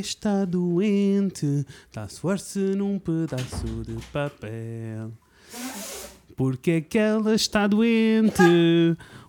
[0.00, 5.12] está doente, está a suar-se num pedaço de papel.
[6.36, 8.42] Porque é que ela está doente?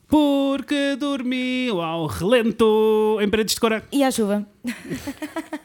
[0.08, 3.84] Porque dormiu ao relento em paredes de cora.
[3.92, 4.46] E à chuva?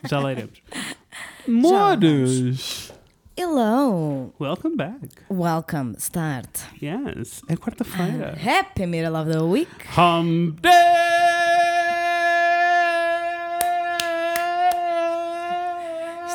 [0.08, 0.60] Já lá iremos.
[1.46, 2.92] Já Mores!
[3.36, 4.32] Hello!
[4.40, 4.98] Welcome back.
[5.28, 6.48] Welcome, start.
[6.82, 8.36] Yes, é quarta-feira.
[8.36, 9.70] Happy Middle of the Week.
[9.96, 11.15] Hump Day!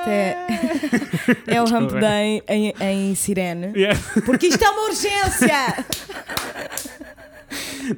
[0.02, 0.48] Isto é,
[1.56, 3.72] é o Hump Day em, em sirene.
[3.76, 4.00] Yeah.
[4.26, 5.86] Porque isto é uma urgência!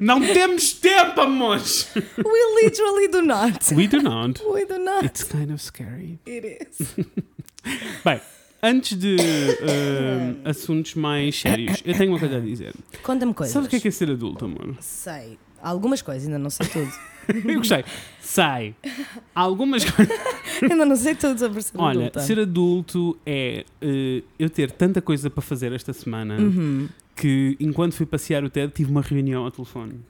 [0.00, 1.88] Não temos tempo, amores!
[1.94, 3.74] We literally do not.
[3.74, 4.42] We do not.
[4.44, 5.06] We do not.
[5.06, 6.18] It's kind of scary.
[6.26, 6.94] It is.
[8.04, 8.20] Bem,
[8.62, 12.74] antes de eh, assuntos mais sérios, eu tenho uma coisa a dizer.
[13.02, 13.52] Conta-me coisas.
[13.52, 14.76] Sabes o que é, que é ser adulto, amor?
[14.80, 15.38] Sei.
[15.64, 16.90] Algumas coisas, ainda não sei tudo.
[17.48, 17.82] Eu gostei.
[18.20, 18.74] Sai.
[19.34, 20.14] Algumas coisas.
[20.62, 22.20] ainda não sei tudo sobre ser Olha, adulta.
[22.20, 26.86] ser adulto é eh, eu ter tanta coisa para fazer esta semana Uhum.
[27.16, 30.00] que enquanto fui passear o TED tive uma reunião ao telefone.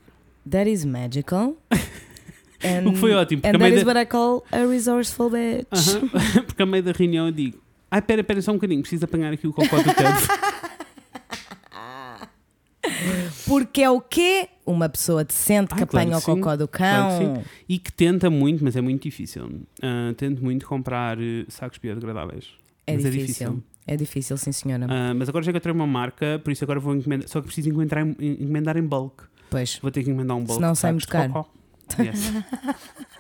[0.51, 1.57] That is magical.
[2.65, 5.67] And, O que foi ótimo, And that is da- what I call a resourceful bitch.
[5.71, 6.43] Aham.
[6.47, 7.59] Porque a meio da reunião eu digo:
[7.91, 10.19] Ai, pera, pera, só um bocadinho, preciso apanhar aqui o cocó do TED.
[13.47, 14.49] Porque é o quê?
[14.67, 17.43] Uma pessoa decente que Ah, claro apanha que o cocó do Claro que cão.
[17.69, 19.63] e que tenta muito, mas é muito difícil.
[19.83, 22.49] Ah, tento muito comprar eh, sacos biodegradáveis.
[22.87, 23.63] é, mas difícil.
[23.87, 24.37] é difícil.
[24.39, 24.87] sim senhora.
[24.89, 27.29] Ah, mas agora já encontrei uma marca, por isso agora vou encomendar.
[27.29, 29.25] Só que preciso encomendar, em- encomendar em bulk.
[29.51, 29.79] Pois.
[29.83, 30.55] Vou ter que encomendar um bulk.
[30.55, 31.33] Senão sai muito caro.
[31.33, 31.51] cocó.
[32.03, 32.33] Yes.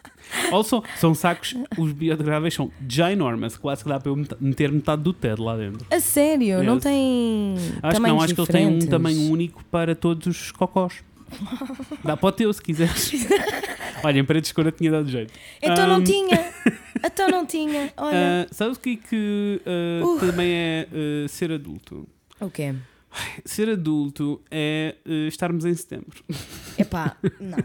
[0.51, 5.03] Also, são sacos, os biodegradáveis são ginormous, quase que dá para eu met- meter metade
[5.03, 5.87] do TED lá dentro.
[5.91, 6.63] A sério?
[6.63, 7.55] Não tem.
[7.83, 8.89] Acho que não, acho que eles têm um diferentes?
[8.89, 11.03] tamanho único para todos os cocós.
[12.05, 13.13] Dá para o teu se quiseres.
[14.05, 15.33] Olha, em paredes de cor eu tinha dado jeito.
[15.63, 16.05] Então não Ahm.
[16.05, 16.45] tinha.
[17.07, 17.93] Então não tinha.
[17.99, 18.17] Olha.
[18.17, 20.19] Ah, sabes o que, é que ah, Uh.
[20.21, 22.09] também é ah, ser adulto?
[22.41, 22.75] O quê?
[23.45, 26.23] Ser adulto é ah, estarmos em setembro.
[26.79, 27.59] Epá, não.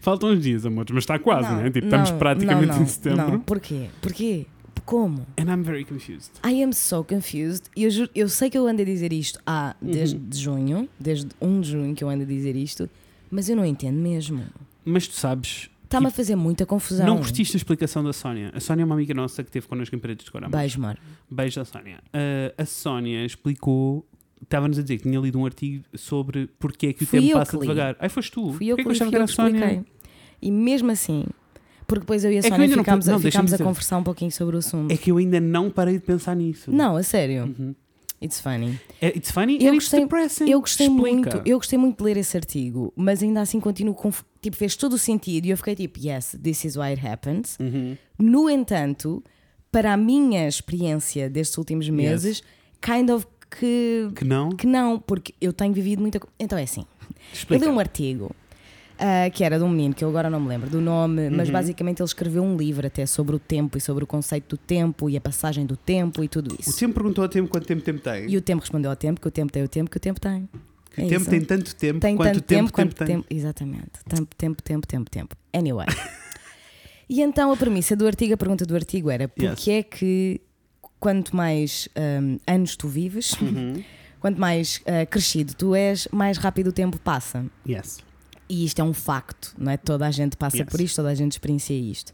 [0.00, 1.70] Faltam uns dias, amores, mas está quase, não, né?
[1.70, 3.30] Tipo, não, estamos praticamente não, não, em setembro.
[3.32, 3.88] Não, porquê?
[4.00, 4.46] Porquê?
[4.84, 5.24] Como?
[5.38, 6.32] And I'm very confused.
[6.44, 7.64] I am so confused.
[7.76, 9.90] E Eu, juro- eu sei que eu ando a dizer isto há Uhum.
[9.92, 12.90] desde junho, desde 1 de junho que eu ando a dizer isto,
[13.30, 14.44] mas eu não entendo mesmo.
[14.84, 17.06] Mas tu sabes, Está-me a fazer muita confusão.
[17.06, 18.50] não curtiste a explicação da Sónia.
[18.54, 20.42] A Sónia é uma amiga nossa que teve connosco em paredes de cor.
[20.42, 20.58] amor.
[20.58, 20.98] Beijo, Mar.
[21.30, 21.98] Beijo da Sónia.
[22.12, 24.04] Ah, a Sónia explicou,
[24.42, 27.32] estava-nos a dizer que tinha lido um artigo sobre porque é que o Fui tempo
[27.32, 27.62] eu passa que li.
[27.62, 27.96] devagar.
[27.98, 28.52] Ai, foste tu.
[28.52, 29.84] Fui eu Porquê que, li, achava fui eu que expliquei.
[30.40, 31.24] E mesmo assim,
[31.86, 33.58] porque depois eu e a É que Sónia não ficámos, pude- a, não, ficámos a
[33.58, 34.90] conversar um pouquinho sobre o assunto.
[34.92, 36.70] É que eu ainda não parei de pensar nisso.
[36.72, 37.44] Não, a sério.
[37.58, 37.74] Uhum.
[38.22, 38.78] It's funny.
[39.00, 40.48] É, It's funny Eu and it's gostei- depressing.
[40.48, 41.10] Eu gostei Explica.
[41.10, 44.22] muito, eu gostei muito de ler esse artigo, mas ainda assim continuo conf...
[44.40, 47.58] tipo, fez todo o sentido e eu fiquei tipo, yes, this is why it happens.
[47.58, 47.96] Uhum.
[48.20, 49.22] No entanto,
[49.72, 52.44] para a minha experiência destes últimos meses,
[52.80, 53.26] kind of
[53.58, 54.50] que, Que não?
[54.50, 57.64] que não, porque eu tenho vivido muita Então é assim, eu Explica.
[57.64, 58.30] li um artigo
[58.98, 61.48] ah, que era de um menino que eu agora não me lembro do nome, mas
[61.48, 61.52] Uhum.
[61.54, 65.10] basicamente ele escreveu um livro até sobre o tempo e sobre o conceito do tempo
[65.10, 66.78] e a passagem do tempo e tudo O isso.
[66.78, 68.30] tempo perguntou ao tempo quanto tempo tempo tem.
[68.30, 70.20] E o tempo respondeu ao tempo, que o tempo tem o tempo que o tempo
[70.20, 70.48] tem.
[70.94, 71.30] Que é o tempo isso.
[71.30, 73.06] tem tanto tempo Tem quanto tanto o tempo, tempo quanto tem.
[73.06, 73.26] tempo.
[73.30, 73.90] Exatamente.
[74.08, 75.36] Tempo, tempo, tempo, tempo, tempo.
[75.52, 75.86] Anyway.
[77.08, 80.40] e então a premissa do artigo, a pergunta do artigo era: porque é que
[81.02, 81.88] quanto mais
[82.22, 83.82] hum, anos tu vives, Uhum.
[84.20, 87.44] quanto mais ah, crescido tu és, mais rápido o tempo passa.
[87.68, 87.98] Yes.
[88.48, 89.76] E isto é um facto, não é?
[89.76, 90.68] Toda a gente passa Yes.
[90.70, 92.12] por isto, toda a gente experiencia isto.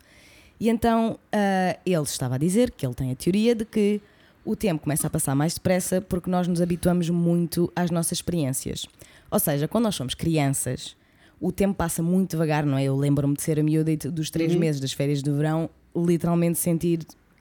[0.59, 4.01] E então ah, ele estava a dizer que ele tem a teoria de que
[4.45, 8.87] o tempo começa a passar mais depressa porque nós nos habituamos muito às nossas experiências.
[9.31, 10.97] Ou seja, quando nós somos crianças,
[11.39, 12.85] o tempo passa muito devagar, não é?
[12.85, 14.59] Eu lembro-me de ser a miúda dos três Uhum.
[14.61, 17.01] meses das férias de verão, literalmente sentir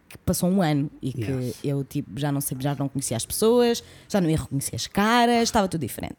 [0.09, 1.59] que passou um ano e que Yes.
[1.63, 4.87] eu tipo, já não sei, já não conhecia as pessoas, já não ia reconhecer as
[4.87, 6.17] caras, estava tudo diferente.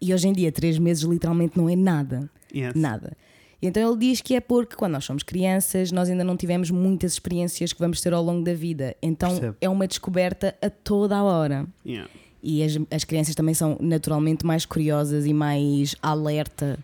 [0.00, 2.28] E hoje em dia, três meses literalmente não é nada.
[2.54, 2.74] Yes.
[2.74, 3.16] Nada.
[3.60, 6.70] E então ele diz que é porque quando nós somos crianças, nós ainda não tivemos
[6.70, 8.96] muitas experiências que vamos ter ao longo da vida.
[9.00, 9.56] Então Percebo.
[9.60, 11.66] é uma descoberta a toda a hora.
[11.86, 12.10] Yeah.
[12.42, 16.76] E as, as crianças também são naturalmente mais curiosas e mais alerta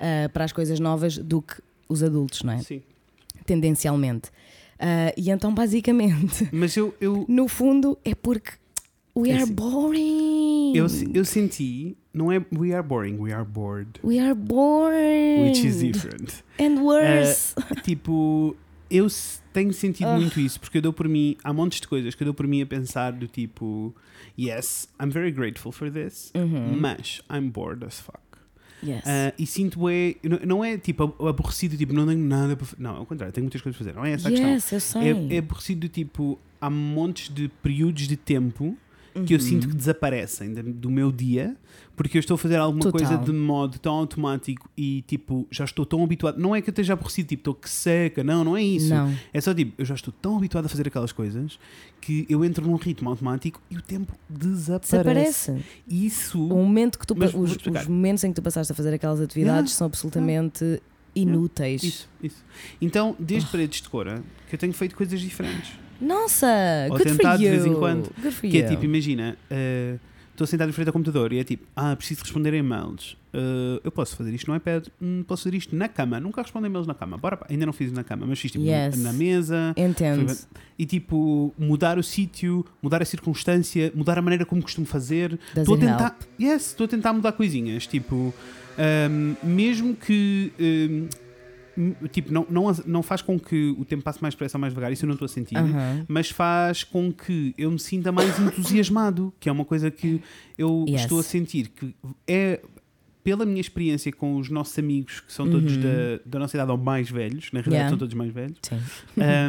[0.00, 2.58] ah, para as coisas novas do que os adultos, não é?
[2.58, 2.82] Sim.
[3.44, 4.30] Tendencialmente.
[4.78, 8.52] Ah, e então, basicamente, Mas eu, eu, no fundo, é porque
[9.16, 9.54] we É are assim.
[9.54, 10.72] boring.
[10.76, 13.88] eu, eu senti, não é we are boring, we are bored.
[14.04, 15.44] We are boring.
[15.44, 16.42] Which is different.
[16.60, 17.54] And worse.
[17.82, 18.54] tipo,
[18.90, 19.06] eu
[19.52, 20.18] tenho sentido Ah.
[20.18, 22.46] muito isso, porque eu dou por mim, há montes de coisas que eu dou por
[22.46, 23.94] mim a pensar do tipo,
[24.38, 26.78] yes, I'm very grateful for this, Uhum.
[26.78, 28.20] mas I'm bored as fuck.
[28.84, 29.02] Yes.
[29.06, 30.14] Ah, e sinto é,
[30.46, 32.82] não- é tipo aborrecido, tipo, não tenho nada para fazer.
[32.82, 33.96] Não, ao contrário, tenho muitas coisas para fazer.
[33.98, 34.50] Não é essa a questão.
[34.50, 35.02] yes, eu sei.
[35.02, 38.76] É, é aborrecido, tipo, há montes de períodos de tempo
[39.24, 39.44] que eu Uhum.
[39.44, 41.56] sinto que desaparecem do meu dia
[41.96, 43.00] porque eu estou a fazer alguma Total.
[43.08, 46.38] coisa de modo tão automático e tipo já estou tão habituado.
[46.38, 48.90] Não é que eu esteja aborrecido, tipo, estou que seca, não, não é isso.
[48.94, 49.12] Não.
[49.32, 51.58] É só tipo, eu já estou tão habituado a fazer aquelas coisas
[52.00, 54.90] que eu entro num ritmo automático e o tempo desaparece.
[55.52, 55.64] Desaparece.
[55.88, 56.44] Isso.
[56.44, 59.20] O momento que tu, Mas os, os momentos em que tu passaste a fazer aquelas
[59.20, 59.68] atividades Yeah.
[59.78, 60.82] são absolutamente
[61.14, 61.82] inúteis.
[61.82, 62.44] Isso, isso.
[62.80, 65.72] Então, desde paredes de cora, que eu tenho feito coisas diferentes.
[66.00, 66.46] Nossa,
[66.90, 67.50] Ou good for de you.
[67.52, 68.10] vez em quando.
[68.20, 68.64] Good for Que you.
[68.64, 69.96] é tipo, imagina, eh,
[70.36, 73.16] estou sentado em frente ao computador e é tipo, ah, preciso responder e-mails.
[73.32, 76.20] Eh, eu posso fazer isto no iPad, Hum, posso fazer isto na cama.
[76.20, 77.16] Nunca respondo e-mails na cama.
[77.18, 77.46] Bora, pá.
[77.50, 78.96] ainda não fiz na cama, mas fiz tipo Yes.
[79.02, 79.74] na mesa.
[79.76, 80.34] Entendo.
[80.78, 85.38] E tipo, mudar o sítio, mudar a circunstância, mudar a maneira como costumo fazer.
[85.56, 88.32] Estou a tentar, yes, estou a tentar mudar coisinhas, tipo,
[88.78, 91.08] ahm, mesmo que ahm, m-
[92.12, 94.92] tipo, não, não, não faz com que o tempo passe mais depressa ou mais devagar,
[94.92, 95.56] isso eu não estou a sentir.
[96.08, 100.20] Mas faz com que eu me sinta mais entusiasmado, que é uma coisa que
[100.56, 101.02] eu Yes.
[101.02, 101.94] estou a sentir que
[102.26, 102.60] é
[103.22, 105.82] pela minha experiência com os nossos amigos que são todos Uhum.
[105.82, 107.88] da, da nossa idade ou mais velhos, na realidade Yeah.
[107.90, 108.58] são todos mais velhos,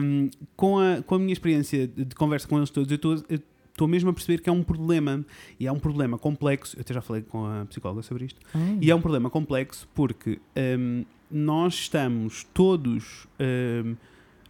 [0.01, 3.87] um, com, a, com a minha experiência de, conversa com eles todos, eu estou- estou
[3.87, 5.23] mesmo a perceber que é um problema,
[5.59, 6.75] e é um problema complexo.
[6.75, 8.39] Eu até já falei com a psicóloga sobre isto,
[8.81, 10.39] e é um problema complexo porque
[10.79, 13.91] um, nós estamos todos, um,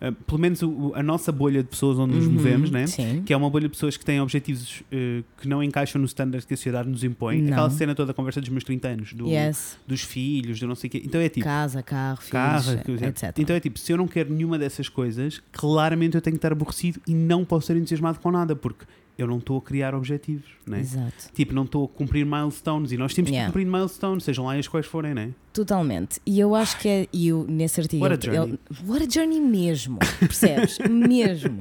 [0.07, 2.33] uh, pelo menos o- a nossa bolha de pessoas onde nos Uhum.
[2.33, 2.85] movemos, né?
[2.85, 3.23] Sim.
[3.25, 6.45] que é uma bolha de pessoas que têm objetivos uh, que não encaixam no standard
[6.45, 7.41] que a sociedade nos impõe.
[7.41, 7.51] Não.
[7.53, 9.77] Aquela cena toda, a conversa dos meus 30 anos, do- Yes.
[9.87, 11.01] dos filhos, do não sei o quê.
[11.03, 11.43] Então é tipo.
[11.45, 13.33] Casa, carro, filhos, Carro, dizer, etc.
[13.39, 16.51] Então é tipo, se eu não quero nenhuma dessas coisas, claramente eu tenho que estar
[16.51, 18.85] aborrecido e não posso ser entusiasmado com nada, porque
[19.17, 20.79] eu não estou a criar objetivos, né?
[20.79, 21.31] Exato.
[21.33, 23.47] Tipo, não estou a cumprir milestones e nós temos Yeah.
[23.47, 25.31] que cumprir milestones, sejam lá as quais forem, né?
[25.53, 26.19] Totalmente.
[26.25, 27.07] E eu acho que é.
[27.11, 28.03] E eu, nesse artigo.
[28.03, 28.51] What a journey.
[28.71, 29.97] ele- what a journey mesmo.
[30.19, 30.77] Percebes?
[30.89, 31.59] mesmo.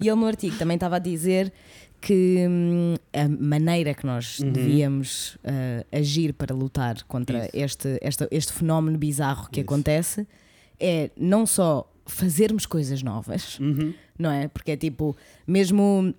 [0.00, 1.52] E ele no artigo também estava a dizer
[2.00, 4.52] que hum, a maneira que nós Uhum.
[4.52, 7.50] devíamos ah, agir para lutar contra Isso.
[7.54, 9.66] este, este, este fenómeno bizarro que Isso.
[9.68, 10.26] acontece
[10.78, 13.92] é não só fazermos coisas novas, Uhum.
[14.18, 14.46] não é?
[14.48, 15.16] Porque é tipo,
[15.46, 16.14] mesmo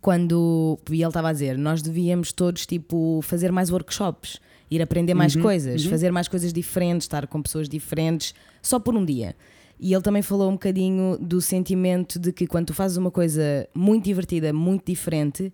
[0.00, 4.38] quando e ele estava a dizer, nós devíamos todos tipo fazer mais workshops,
[4.70, 5.90] ir aprender mais Uhum, coisas, uhum.
[5.90, 9.34] fazer mais coisas diferentes, estar com pessoas diferentes, só por um dia.
[9.78, 13.66] E ele também falou um bocadinho do sentimento de que quando tu fazes uma coisa
[13.74, 15.52] muito divertida, muito diferente,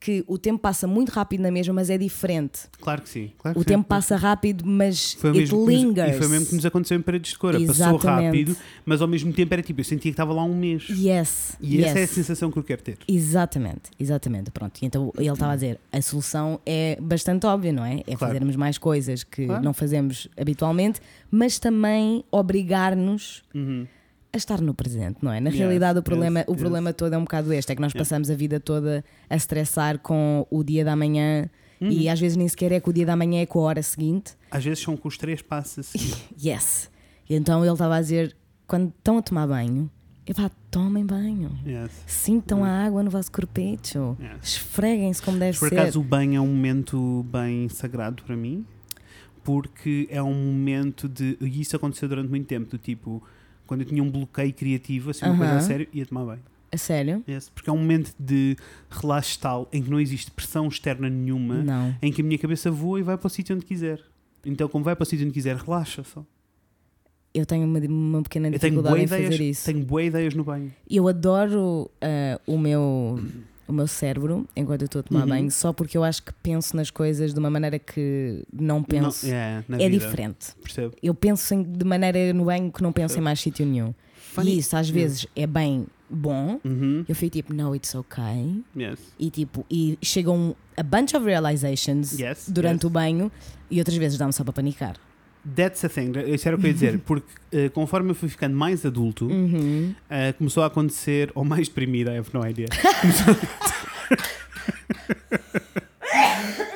[0.00, 2.60] que o tempo passa muito rápido na mesma, mas é diferente.
[2.80, 3.32] Claro que sim.
[3.36, 3.68] Claro que O sim.
[3.68, 6.14] tempo passa rápido, mas Foi it mesmo que nos- lingers.
[6.14, 7.58] e foi o mesmo que nos aconteceu em Paredes de Cora.
[7.66, 8.56] Passou rápido,
[8.86, 10.86] mas ao mesmo tempo era tipo, eu sentia que estava lá um mês.
[10.88, 11.56] Yes.
[11.60, 11.86] E yes.
[11.86, 12.96] essa é a sensação que eu quero ter.
[13.08, 14.50] Exatamente, exatamente.
[14.52, 17.96] Pronto, e então ele estava a dizer: a solução é bastante óbvia, não é?
[18.00, 18.18] É Claro.
[18.18, 19.64] fazermos mais coisas que Claro.
[19.64, 21.00] não fazemos habitualmente,
[21.30, 23.86] mas também obrigar-nos Uhum.
[24.32, 25.40] A estar no presente, não é?
[25.40, 26.60] Na Yes, realidade, o yes, problema, o yes.
[26.60, 28.04] problema todo é um bocado este: é que nós Yeah.
[28.04, 31.48] passamos a vida toda a estressar com o dia da manhã
[31.80, 31.90] Uhum.
[31.90, 33.82] e às vezes nem sequer é com o dia da manhã, é com a hora
[33.82, 34.32] seguinte.
[34.50, 35.92] Às vezes são com os três passos.
[36.44, 36.90] Yes.
[37.30, 38.36] E então ele estava a dizer:
[38.66, 39.88] quando estão a tomar banho,
[40.26, 41.50] epá, tomem banho.
[41.66, 41.90] Yes.
[42.06, 44.16] Sintam a água no vosso corpecho.
[44.20, 44.38] Yes.
[44.54, 45.78] Esfreguem-se como deve Por ser.
[45.78, 48.66] acaso o banho é um momento bem sagrado para mim,
[49.44, 51.36] porque é um momento de.
[51.40, 53.22] E isso aconteceu durante muito tempo, do tipo,
[53.68, 56.42] quando eu tinha um bloqueio criativo, assim, uma coisa a sério, ia tomar banho.
[56.72, 57.22] A sério?
[57.28, 57.50] Yes.
[57.50, 58.56] Porque é um momento de
[58.90, 61.94] relaxo tal em que não existe pressão externa nenhuma, Não.
[62.02, 64.00] em que a minha cabeça voa e vai para o sítio onde quiser.
[64.44, 66.24] Então, como vai para o sítio onde quiser, relaxa só.
[67.34, 69.66] Eu tenho uma, uma pequena Eu tenho dificuldade em fazer ideias, isso.
[69.66, 70.72] tenho boas ideias no banho.
[70.90, 73.20] Eu adoro ah, o, meu,
[73.68, 75.28] o meu cérebro enquanto eu estou a tomar Uhum.
[75.28, 79.26] banho, só porque eu acho que penso nas coisas de uma maneira que não penso.
[79.68, 80.48] Não, é, é diferente.
[80.62, 80.94] Percebo.
[81.02, 83.24] Eu penso em- de maneira no banho que não penso em Percebo.
[83.24, 83.94] mais sítio nenhum.
[84.32, 86.58] Funny- E isso às vezes é bem bom.
[86.64, 87.04] Uhum.
[87.08, 88.62] Eu fico tipo, no, it's okay.
[88.76, 88.98] Yes.
[89.18, 92.48] E tipo, e chegam a bunch of realizations Yes.
[92.48, 92.84] durante yes.
[92.84, 93.30] o banho
[93.70, 94.96] e outras vezes dá-me só para panicar.
[95.56, 96.12] That's a thing.
[96.26, 96.98] Isso era o que eu ia dizer.
[97.06, 99.94] Porque eh, conforme eu fui ficando mais adulto, Uhum.
[100.10, 102.66] eh, começou a acontecer, ou mais deprimida, I have no idea.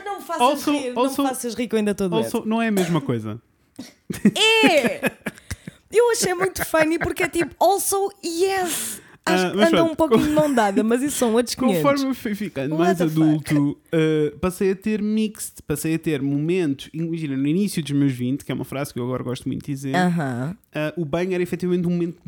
[0.05, 2.15] Não me faças Also- rir, also- não me faças rir que eu ainda doente.
[2.15, 3.41] Also, não é a mesma coisa.
[4.65, 5.11] É!
[5.91, 9.01] Eu achei muito funny porque é tipo, also, yes!
[9.25, 9.93] Acho Ah, que mas anda pronto.
[9.93, 11.77] um pouco de mão dada, mas isso são outros 500.
[11.83, 16.21] Conforme eu fui ficando What mais adulto, eh, passei a ter mixed, passei a ter
[16.21, 16.91] momentos.
[16.93, 19.65] Imagina, no início dos meus 20, que é uma frase que eu agora gosto muito
[19.65, 20.57] de dizer, Aham.
[20.75, 22.19] Ah, o banho era efetivamente um momento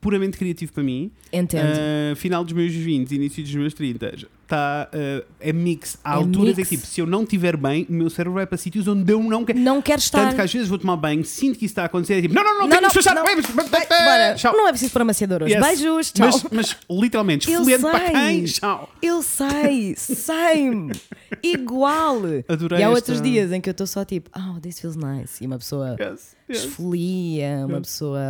[0.00, 1.10] puramente criativo para mim.
[1.32, 1.66] Entendo.
[1.66, 4.12] Ah, final dos meus 20, início dos meus 30,
[4.46, 5.98] tá, ah, é mix.
[6.04, 6.58] Há É alturas mix.
[6.58, 9.10] é que, tipo, se eu não estiver bem, o meu cérebro vai para sítios onde
[9.12, 9.58] eu não quero.
[9.58, 10.22] não quero estar.
[10.22, 12.34] Tanto que às vezes vou tomar banho, sinto que isso está a acontecer, é tipo,
[12.34, 14.34] não, não, não, Não, tenho que bora.
[14.36, 14.52] tchau.
[14.56, 15.54] Não é preciso para maciador hoje.
[15.54, 15.66] Yes.
[15.66, 16.26] Beijos, tchau.
[16.28, 18.44] Mas, mas literalmente, Eu esfoliante para quem?
[18.44, 18.90] Tchau.
[19.02, 20.92] Eu sei, same,
[21.42, 22.20] igual.
[22.48, 24.96] Adorei e há esta- outros dias em que eu estou só tipo, oh, this feels
[24.96, 25.42] nice.
[25.42, 26.35] E uma pessoa yes.
[26.48, 28.20] Esfolia, uma pessoa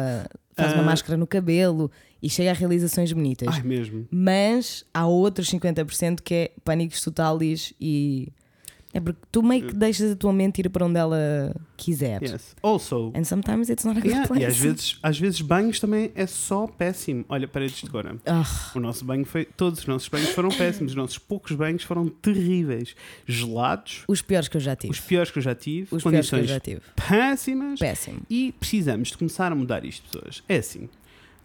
[0.55, 0.87] faz uma Ah.
[0.87, 1.91] máscara no cabelo
[2.23, 3.49] e chega a realizações bonitas.
[3.55, 4.07] Ai, mesmo.
[4.11, 8.33] Mas há outros 50% que é pânicos totais e.
[8.97, 12.23] É porque tu meio que deixas a tua mente ir para onde ela quiser.
[12.23, 12.57] Yes.
[12.63, 14.43] Also, And sometimes it's not a good yeah, place.
[14.43, 17.25] e às vezes, às vezes banhos também é só péssimo.
[17.29, 18.17] Olha, paredes de cora.
[18.75, 19.45] O nosso banho foi.
[19.45, 20.93] Todos os nossos banhos foram péssimos.
[20.93, 22.95] Os nossos poucos banhos foram terríveis.
[23.27, 24.93] Gelados, os piores que eu já tive.
[24.93, 26.81] os piores que eu já tive, Os piores que eu condições já tive.
[27.09, 27.79] péssimas.
[27.79, 28.21] Péssimo.
[28.31, 30.43] E precisamos de começar a mudar isto, pessoas.
[30.49, 30.89] É assim.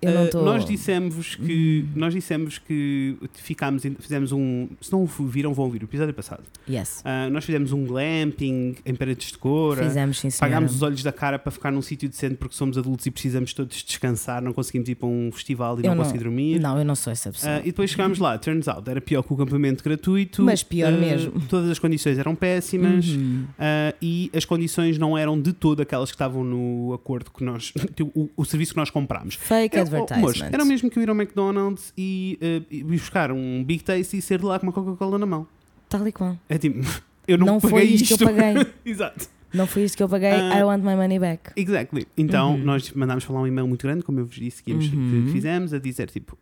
[0.01, 5.53] Eu não Uh, nós dissemos que nós dissemos que ficámos fizemos um se não viram
[5.53, 7.01] vão ouvir o episódio passado Yes.
[7.01, 10.53] Uh, nós fizemos um glamping em paredes de cora Fizemos, sim, senhora.
[10.53, 13.53] pagámos os olhos da cara para ficar num sítio decente porque somos adultos e precisamos
[13.53, 16.77] todos descansar não conseguimos ir para um festival e Eu não, não- conseguir dormir Não,
[16.77, 17.57] eu não sou essa pessoa.
[17.57, 20.41] Uh, e depois chegámos lá, turns out, era pior que o acampamento gratuito.
[20.43, 21.39] Mas pior mesmo.
[21.49, 23.45] Todas as condições eram péssimas Uhum.
[23.51, 27.73] uh, e as condições não eram de todo aquelas que estavam no acordo que nós,
[28.15, 29.35] o, o serviço que nós comprámos.
[29.35, 33.31] Fake É, oh, moço, era mesmo que eu ir ao McDonald's e, uh, e buscar
[33.31, 35.47] um Big Taste e sair de lá com uma Coca-Cola na mão.
[35.89, 36.37] Tal e qual.
[36.49, 36.79] É tipo,
[37.27, 38.67] eu não, Não paguei foi isto que eu paguei.
[38.85, 39.27] Exato.
[39.53, 40.29] Não foi isto que eu paguei.
[40.31, 40.59] Ah.
[40.59, 41.51] I want my money back.
[41.57, 42.07] Exactly.
[42.17, 42.63] Então Uhum.
[42.63, 45.29] nós mandámos falar um e-mail muito grande, como eu vos disse que, íamos- que Uhum.
[45.31, 46.37] fizemos, a dizer tipo,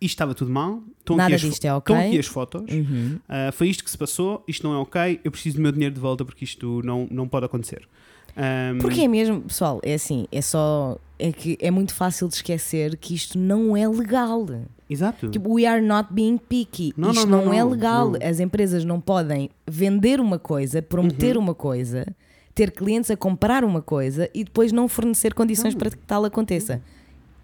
[0.00, 1.94] isto estava tudo mal, estão Nada aqui, as, é fo- ok.
[1.94, 2.72] estão aqui as fotos.
[2.72, 3.18] Uhum.
[3.28, 5.94] Uh, foi isto que se passou, isto não é ok, eu preciso do meu dinheiro
[5.94, 7.86] de volta porque isto não, não pode acontecer.
[8.38, 10.98] Um, Porque é mesmo, pessoal, é assim, é só.
[11.18, 14.46] É que é muito fácil de esquecer que isto não é legal.
[14.88, 15.28] Exato.
[15.30, 16.92] Tipo, we are not being picky.
[16.96, 18.10] Não, isto não, não, não, é não, legal.
[18.10, 18.18] não.
[18.22, 21.42] As empresas não podem vender uma coisa, prometer Uhum.
[21.44, 22.06] uma coisa,
[22.54, 26.80] ter clientes a comprar uma coisa e depois não fornecer condições para que tal aconteça.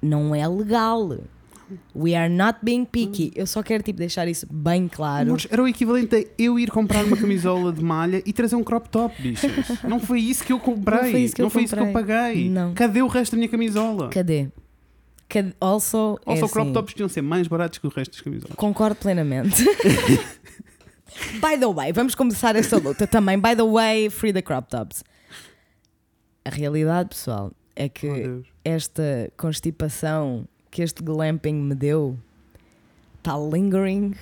[0.00, 1.18] Não é legal.
[1.94, 3.32] We are not being picky.
[3.34, 5.26] Eu só quero tipo, deixar isso bem claro.
[5.26, 8.64] Amores, era o equivalente a eu ir comprar uma camisola de malha e trazer um
[8.64, 9.50] crop top, bichos.
[9.88, 11.00] Não foi isso que eu comprei.
[11.02, 11.92] Não foi isso que eu comprei.
[11.92, 12.48] paguei.
[12.48, 12.74] Não.
[12.74, 14.08] Cadê o resto da minha camisola?
[14.08, 14.48] Cadê?
[15.28, 15.54] Cadê?
[15.60, 18.54] Also, é Also, crop assim, tops deviam ser mais baratos que o resto das camisolas.
[18.56, 19.64] Concordo plenamente.
[21.40, 23.38] By the way, vamos começar esta luta também.
[23.38, 25.02] By the way, free the crop tops.
[26.44, 32.18] A realidade, pessoal, é que Oh, esta constipação que este glamping me deu
[33.18, 34.14] está lingering,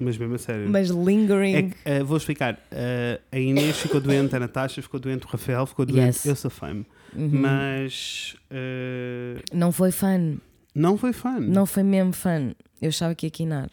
[0.00, 0.70] Mas mesmo a sério.
[0.70, 1.70] mas É lingering.
[1.70, 2.58] que, eh, vou explicar.
[2.70, 6.24] Eh, a Inês ficou doente, a Natasha ficou doente, o Rafael ficou doente, Yes.
[6.24, 6.72] eu sou fã.
[7.14, 7.30] Uhum.
[7.32, 10.38] Mas eh, Não foi fun,
[10.74, 11.38] não foi fã.
[11.40, 12.52] não foi mesmo fun.
[12.80, 13.68] Eu achava que ia quinar.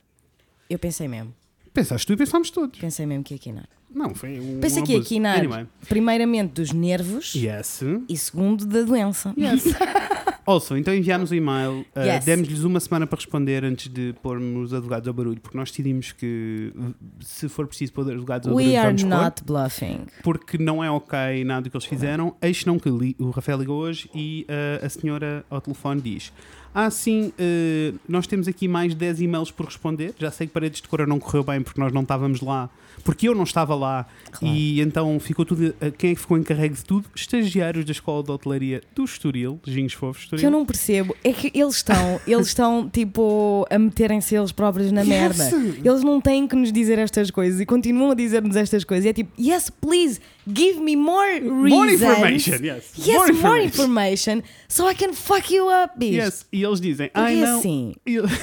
[0.69, 1.31] Eu pensei mesmo,
[1.73, 2.79] Pensaste tu e pensámos todos.
[2.79, 3.69] pensei mesmo que ia quinar.
[3.93, 4.59] Não, foi um.
[4.59, 5.37] Pensei que ia quinar.
[5.37, 5.67] Anyway.
[5.87, 7.81] Primeiramente dos nervos Yes.
[8.09, 9.33] e segundo da doença.
[9.37, 9.63] Yes.
[10.45, 12.23] Also, então enviámos o e-mail, uh, Yes.
[12.23, 16.71] demos-lhes uma semana para responder antes de pormos advogados ao barulho, porque nós decidimos que
[17.19, 19.99] se for preciso pôr advogados ao We barulho, are vamos pôr, not bluffing.
[20.23, 22.35] porque não é ok nada do que eles fizeram.
[22.41, 24.45] Eis não que li- o Rafael ligou hoje e
[24.81, 26.31] uh, a senhora ao telefone diz:
[26.75, 30.13] Ah, sim, uh, nós temos aqui mais 10 e-mails por responder.
[30.19, 32.69] Já sei que Paredes de Cora não correu bem porque nós não estávamos lá,
[33.03, 34.53] porque eu não estava lá Claro.
[34.55, 35.67] e então ficou tudo.
[35.67, 37.05] uh, quem é que ficou encarregue de tudo?
[37.15, 40.41] Estagiários da Escola de Hotelaria do Estoril, Ginhos Fofos, Estoril.
[40.41, 44.91] que eu não percebo é que eles estão, eles estão tipo a meterem-se eles próprios
[44.91, 45.49] na merda.
[45.83, 49.05] Eles não têm que nos dizer estas coisas e continuam a dizer-nos estas coisas.
[49.05, 51.69] E é tipo, yes, please, give me more reasons.
[51.69, 52.91] More information, yes.
[52.97, 54.41] Yes, more information.
[54.67, 56.15] so I can fuck you up, bitch.
[56.15, 56.45] Yes.
[56.51, 57.59] E eles dizem, ai não.
[57.59, 57.93] assim,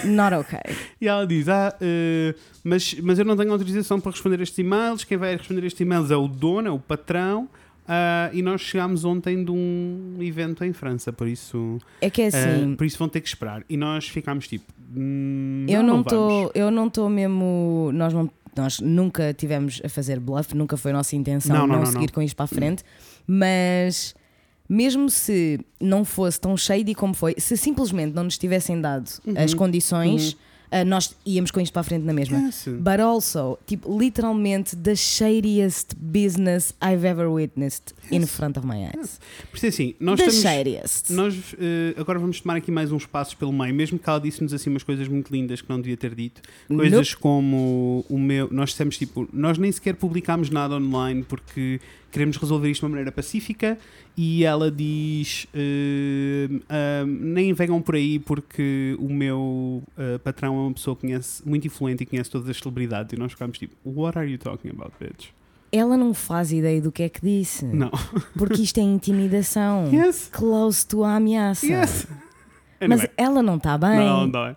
[0.05, 0.75] not okay.
[1.01, 5.05] e ela diz, ah, eh, mas, mas eu não tenho autorização para responder estes e-mails.
[5.05, 7.49] Quem vai responder estes e-mails é o dono, é o patrão.
[7.87, 12.27] Ah, e nós chegámos ontem de um evento em França, por isso, É que é
[12.29, 13.65] assim, ah, por isso vão ter que esperar.
[13.69, 14.65] E nós ficámos tipo,
[14.97, 20.21] hum, eu não estou, eu não estou mesmo, nós não nós nunca tivemos a fazer
[20.21, 22.85] bluff, nunca foi a nossa intenção Não, não, não, seguir com isto para a frente,
[23.27, 24.15] mas
[24.69, 29.35] mesmo se não fosse tão shady como foi, se simplesmente não nos tivessem dado Uhum,
[29.37, 30.37] as condições,
[30.73, 32.39] ah, nós íamos com isto para a frente na mesma.
[32.39, 32.65] Yes.
[32.67, 39.21] But also, tipo, literalmente the shadiest business I've ever witnessed in front of my eyes.
[39.51, 40.43] Por isso é assim, nós the estamos.
[40.43, 41.13] shadiest.
[41.13, 44.55] Nós eh, agora vamos tomar aqui mais uns passos pelo meio, mesmo que ela disse-nos
[44.55, 46.41] assim umas coisas muito lindas que não devia ter dito.
[46.67, 48.49] Coisas como o meu.
[48.51, 51.81] Nós dissemos tipo, nós nem sequer publicámos nada online porque
[52.13, 53.79] queremos resolver isto de uma maneira pacífica
[54.17, 60.61] e ela diz eh, ah, nem venham por aí porque o meu eh, patrão é
[60.61, 63.75] uma pessoa que conhece muito influente e conhece todas as celebridades e nós ficámos tipo,
[63.85, 65.31] what are you talking about, bitch?
[65.73, 67.65] Ela não faz ideia do que é que disse.
[67.65, 67.91] Não.
[68.37, 69.89] Porque isto é intimidação.
[69.91, 70.29] Yes.
[70.31, 71.65] Close to a ameaça.
[71.65, 72.07] Yes.
[72.89, 73.11] Mas Anyway.
[73.17, 73.97] ela não está bem.
[73.99, 74.57] Não, não é.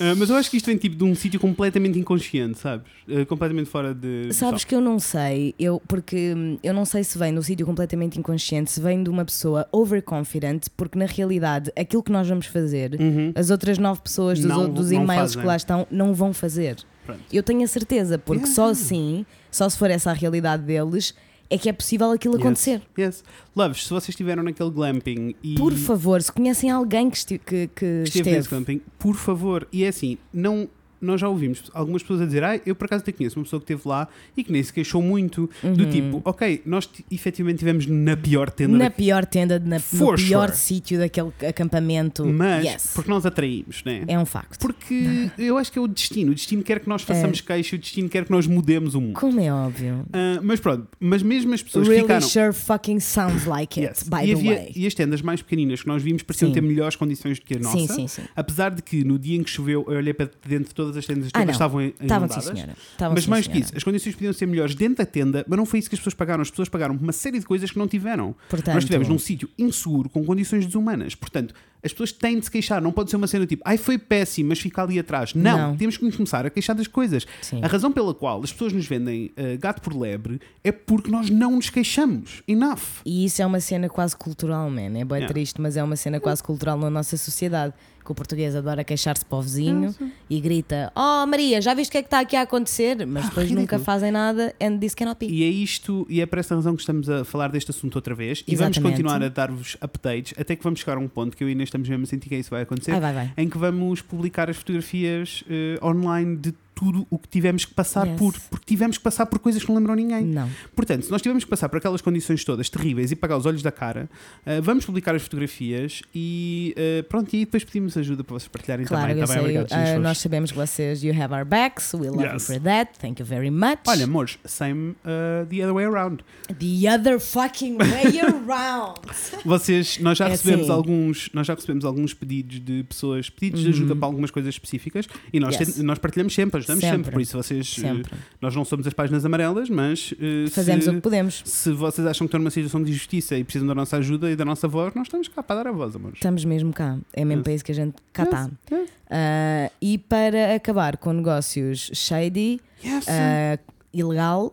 [0.00, 2.86] Ah, mas eu acho que isto vem tipo de um sítio completamente inconsciente, sabes?
[3.08, 4.32] Ah, completamente fora de.
[4.32, 7.42] Sabes que eu não sei, eu, porque hum, eu não sei se vem de um
[7.42, 12.28] sítio completamente inconsciente, se vem de uma pessoa overconfident, porque na realidade aquilo que nós
[12.28, 13.32] vamos fazer, Uhum.
[13.34, 16.76] as outras nove pessoas dos, Não- dos e-mails que lá estão não vão fazer.
[17.04, 17.20] Pronto.
[17.32, 18.54] Eu tenho a certeza, porque Yeah.
[18.54, 21.14] só assim, só se for essa a realidade deles,
[21.50, 22.44] é que é possível aquilo Yes.
[22.44, 22.82] acontecer.
[22.98, 23.24] Yes.
[23.56, 25.54] Loves, se vocês estiveram naquele glamping e.
[25.54, 29.66] Por favor, se conhecem alguém que, que que esteve esteve, nesse glamping, por favor.
[29.72, 30.68] E é assim, não.
[31.00, 33.60] Nós já ouvimos algumas pessoas a dizer, ah, eu por acaso até conheço uma pessoa
[33.60, 35.90] que esteve lá e que nem se queixou muito, do Uhum.
[35.90, 40.48] tipo, ok, nós efetivamente estivemos na pior tenda na da- pior tenda, na, no pior
[40.48, 40.56] sure.
[40.56, 41.30] sítio daquele
[41.62, 44.04] acampamento, mas yes, porque nós atraímos, né?
[44.06, 44.58] é um facto.
[44.58, 46.32] Porque eu acho que é o destino.
[46.32, 49.14] O destino quer que nós façamos queixa, o destino quer que nós mudemos o mundo.
[49.14, 50.04] Como é óbvio.
[50.12, 52.26] Ah, mas pronto, mas mesmo as pessoas Really ficaram.
[52.26, 54.08] sure fucking sounds like it, Yes.
[54.08, 54.72] by e, the havia- way.
[54.74, 56.54] e as tendas mais pequeninas que nós vimos pareciam Sim.
[56.54, 57.76] ter melhores condições do que a nossa.
[57.78, 58.22] Sim, sim, sim.
[58.34, 61.06] Apesar de que no dia em que choveu, eu olhei para dentro de todas as
[61.06, 62.44] tendas Ah, estavam em- Estavam inundadas.
[62.44, 62.74] sim, senhora.
[62.92, 63.66] Estavam, Mas sim, mais que senhora.
[63.66, 66.00] isso, as condições podiam ser melhores dentro da tenda, mas não foi isso que as
[66.00, 66.42] pessoas pagaram.
[66.42, 68.34] As pessoas pagaram uma série de coisas que não tiveram.
[68.48, 71.14] Portanto, Nós estivemos num sítio inseguro, com condições desumanas.
[71.14, 72.80] Portanto, as pessoas têm de se queixar.
[72.82, 75.34] Não pode ser uma cena tipo, ai, foi péssimo, mas fica ali atrás.
[75.34, 75.76] Não, Não.
[75.76, 77.26] temos que nos começar a queixar das coisas.
[77.42, 77.60] Sim.
[77.62, 81.30] A razão pela qual as pessoas nos vendem eh, gato por lebre é porque nós
[81.30, 82.42] não nos queixamos.
[82.48, 83.02] Enough.
[83.04, 84.98] E isso é uma cena quase cultural, man.
[84.98, 85.28] É bem Yeah.
[85.28, 87.74] triste, mas é uma cena quase cultural na nossa sociedade.
[88.04, 89.94] Que o português adora queixar-se para o vizinho
[90.30, 93.06] e grita: Oh Maria, já viste o que é que está aqui a acontecer?
[93.06, 93.60] Mas Ah, depois ridículo.
[93.60, 95.26] nunca fazem nada and this cannot be.
[95.30, 98.14] E é isto, e é por esta razão que estamos a falar deste assunto outra
[98.14, 98.42] vez.
[98.48, 98.92] E vamos Exatamente.
[99.02, 101.88] continuar a dar-vos updates até que vamos chegar a um ponto que eu e estamos
[101.88, 102.92] mesmo a sentir que isso vai acontecer.
[102.92, 103.32] Ai, vai, vai.
[103.36, 108.06] em que vamos publicar as fotografias eh, online de tudo o que tivemos que passar
[108.06, 108.16] Yes.
[108.18, 108.34] por.
[108.50, 110.24] Porque tivemos que passar por coisas que não lembram ninguém.
[110.24, 110.48] Não.
[110.76, 113.62] Portanto, se nós tivemos que passar por aquelas condições todas terríveis e pagar os olhos
[113.62, 114.08] da cara,
[114.46, 118.86] eh, vamos publicar as fotografias e eh, pronto, e depois pedimos ajuda para vocês partilharem
[118.86, 119.26] Claro, também.
[119.26, 119.66] Tá bem?
[119.86, 120.00] Jesus.
[120.02, 122.46] nós sabemos que vocês, you have our backs, we love you Yes.
[122.46, 123.80] for that, thank you very much.
[123.86, 126.22] Olha, amores, same uh, the other way around.
[126.48, 129.00] The other fucking way around.
[129.44, 130.72] Vocês, nós já É recebemos assim.
[130.72, 135.06] alguns, nós já recebemos alguns pedidos de pessoas, pedidos de ajuda para algumas coisas específicas
[135.32, 135.60] e nós, Uhum.
[135.62, 135.78] Yes.
[135.78, 136.96] nós partilhamos sempre, ajudamos sempre.
[136.98, 137.12] Sempre.
[137.12, 138.12] Por isso vocês, eh, Sempre.
[138.40, 141.42] nós não somos as páginas amarelas, mas eh, Fazemos se, o que podemos.
[141.44, 144.36] se vocês acham que estão numa situação de injustiça e precisam da nossa ajuda e
[144.36, 146.16] da nossa voz, nós estamos cá para dar a voz, amores.
[146.16, 146.98] Estamos mesmo cá.
[147.12, 147.44] É mesmo Yes.
[147.44, 148.50] para isso que a gente cá Yes, está.
[148.76, 148.90] yes.
[149.10, 152.60] Ah, e para acabar com negócios shady,
[153.08, 153.58] ah,
[153.92, 154.52] ilegal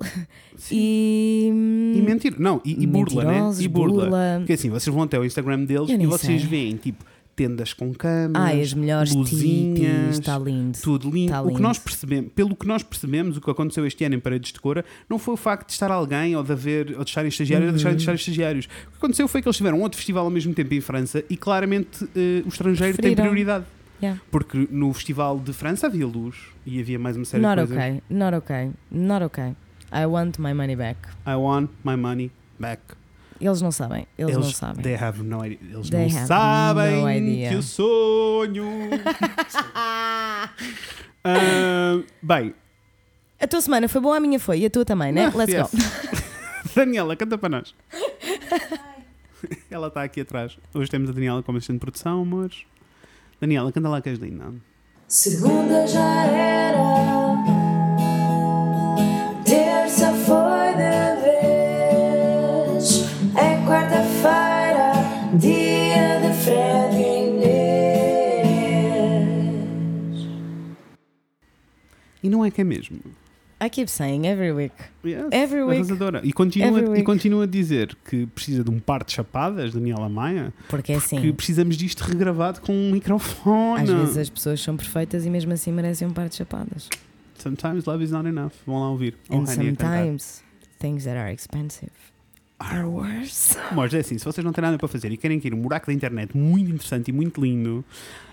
[0.55, 0.75] Sim.
[0.77, 1.93] e.
[1.97, 3.39] E mentira, não, e, e burla, né?
[3.59, 4.03] E burla.
[4.05, 4.35] burla.
[4.39, 6.49] Porque assim, vocês vão até o Instagram deles e vocês sei.
[6.49, 7.03] veem tipo
[7.35, 10.77] tendas com camas, Ai, as melhores luzinhas, está lindo.
[10.81, 11.31] tudo lindo.
[11.31, 11.61] Tá O que lindo.
[11.63, 14.85] nós percebemos, pelo que nós percebemos, o que aconteceu este ano em Paredes de Cora,
[15.09, 17.71] não foi o facto de estar alguém ou de haver ou de estarem estagiários ou
[17.71, 18.13] de deixarem de Uhum.
[18.13, 18.65] estar estagiários.
[18.65, 21.35] O que aconteceu foi que eles tiveram outro festival ao mesmo tempo em França e
[21.37, 23.23] claramente eh, o estrangeiro tem Preferiram.
[23.25, 23.65] prioridade.
[24.01, 24.21] Yeah.
[24.29, 27.85] Porque no festival de França havia luz e havia mais uma série Not de coisas.
[27.85, 29.55] okay, not okay, not okay.
[29.91, 30.99] I want my money back.
[31.25, 32.81] I want my money back.
[33.39, 34.81] Eles não sabem, eles, não sabem.
[34.81, 35.59] They have no idea.
[35.61, 37.49] Eles They não have sabem no idea.
[37.49, 38.65] que eu sonho.
[41.27, 42.53] Ah, bem,
[43.41, 45.25] A tua semana foi boa, a minha foi, e a tua também, né?
[45.25, 45.71] Ah, Let's yes.
[45.71, 45.77] go.
[46.75, 47.73] Daniela, canta para nós.
[49.71, 50.55] Ela está aqui atrás.
[50.73, 52.63] Hoje temos a Daniela como assistente de produção, amores.
[53.41, 54.53] Daniela, canta lá que és linda.
[55.07, 56.77] Segunda já era,
[65.37, 67.27] dia de Fred e
[68.85, 70.27] Inês.
[72.23, 72.99] E não é que é mesmo.
[73.63, 74.75] I keep saying every week.
[75.03, 75.77] Yes, Every week.
[75.77, 76.19] arrasadora.
[76.23, 77.03] E continua, Every e week.
[77.03, 81.21] continua a dizer que precisa de um par de chapadas, Daniela Maia, Porque é assim,
[81.21, 83.83] que precisamos disto regravado com um microfone.
[83.83, 86.89] às vezes as pessoas são perfeitas e mesmo assim merecem um par de chapadas.
[87.37, 88.51] Sometimes love is not enough.
[88.67, 89.15] Vão lá ouvir.
[89.31, 90.43] And Oh, sometimes
[90.79, 91.91] things that are expensive
[92.59, 93.57] are worse.
[93.73, 95.87] Mas é assim, se vocês não têm nada para fazer e querem ir um buraco
[95.87, 97.83] da internet muito interessante e muito lindo,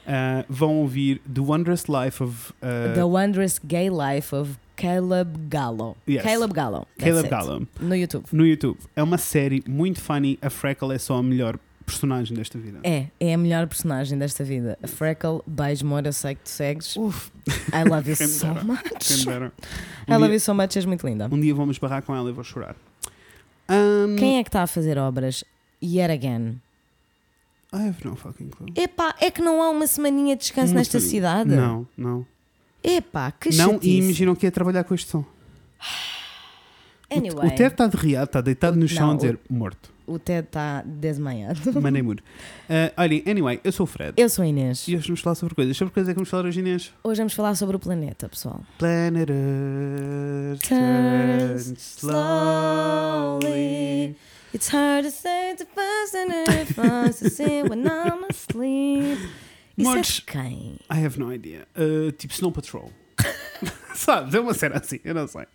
[0.07, 5.97] ah, vão ouvir The Wondrous Life of ah, The Wondrous Gay Life of Caleb Gallo.
[6.09, 6.23] Yes.
[6.23, 6.87] Caleb Gallo.
[6.99, 7.29] Caleb.
[7.29, 8.25] Gallo No YouTube.
[8.33, 8.79] no YouTube.
[8.97, 10.39] É uma série muito funny.
[10.41, 12.79] A Freckle é só a melhor personagem desta vida.
[12.85, 14.79] É, é a melhor personagem desta vida.
[14.83, 16.97] A Freckle, beijo, amor, eu sei que tu segues.
[16.97, 17.31] Uf,
[17.73, 19.27] I love you so much.
[20.09, 21.29] I love you so much, és muito linda.
[21.31, 22.77] um dia vou-me esbarrar com ela e vou chorar.
[23.69, 25.45] Um, Quem é que está a fazer obras?
[25.83, 26.61] Yet again.
[27.73, 28.69] I have no fucking clue.
[28.77, 31.45] Epá, é que não há uma semaninha de descanso Uma nesta semaninha.
[31.45, 31.51] cidade?
[31.57, 32.27] Não, não.
[32.85, 33.91] Epá, que não, e chatice.
[33.99, 35.21] imaginam que ia trabalhar com este som.
[35.21, 39.91] O- Anyway, O Ted está de riado, está deitado no chão Não, a dizer morto.
[40.07, 41.81] O Ted está desmaiado.
[41.81, 42.23] Mandei muro.
[42.69, 44.15] Uh, olhem, anyway, eu sou o Fred.
[44.17, 44.87] Eu sou a Inês.
[44.89, 45.77] E hoje vamos falar sobre coisas.
[45.77, 46.93] Sobre coisas é que vamos falar hoje, Inês?
[47.03, 48.63] Hoje vamos falar sobre o planeta, pessoal.
[48.79, 53.43] Planet Earth Turns slowly.
[54.55, 55.67] It's hard to say the
[56.51, 59.19] it wants to see when I'm asleep.
[59.79, 60.77] Isso é quem?
[60.91, 61.67] I have no idea.
[61.75, 62.93] Uh, tipo Snow Patrol.
[63.95, 64.35] Sabes?
[64.35, 65.47] É uma cena assim, eu não sei.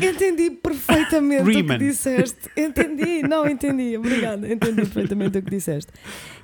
[0.00, 1.78] Entendi perfeitamente o Riemann.
[1.78, 2.50] que disseste.
[2.56, 3.96] Entendi, não entendi.
[3.96, 5.92] Obrigada, entendi perfeitamente o que disseste.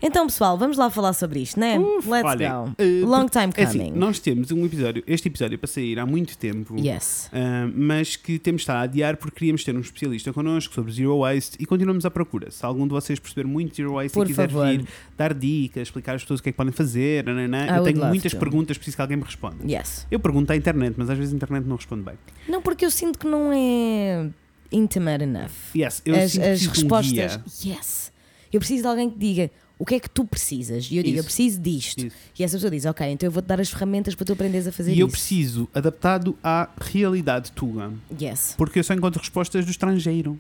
[0.03, 1.79] Então, pessoal, vamos lá falar sobre isto, né?
[1.79, 2.69] Uf, Let's olhem, go.
[2.83, 3.93] uh, Long time É assim, coming.
[3.93, 6.77] nós temos um episódio, este episódio para sair há muito tempo.
[6.79, 7.29] Yes.
[7.33, 11.19] Uh, mas que temos estado a adiar porque queríamos ter um especialista connosco sobre Zero
[11.19, 12.51] Waste e continuamos à procura.
[12.51, 14.67] Se algum de vocês perceber muito Zero Waste Por e quiser favor.
[14.69, 14.87] vir
[15.19, 17.93] dar dicas, explicar às pessoas o que é que podem fazer, nananã, I eu would
[17.93, 18.39] tenho muitas to.
[18.39, 19.57] perguntas, preciso que alguém me responda.
[19.71, 20.07] Yes.
[20.11, 22.15] Eu pergunto à internet, mas às vezes a internet não responde bem.
[22.49, 24.29] Não, porque eu sinto que não é
[24.73, 25.51] intimate enough.
[25.75, 27.37] Yes, eu as sinto as um respostas.
[27.63, 27.75] guia.
[27.75, 28.13] yes.
[28.53, 30.89] Eu preciso de alguém que diga o que é que tu precisas.
[30.91, 31.25] E eu digo, eu Isso.
[31.25, 32.07] preciso disto.
[32.07, 32.17] Isso.
[32.39, 34.73] E essa pessoa diz, ok, então eu vou-te dar as ferramentas para tu aprenderes a
[34.73, 35.13] fazer E eu isso.
[35.17, 37.93] preciso adaptado à realidade tua.
[38.21, 38.55] Yes.
[38.59, 40.39] Porque eu só encontro respostas do estrangeiro.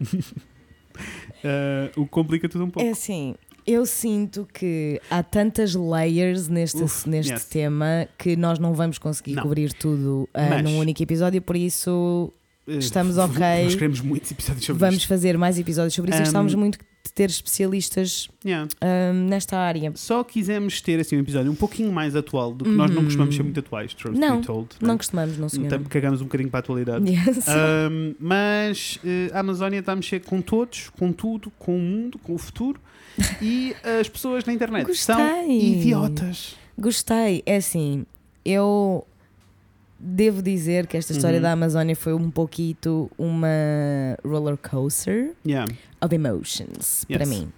[2.00, 2.88] o que complica tudo um pouco.
[2.88, 3.34] É assim,
[3.72, 7.44] eu sinto que há tantas layers neste, Uf, neste yes.
[7.44, 9.42] tema que nós não vamos conseguir Não.
[9.42, 12.32] cobrir tudo ah, Mas- num único episódio, por isso
[12.66, 13.40] Uh, estamos ok.
[13.64, 15.08] Nós queremos muitos episódios sobre vamos isto.
[15.08, 18.68] fazer mais episódios sobre isso Um, gostávamos muito de ter especialistas Yeah.
[18.80, 19.90] ah, nesta área.
[19.96, 23.04] Só quisemos ter assim, um episódio um pouquinho mais atual do que nós não Uhum.
[23.04, 24.68] costumamos ser muito atuais, truth Não, be told.
[24.80, 24.96] Não né?
[24.98, 25.78] costumamos, não senhora.
[25.78, 27.10] Tam- Cagamos um bocadinho para a atualidade.
[27.10, 27.46] Yes.
[27.48, 32.18] Um, mas eh, a Amazónia está a mexer com todos, com tudo, com o mundo,
[32.18, 32.78] com o futuro
[33.42, 35.72] e as pessoas na internet são Gostei.
[35.72, 36.56] idiotas.
[36.78, 37.42] Gostei.
[37.46, 38.04] É assim,
[38.44, 39.06] eu
[39.98, 41.42] devo dizer que esta história Uhum.
[41.42, 43.48] da Amazónia foi um pouquito uma
[44.24, 45.70] roller coaster Yeah.
[46.00, 47.28] of emotions para Yes.
[47.28, 47.52] mim.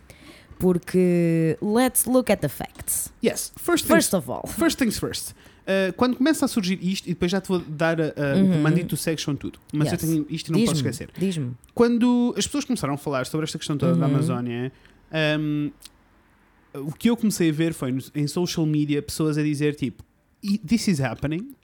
[0.58, 3.12] Porque let's look at the facts.
[3.24, 3.52] Yes.
[3.56, 5.30] First things First of all, First things first.
[5.62, 8.08] Uh, quando começa a surgir isto, e depois já te vou dar uh, uh,
[8.42, 8.76] o Uhum.
[8.78, 10.02] e tu segues com tudo, mas Yes.
[10.02, 11.10] eu tenho isto e não posso esquecer.
[11.16, 11.52] diz-me.
[11.74, 14.14] Quando as pessoas começaram a falar sobre esta questão toda da Uhum.
[14.14, 14.72] Amazónia,
[15.38, 15.70] um,
[16.74, 20.02] o que eu comecei a ver foi em social media pessoas a dizer tipo,
[20.42, 21.54] "I- This is happening,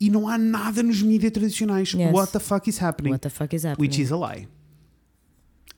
[0.00, 1.92] e não há nada nos mídias tradicionais.
[1.92, 2.12] Yes.
[2.12, 3.10] What the fuck is happening?
[3.10, 3.88] What the fuck is happening?
[3.88, 4.46] Which is a lie.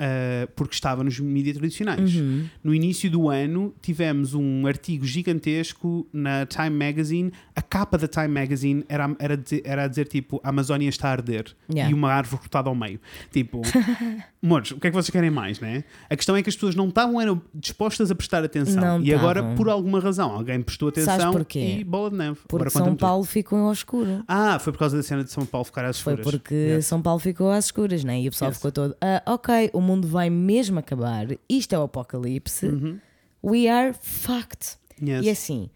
[0.03, 2.15] Uh, porque estava nos mídias tradicionais.
[2.17, 2.49] Uhum.
[2.65, 7.31] No início do ano tivemos um artigo gigantesco na Time Magazine.
[7.55, 11.09] A capa da Time Magazine era, era, dizer, era a dizer tipo: a Amazónia está
[11.09, 11.91] a arder Yeah.
[11.91, 12.99] e uma árvore cortada ao meio.
[13.31, 13.61] Tipo,
[14.43, 15.85] amores, o que é que vocês querem mais, né?
[16.09, 18.99] A questão é que as pessoas não estavam eram dispostas a prestar atenção.
[18.99, 21.79] Não e agora, por alguma razão, alguém prestou atenção Sabes porquê?
[21.81, 22.39] e bola de neve.
[22.49, 23.07] Porque São conta-me tudo.
[23.07, 24.25] Paulo ficou ao escuro.
[24.27, 26.33] Ah, foi por causa da cena de São Paulo ficar às Foi escuras.
[26.33, 26.87] porque Yes.
[26.87, 28.21] São Paulo ficou às escuras, né?
[28.21, 28.57] E o pessoal Yes.
[28.59, 32.99] ficou todo, ah, ok, o mundo vai mesmo acabar, isto é o apocalipse, Uhum.
[33.45, 34.77] we are fucked.
[35.03, 35.25] Yes.
[35.27, 35.71] E assim,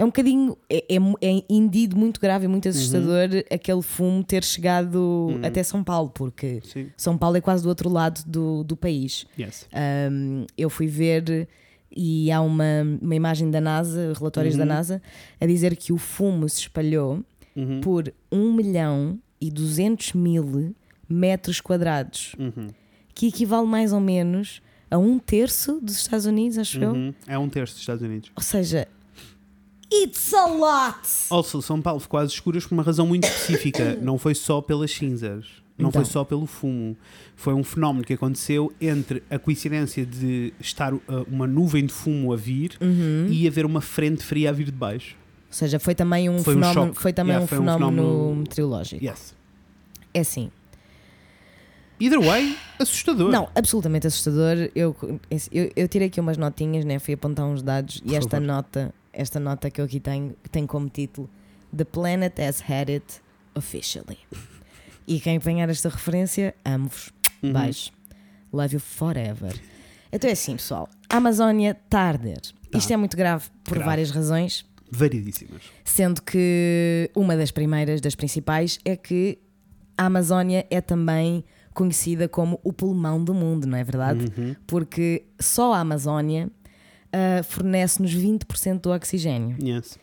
[0.00, 2.70] é um bocadinho, é, é, é muito grave e muito Uhum.
[2.70, 6.88] assustador aquele fumo ter chegado até São Paulo, porque Sim.
[6.96, 9.26] São Paulo é quase do outro lado do, do país.
[9.38, 9.68] Yes.
[10.10, 11.46] Um, eu fui ver
[11.94, 12.64] e há uma,
[13.02, 14.68] uma imagem da NASA, relatórios da Uhum.
[14.68, 15.02] NASA,
[15.38, 17.22] a dizer que o fumo se espalhou
[17.54, 17.80] Uhum.
[17.82, 20.74] por 1 milhão e 200 mil
[21.08, 22.68] metros quadrados, Uhum.
[23.14, 26.92] que equivale mais ou menos a um terço dos Estados Unidos, acho eu.
[26.92, 27.14] Uhum.
[27.26, 28.30] É um terço dos Estados Unidos.
[28.36, 28.86] Ou seja,
[29.92, 30.98] it's a lot!
[31.30, 33.96] Also, São Paulo ficou às escuras por uma razão muito específica.
[34.02, 35.46] Não foi só pelas cinzas.
[35.78, 36.02] Não Então.
[36.02, 36.94] foi só pelo fumo.
[37.34, 42.32] Foi um fenómeno que aconteceu entre a coincidência de estar uh, uma nuvem de fumo
[42.32, 43.26] a vir Uhum.
[43.30, 45.16] e haver uma frente fria a vir de baixo.
[45.48, 47.02] Ou seja, foi também um Foi um fenómeno, choque.
[47.02, 49.02] foi também Yeah, um, foi um fenómeno fenómeno- meteorológico.
[49.04, 49.34] Yes.
[50.12, 50.50] É assim.
[51.98, 53.30] Either way, assustador.
[53.30, 54.70] Não, absolutamente assustador.
[54.74, 54.94] Eu,
[55.52, 56.98] eu, eu tirei aqui umas notinhas, né?
[56.98, 58.46] fui apontar uns dados Por e esta favor.
[58.46, 61.28] nota, esta nota que eu aqui tenho, tem como título
[61.76, 63.20] The Planet has had it
[63.54, 64.18] officially.
[65.06, 67.10] E quem apanhar esta referência, amo-vos.
[67.42, 67.52] Uhum.
[67.52, 67.90] Beijo.
[68.52, 69.54] Love you forever.
[70.12, 70.88] Então é assim, pessoal.
[71.08, 72.40] A Amazónia está a arder.
[72.70, 72.78] Tá.
[72.78, 73.86] Isto é muito grave por Grave.
[73.86, 75.62] várias razões, Variedíssimas.
[75.84, 79.38] sendo que uma das primeiras, das principais, é que
[79.96, 84.26] a Amazónia é também conhecida como o pulmão do mundo, não é verdade?
[84.36, 84.56] Uhum.
[84.66, 86.50] Porque só a Amazónia
[87.12, 89.56] ah, fornece-nos 20% do oxigênio.
[89.62, 89.98] Yes.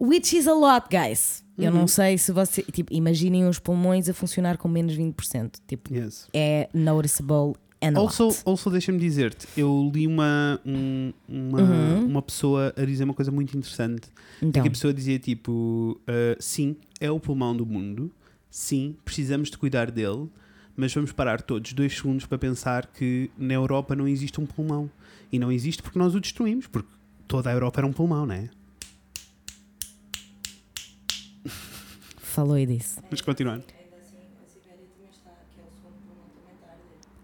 [0.00, 1.44] Which is a lot, guys.
[1.58, 1.78] Eu Uhum.
[1.80, 2.62] não sei se você.
[2.62, 5.60] Tipo, imaginem os pulmões a funcionar com menos 20%.
[5.66, 6.28] Tipo, Yes.
[6.32, 8.42] é noticeable and a Also, lot.
[8.46, 12.06] also deixa-me dizer-te, eu li uma, um- uma, Uhum.
[12.06, 14.08] uma pessoa a dizer uma coisa muito interessante.
[14.40, 18.08] Então, Que a pessoa dizia tipo: ah, sim, é o pulmão do mundo,
[18.48, 20.28] sim, precisamos de cuidar dele,
[20.76, 24.88] mas vamos parar todos dois segundos para pensar que na Europa não existe um pulmão.
[25.30, 26.88] E não existe porque nós o destruímos, porque
[27.26, 28.48] toda a Europa era um pulmão, não é?
[32.18, 33.00] falou e disse.
[33.02, 33.60] Vamos continuar.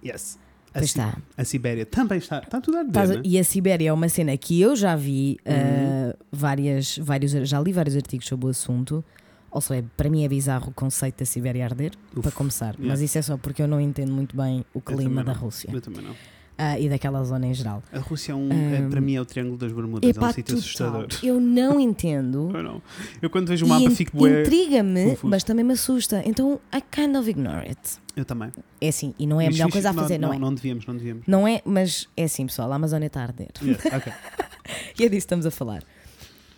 [0.05, 0.39] Yes.
[0.75, 1.17] A, Pois está.
[1.37, 2.41] a Sibéria também está.
[2.41, 3.23] Está tudo a arder, né?
[3.25, 6.11] E a Sibéria é uma cena que eu já vi Uhum.
[6.11, 9.05] ah, várias, vários, já li vários artigos sobre o assunto.
[9.51, 12.75] Ou seja, para mim é bizarro o conceito da Sibéria arder, Uf, para começar.
[12.75, 12.87] yeah.
[12.89, 15.33] Mas isso é só porque eu não entendo muito bem o clima da.
[15.33, 16.15] Rússia Eu também não.
[16.57, 17.83] Ah, e daquela zona em geral.
[17.93, 20.29] A Rússia é um, é- Um, para mim é o Triângulo das Bermudas, é Epá,
[20.29, 21.07] um sítio assustador.
[21.23, 22.51] Eu não entendo.
[22.55, 22.83] Eu, não.
[23.21, 24.43] eu quando vejo o mapa fico bué.
[24.43, 26.23] intriga-me, mas também me assusta.
[26.25, 27.81] Então, I kind of ignore it.
[28.17, 28.53] Eu também.
[28.81, 30.39] É assim, e não é a melhor coisa a fazer, não, não, é?
[30.39, 31.25] não devíamos, não devíamos.
[31.27, 33.49] Não é, mas é assim, pessoal, a Amazónia está a arder.
[33.63, 34.13] Yes, ok.
[34.99, 35.83] E é disso que estamos a falar.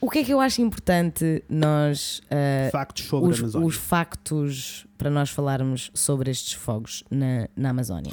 [0.01, 2.21] O que é que eu acho importante nós.
[2.31, 3.67] ah, Factos sobre os, a Amazónia.
[3.67, 8.13] os factos para nós falarmos sobre estes fogos na, na Amazónia.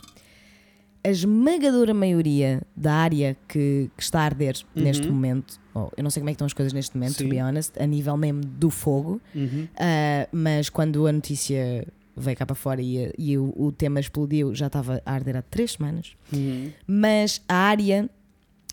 [1.05, 5.13] A esmagadora maioria da área que, que está a arder neste Uhum.
[5.13, 7.29] momento, oh, eu não sei como é que estão as coisas neste momento, to Sim.
[7.29, 9.67] be honest, a nível mesmo do fogo, Uhum.
[9.75, 11.85] ah, mas quando a notícia
[12.15, 15.41] veio cá para fora e, e o, o tema explodiu, já estava a arder há
[15.41, 16.13] três semanas.
[16.31, 16.71] Uhum.
[16.87, 18.09] Mas a área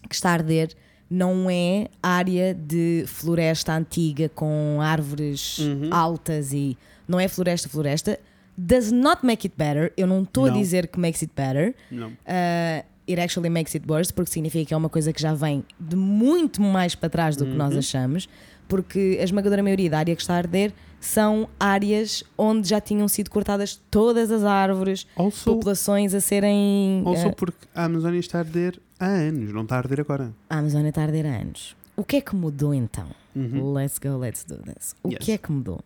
[0.09, 0.71] que está a arder
[1.11, 5.89] não é área de floresta antiga com árvores Uhum.
[5.93, 8.21] altas e não é floresta, floresta.
[8.57, 9.93] Does not make it better.
[9.97, 11.75] Eu não estou a dizer que makes it better.
[11.91, 12.09] Não.
[12.09, 15.65] Uh, it actually makes it worse, porque significa que é uma coisa que já vem
[15.79, 17.79] de muito mais para trás do que nós Uhum.
[17.79, 18.29] achamos,
[18.69, 23.09] porque a esmagadora maioria da área que está a arder são áreas onde já tinham
[23.09, 27.03] sido cortadas todas as árvores, Also, populações a serem.
[27.07, 30.33] also uh, porque a Amazónia está a arder há anos, não está a arder agora.
[30.51, 31.75] a Amazónia está a arder há anos.
[31.97, 33.07] O que é que mudou então?
[33.35, 33.73] Uhum.
[33.73, 34.95] Let's go, let's do this.
[35.03, 35.19] O Yes.
[35.21, 35.81] que é que mudou?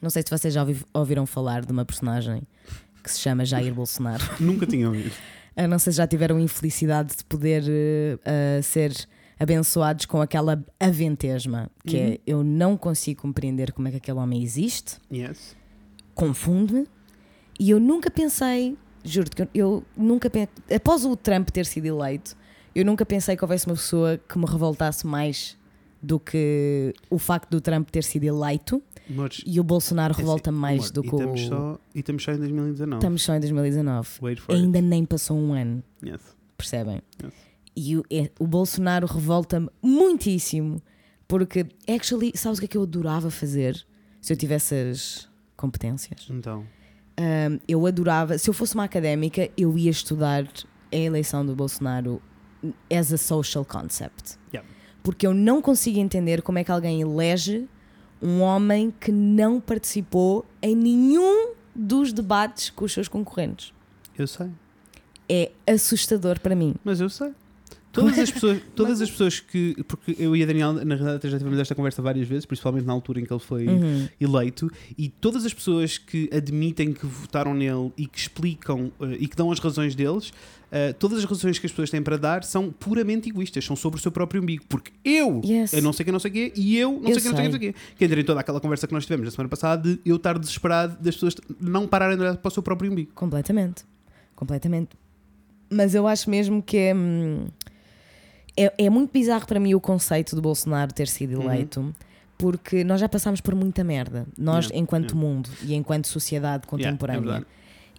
[0.00, 2.42] Não sei se vocês já ouvi- ouviram falar de uma personagem
[3.02, 4.22] que se chama Jair Bolsonaro.
[4.40, 5.12] Nunca tinha ouvido.
[5.56, 7.64] Eu não sei se já tiveram a infelicidade de poder
[8.24, 8.92] eh, ser
[9.40, 12.02] abençoados com aquela aventesma, que Uhum.
[12.12, 15.56] é eu não consigo compreender como é que aquele homem existe, Yes.
[16.14, 16.86] confunde-me,
[17.58, 21.86] e eu nunca pensei, juro-te que eu, eu nunca pensei, após o Trump ter sido
[21.86, 22.36] eleito,
[22.74, 25.56] eu nunca pensei que houvesse uma pessoa que me revoltasse mais
[26.00, 30.22] do que o facto do Trump ter sido eleito Amores, e o Bolsonaro é assim,
[30.22, 31.36] revolta mais amor, do que o.
[31.36, 32.98] só E estamos só em 2019.
[32.98, 34.08] Estamos só em 2019.
[34.20, 34.64] Wait for it.
[34.64, 35.82] Ainda nem passou um ano.
[36.04, 36.20] Yes.
[36.56, 37.00] percebem?
[37.22, 37.32] Yes.
[37.76, 40.82] E o, é- o Bolsonaro revolta-me muitíssimo,
[41.26, 43.86] porque, actually, sabes o que é que eu adorava fazer
[44.20, 46.26] se eu tivesse as competências?
[46.30, 46.64] Então.
[47.16, 50.48] Ahm, eu adorava, se eu fosse uma académica, eu ia estudar
[50.92, 52.20] a eleição do Bolsonaro
[52.90, 54.36] as a social concept.
[54.52, 54.68] Yeah.
[55.02, 57.68] Porque eu não consigo entender como é que alguém elege
[58.20, 63.72] um homem que não participou em nenhum dos debates com os seus concorrentes.
[64.18, 64.48] Eu sei.
[65.28, 66.74] É assustador para mim.
[66.84, 67.30] Mas eu sei.
[67.90, 69.74] Todas as pessoas, todas as pessoas que.
[69.88, 72.92] Porque eu e a Daniel, na realidade, já tivemos esta conversa várias vezes, principalmente na
[72.92, 74.08] altura em que ele foi Uhum.
[74.20, 79.26] eleito, e todas as pessoas que admitem que votaram nele e que explicam eh, e
[79.26, 80.32] que dão as razões deles,
[80.70, 83.98] eh, todas as razões que as pessoas têm para dar são puramente egoístas, são sobre
[83.98, 84.64] o seu próprio umbigo.
[84.68, 85.72] Porque eu, Yes.
[85.72, 87.36] eu não sei quem não sei o quê, e eu não Eu sei quem não
[87.36, 87.78] sei quem não sei o quê.
[87.96, 90.38] Que entra em toda aquela conversa que nós tivemos na semana passada de eu estar
[90.38, 93.12] desesperado das pessoas não pararem de olhar para o seu próprio umbigo.
[93.14, 93.84] Completamente.
[94.36, 94.90] Completamente.
[95.70, 97.46] Mas eu acho mesmo que é, hum,
[98.56, 101.44] é, é muito bizarro para mim o conceito do Bolsonaro ter sido Uhum.
[101.52, 101.94] eleito,
[102.36, 105.26] porque nós já passámos por muita merda, nós Yeah, enquanto yeah.
[105.28, 107.46] mundo e enquanto sociedade Yeah, é contemporânea.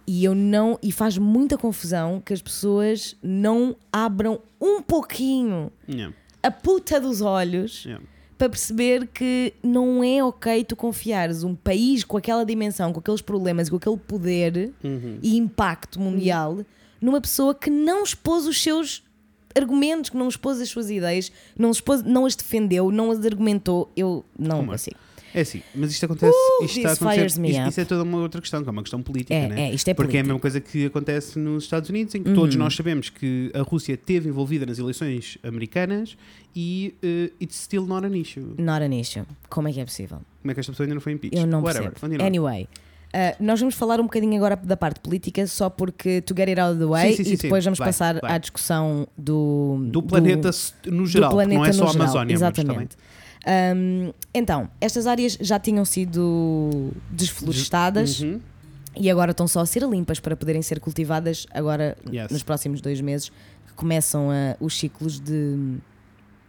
[0.06, 6.14] E eu não e faz muita confusão que as pessoas não abram um pouquinho Yeah,
[6.42, 8.04] a puta dos olhos yeah.
[8.38, 13.20] para perceber que não é ok tu confiares um país com aquela dimensão, com aqueles
[13.22, 15.18] problemas, com aquele poder Uhum.
[15.22, 16.58] e impacto mundial
[17.00, 19.02] numa pessoa que não expôs os seus
[19.56, 23.90] argumentos, que não expôs as suas ideias, não, expôs, não as defendeu, não as argumentou.
[23.96, 24.74] Eu não Como é?
[24.74, 24.96] consigo.
[24.96, 26.32] É assim, mas isto acontece.
[26.32, 27.68] Uh, isto, está a isto, up.
[27.68, 29.68] isso é toda uma outra questão, que é uma questão política, É, né?
[29.68, 32.28] é, isto é Porque é a mesma coisa que acontece nos Estados Unidos, em que
[32.30, 32.34] Uhum.
[32.34, 36.16] todos nós sabemos que a Rússia esteve envolvida nas eleições americanas
[36.56, 38.54] e uh, it's still not an issue.
[38.58, 39.24] Not an issue.
[39.48, 40.18] Como é que é possível?
[40.42, 41.38] Como é que esta pessoa ainda não foi impeached?
[41.40, 41.92] Eu não Whatever.
[41.92, 42.22] percebo.
[42.24, 46.48] Anyway, uh, nós vamos falar um bocadinho agora da parte política, só porque to get
[46.48, 47.66] it out of the way Sim, sim, sim, e depois sim.
[47.68, 48.32] vamos Vai, passar vai.
[48.32, 51.90] à discussão do, Do planeta s- no geral, do porque não planeta é só a.
[51.92, 52.38] Amazónia.
[52.38, 52.88] mas também.
[53.46, 58.40] Um, então, estas áreas já tinham sido desflorestadas Uhum.
[58.96, 62.30] e agora estão só a ser limpas para poderem ser cultivadas agora Yes.
[62.30, 63.30] nos próximos dois meses
[63.66, 65.78] que começam a- os ciclos de,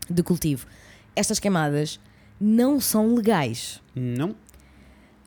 [0.09, 0.67] de cultivo.
[1.15, 1.99] Estas queimadas
[2.39, 3.81] não são legais.
[3.95, 4.35] Não.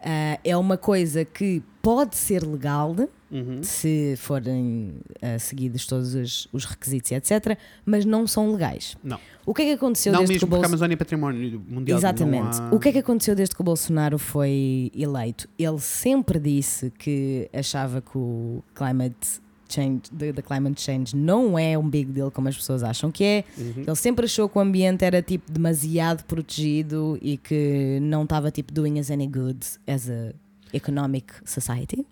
[0.07, 2.95] Ah, é uma coisa que pode ser legal
[3.35, 3.63] Uhum.
[3.65, 8.97] se forem ah, seguidos todos os, os requisitos e etc., mas não são legais.
[9.03, 9.19] Não.
[9.45, 11.63] O que é que aconteceu Não desde mesmo que o porque a Amazónia é património
[11.69, 11.99] mundial.
[11.99, 12.61] Exatamente.
[12.61, 15.49] há- O que é que aconteceu desde que o Bolsonaro foi eleito?
[15.59, 21.77] Ele sempre disse que achava que o climate change, the, the climate change não é
[21.77, 23.45] um big deal como as pessoas acham que é.
[23.59, 23.83] Uhum.
[23.87, 28.73] Ele sempre achou que o ambiente era tipo demasiado protegido e que não estava tipo
[28.73, 30.33] doing us any good as a
[30.73, 32.07] economic society.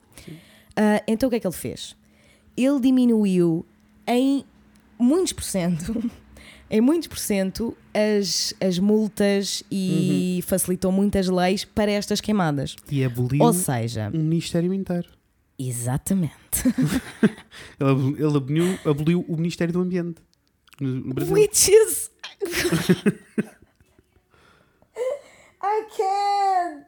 [0.77, 1.97] Ah, então o que é que ele fez?
[2.57, 3.65] Ele diminuiu
[4.07, 4.45] em
[4.99, 6.11] muitos por cento,
[6.71, 10.49] em muitos por cento as, as multas e Uhum.
[10.49, 12.77] facilitou muitas leis para estas queimadas.
[12.91, 15.09] E aboliu Ou seja, um ministério inteiro.
[15.59, 16.33] exatamente.
[17.81, 20.21] Ele, aboliu- ele aboliu, aboliu o Ministério do Ambiente
[20.81, 21.33] no Brasil.
[21.35, 22.11] Which is.
[25.65, 26.87] I can't!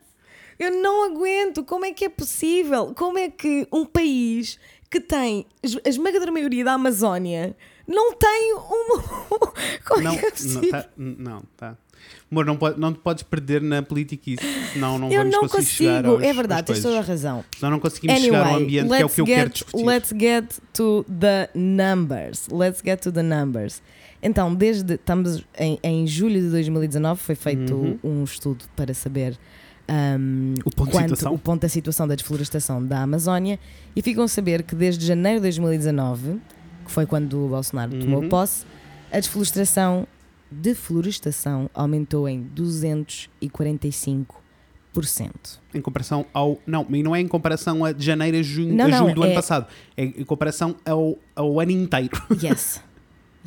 [0.59, 1.65] Eu não aguento!
[1.65, 2.93] Como é que é possível?
[2.95, 4.59] Como é que um país
[4.91, 5.47] que tem
[5.85, 9.03] a esmagadora maioria da Amazónia não tem uma.
[9.87, 10.71] Como Não, é que é não, possível?
[10.71, 11.77] tá, não, tá.
[12.31, 15.41] Amor, não, pode, não te podes perder na política isso, senão não eu vamos não
[15.49, 17.45] conseguir chegar consigo, aos, é verdade, tens toda a razão.
[17.57, 19.85] Senão não conseguimos chegar ao ambiente que é o que eu get, quero discutir.
[19.85, 22.49] Let's get to the numbers.
[22.51, 23.83] Let's get to the numbers.
[24.23, 27.99] Então, desde estamos em, em julho de 2019 foi feito Uhum.
[28.03, 29.39] um estudo para saber
[29.89, 33.59] um, O ponto quanto- o ponto da situação da desflorestação da Amazónia
[33.95, 36.41] e ficam a saber que desde janeiro de 2019,
[36.85, 38.29] que foi quando o Bolsonaro tomou Uhum.
[38.29, 38.65] posse,
[39.13, 40.07] a desflorestação,
[40.51, 44.35] deflorestação aumentou em 245%.
[45.75, 46.59] Em comparação ao.
[46.67, 49.33] Não, e não é em comparação a janeiro a junho, Não, a não, do ano
[49.33, 49.67] é- passado.
[49.97, 52.11] É em comparação ao, ao ano inteiro.
[52.43, 52.81] Yes.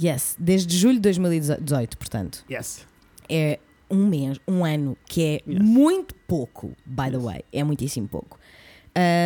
[0.02, 0.36] Yes.
[0.38, 2.44] Desde julho de 2018, portanto.
[2.52, 2.86] Yes.
[3.30, 5.60] É um mês, um ano, que é Yes.
[5.62, 7.24] muito pouco, by the Yes.
[7.24, 7.42] way.
[7.54, 8.40] É muitíssimo pouco.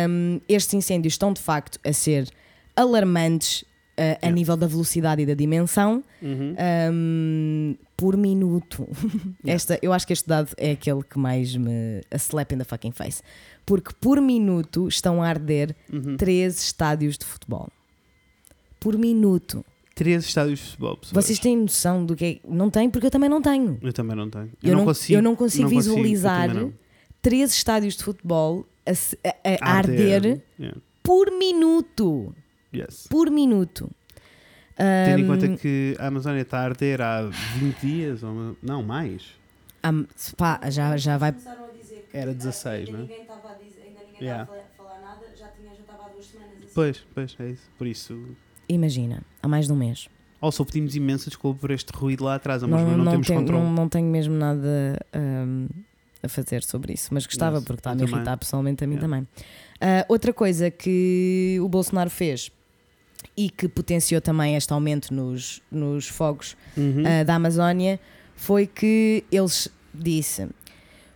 [0.08, 2.28] Um, estes incêndios estão de facto a ser
[2.76, 4.30] alarmantes uh, a Yeah.
[4.32, 6.54] nível da velocidade e da dimensão Uhum.
[6.92, 8.88] um, por minuto.
[9.46, 12.64] Esta, eu acho que este dado é aquele que mais me a slap in the
[12.64, 13.22] fucking face.
[13.64, 16.16] Porque por minuto estão a arder Uhum.
[16.16, 17.68] três estádios de futebol.
[18.80, 19.64] Por minuto.
[19.94, 21.24] Três estádios de futebol, pessoas.
[21.24, 22.48] Vocês têm noção do que é?
[22.48, 23.78] Não têm, porque eu também não tenho.
[23.82, 24.50] Eu também não tenho.
[24.62, 25.18] Eu, não, consigo.
[25.18, 26.72] eu não consigo eu visualizar não.
[27.20, 30.14] três estádios de futebol a, a- a- Arder.
[30.16, 30.80] arder Yeah.
[31.02, 32.34] por minuto.
[32.74, 33.06] Yes.
[33.10, 33.90] Por minuto.
[34.76, 37.22] Tendo em conta que a Amazónia está a arder há
[37.58, 39.22] 20 dias, ou não mais.
[39.82, 41.34] am- pá, já, já vai.
[42.14, 43.02] Era 16, ainda não é?
[43.08, 44.42] ninguém estava a dizer, ainda ninguém Yeah.
[44.44, 46.68] estava a falar nada, já tinha, já estava há duas semanas assim.
[46.74, 47.70] Pois, pois, é isso.
[47.78, 48.36] Por isso.
[48.72, 50.08] Imagina, há mais de um mês.
[50.40, 53.40] Also, pedimos imensa desculpa por este ruído lá atrás, mas não, não, não, temos tenho,
[53.40, 53.62] controle.
[53.64, 55.66] não, não tenho mesmo nada ahm,
[56.22, 58.94] a fazer sobre isso, mas gostava Yes, porque está a me irritar pessoalmente a mim
[58.96, 59.08] Yeah.
[59.08, 59.28] também.
[59.80, 62.50] Ah, outra coisa que o Bolsonaro fez
[63.36, 67.04] e que potenciou também este aumento nos, nos fogos Uhum.
[67.06, 68.00] ah, da Amazónia
[68.34, 70.48] foi que eles disse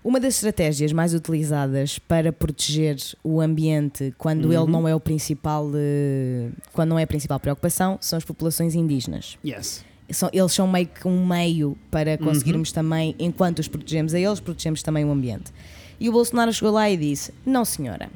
[0.08, 4.66] uma das estratégias mais utilizadas para proteger o ambiente quando ele Uhum.
[4.68, 9.36] não é o principal eh, quando não é a principal preocupação são as populações indígenas
[9.44, 9.84] Yes.
[10.10, 12.18] são, eles são meio que um meio para Uhum.
[12.18, 15.52] conseguirmos também, enquanto os protegemos a eles, protegemos também o ambiente.
[15.98, 18.08] E o Bolsonaro chegou lá e disse: Não, senhora,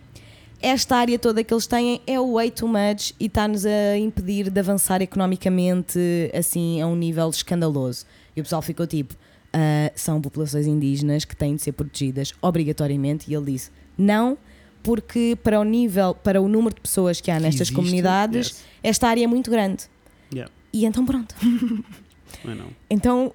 [0.63, 4.51] esta área toda que eles têm é o way too much e está-nos a impedir
[4.51, 5.99] de avançar economicamente
[6.35, 8.05] assim a um nível escandaloso.
[8.37, 9.15] E o pessoal ficou tipo:
[9.53, 13.31] "Ah, São populações indígenas que têm de ser protegidas obrigatoriamente.
[13.31, 14.37] E ele disse: Não.
[14.83, 18.65] Porque para o nível, para o número de pessoas que há nestas existe, comunidades, yes.
[18.83, 19.85] esta área é muito grande.
[20.33, 20.51] Yeah.
[20.73, 21.35] E então pronto.
[22.45, 22.69] Não.
[22.89, 23.35] Então,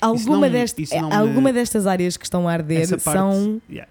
[0.00, 3.90] alguma, não- deste- não me- alguma destas áreas que estão a arder parte, são, yeah.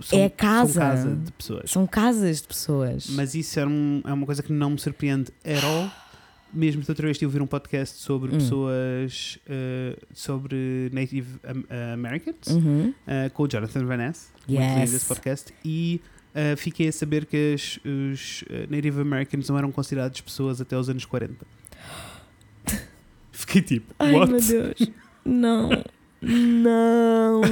[0.00, 0.72] São, É casa.
[0.72, 1.70] São casa de pessoas.
[1.70, 3.06] são casas de pessoas.
[3.10, 5.88] Mas isso era um- é uma coisa que não me surpreende at all,
[6.52, 8.38] mesmo da outra vez estive a ouvir um podcast sobre Hum.
[8.38, 12.88] pessoas uh, sobre Native uh, Americans Uhum.
[13.06, 14.74] uh, com o Jonathan Van Ness, muito Yes.
[14.74, 16.00] lindo esse podcast, e
[16.34, 20.88] uh, fiquei a saber que as- os Native Americans não eram considerados pessoas até os
[20.88, 21.46] anos 40.
[23.32, 24.30] Fiquei tipo, Ai what?
[24.32, 24.90] meu Deus.
[25.24, 25.68] Não.
[26.22, 27.42] Não.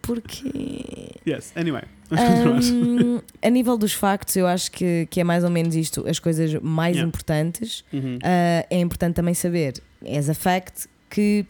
[0.00, 1.10] Porquê?
[1.26, 1.82] Yes, anyway,
[2.16, 6.18] Ahm, a nível dos factos, eu acho que, que é mais ou menos isto as
[6.18, 7.06] coisas mais Yeah.
[7.08, 7.84] importantes.
[7.92, 8.18] Uhum.
[8.22, 9.74] Ah, é importante também saber,
[10.16, 11.44] as a fact, que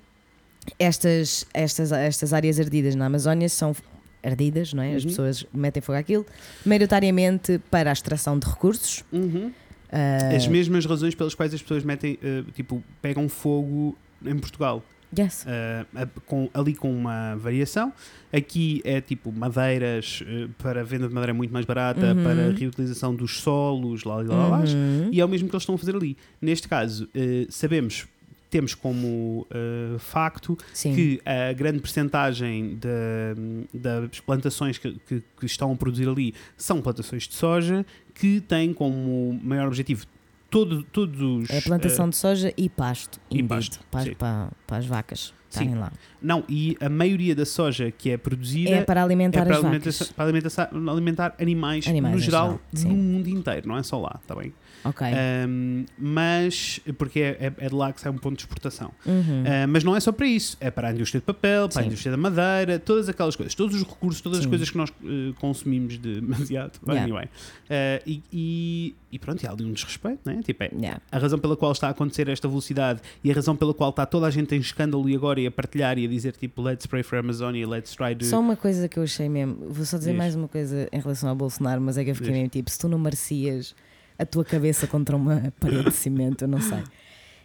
[0.78, 3.74] estas, estas, estas áreas ardidas na Amazónia são
[4.22, 4.94] ardidas, não é?
[4.96, 5.10] As Uhum.
[5.10, 6.26] pessoas metem fogo àquilo,
[6.66, 9.04] maioritariamente para a extração de recursos.
[9.12, 9.52] Uhum.
[9.90, 14.82] Ah, As mesmas razões pelas quais as pessoas metem, uh, tipo, pegam fogo em Portugal.
[15.16, 15.44] Yes.
[15.44, 17.92] Uh, com- ali com uma variação.
[18.32, 22.22] Aqui é tipo madeiras uh, para venda de madeira muito mais barata, Uhum.
[22.22, 25.08] para reutilização dos solos, lá, lá, lá, lá, Uhum.
[25.12, 26.16] e é o mesmo que eles estão a fazer ali.
[26.40, 28.06] Neste caso, uh, sabemos,
[28.50, 30.94] temos como uh, facto Sim.
[30.94, 36.80] que a grande percentagem da- das plantações que, que- que estão a produzir ali são
[36.80, 37.84] plantações de soja,
[38.14, 40.06] que têm como maior objetivo
[40.50, 41.50] todo, todos os.
[41.50, 43.20] É a plantação uh, de soja e pasto.
[43.30, 45.74] e indeed, pasto, para, para, para as vacas Sim.
[45.76, 45.90] lá.
[46.20, 49.64] não, e a maioria da soja que é produzida É para alimentar é para, as
[49.64, 50.12] alimentação- vacas.
[50.14, 54.18] para alimentação- alimentar animais, Animais no geral, geral, no mundo inteiro, não é só lá,
[54.22, 54.52] está bem?
[54.84, 55.06] Ok.
[55.06, 58.90] Ahm, mas, porque é, é- é de lá que sai um ponto de exportação.
[59.04, 59.44] Uhum.
[59.46, 61.82] Ah, mas não é só para isso, é para a indústria de papel, para a
[61.82, 61.88] Sim.
[61.88, 64.50] indústria da madeira, todas aquelas coisas, todos os recursos, todas as Sim.
[64.50, 66.72] coisas que nós eh, consumimos de demasiado.
[66.86, 67.02] Yeah.
[67.04, 67.28] Anyway.
[67.68, 70.42] Ah, e, e, e pronto, e há ali um desrespeito, não é?
[70.42, 71.00] Tipo, é, Yeah.
[71.10, 74.06] a razão pela qual está a acontecer esta velocidade e a razão pela qual está
[74.06, 76.86] toda a gente em escândalo e agora e a partilhar e a dizer tipo let's
[76.86, 78.24] pray for Amazonia, let's try to.
[78.24, 80.18] Só uma coisa que eu achei mesmo, vou só dizer Diz.
[80.18, 82.38] mais uma coisa em relação ao Bolsonaro, mas é que eu fiquei Diz.
[82.38, 83.74] mesmo tipo: se tu não merecias
[84.18, 86.82] a tua cabeça contra uma parede de cimento, eu não sei.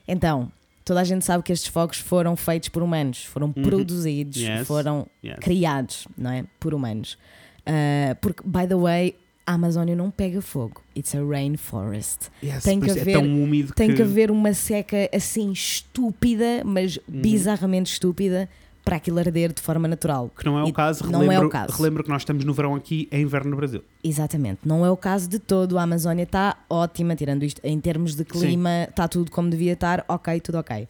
[0.07, 0.51] Então,
[0.83, 3.63] toda a gente sabe que estes fogos foram feitos por humanos, foram Uhum.
[3.63, 4.67] produzidos, Yes.
[4.67, 5.37] foram Yes.
[5.39, 6.43] criados, não é?
[6.59, 7.17] Por humanos.
[7.65, 9.15] Ah, porque, by the way,
[9.45, 10.81] a Amazónia não pega fogo.
[10.97, 12.29] It's a rainforest.
[12.43, 15.51] Yes, tem por que haver- é tão úmido Tem que, que haver uma seca assim
[15.51, 17.21] estúpida, mas Uhum.
[17.21, 18.49] bizarramente estúpida,
[18.83, 20.29] para aquilo arder de forma natural.
[20.37, 21.05] que não é o E caso.
[21.09, 21.77] não é o Relembro, caso.
[21.77, 23.83] relembro que nós estamos no verão aqui, é inverno no Brasil.
[24.03, 25.77] Exatamente, não é o caso de todo.
[25.77, 30.03] A Amazónia está ótima, tirando isto em termos de clima, está tudo como devia estar,
[30.07, 30.87] ok, tudo ok.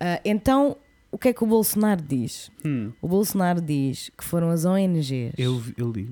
[0.00, 0.76] Ah, então,
[1.12, 2.50] o que é que o Bolsonaro diz?
[2.64, 6.10] Hum, O Bolsonaro diz que foram as ONGs, eu, eu li.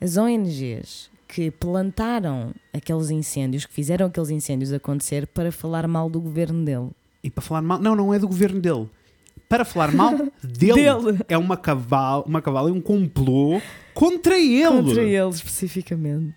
[0.00, 6.18] as ONGs que plantaram aqueles incêndios, que fizeram aqueles incêndios acontecer para falar mal do
[6.20, 6.88] governo dele.
[7.22, 8.88] E para falar mal, não, não é do governo dele.
[9.48, 11.18] Para falar mal dele, Dele.
[11.28, 13.60] é uma cavala, uma cavala, é um complô
[13.94, 14.64] contra ele.
[14.68, 16.34] Contra ele especificamente.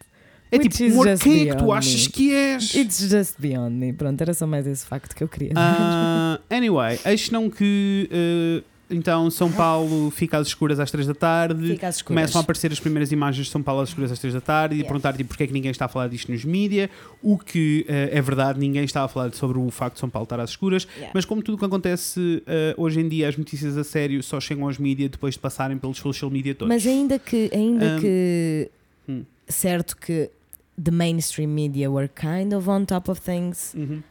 [0.54, 2.76] É Which tipo, amor, quem é que tu achas que és?
[2.76, 3.93] It's just beyond me.
[3.93, 5.54] Pronto, era só mais esse facto que eu queria.
[5.56, 8.62] Ah, anyway, eis não que eh,
[8.92, 11.68] então São Paulo fica às escuras às 3 da tarde.
[11.68, 12.22] Fica às escuras.
[12.22, 14.76] Começam a aparecer as primeiras imagens de São Paulo às escuras às 3 da tarde
[14.76, 16.89] e a perguntar tipo, porque é que ninguém está a falar disto nos mídia.
[17.22, 20.26] O que eh, é verdade, ninguém está a falar sobre o facto de São Paulo
[20.26, 20.88] estar às escuras.
[20.96, 21.12] Yeah.
[21.14, 24.39] Mas como tudo o que acontece eh, hoje em dia, as notícias a sério só
[24.39, 26.74] chegam aos mídia depois de passarem pelos social media todos.
[26.74, 28.70] Mas ainda que, ainda Um, que
[29.10, 29.24] hum.
[29.48, 30.30] certo que
[30.82, 34.02] the mainstream media were kind of on top of things, Uhum.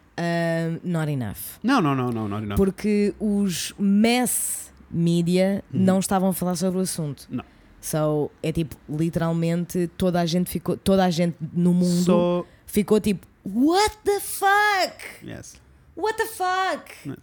[0.85, 1.37] Not enough.
[1.63, 2.57] Não, não, não, não, não, não.
[2.57, 5.81] Porque os mass media Uhum.
[5.81, 7.27] não estavam a falar sobre o assunto.
[7.31, 7.45] Não.
[7.81, 12.47] So, é tipo, literalmente toda a gente ficou, toda a gente no mundo Só.
[12.67, 15.27] ficou tipo, what the fuck?
[15.27, 15.61] Yes.
[15.97, 17.09] What the fuck?
[17.09, 17.19] Yes.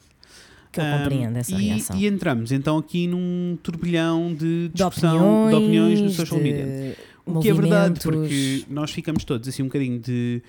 [0.72, 1.96] Que eu Um, compreendo essa e, reação.
[1.98, 6.44] e entramos então aqui num turbilhão de de discussão opiniões, de opiniões no social de
[6.44, 6.96] media.
[7.26, 10.42] O que é verdade, porque nós ficamos todos assim um bocadinho de.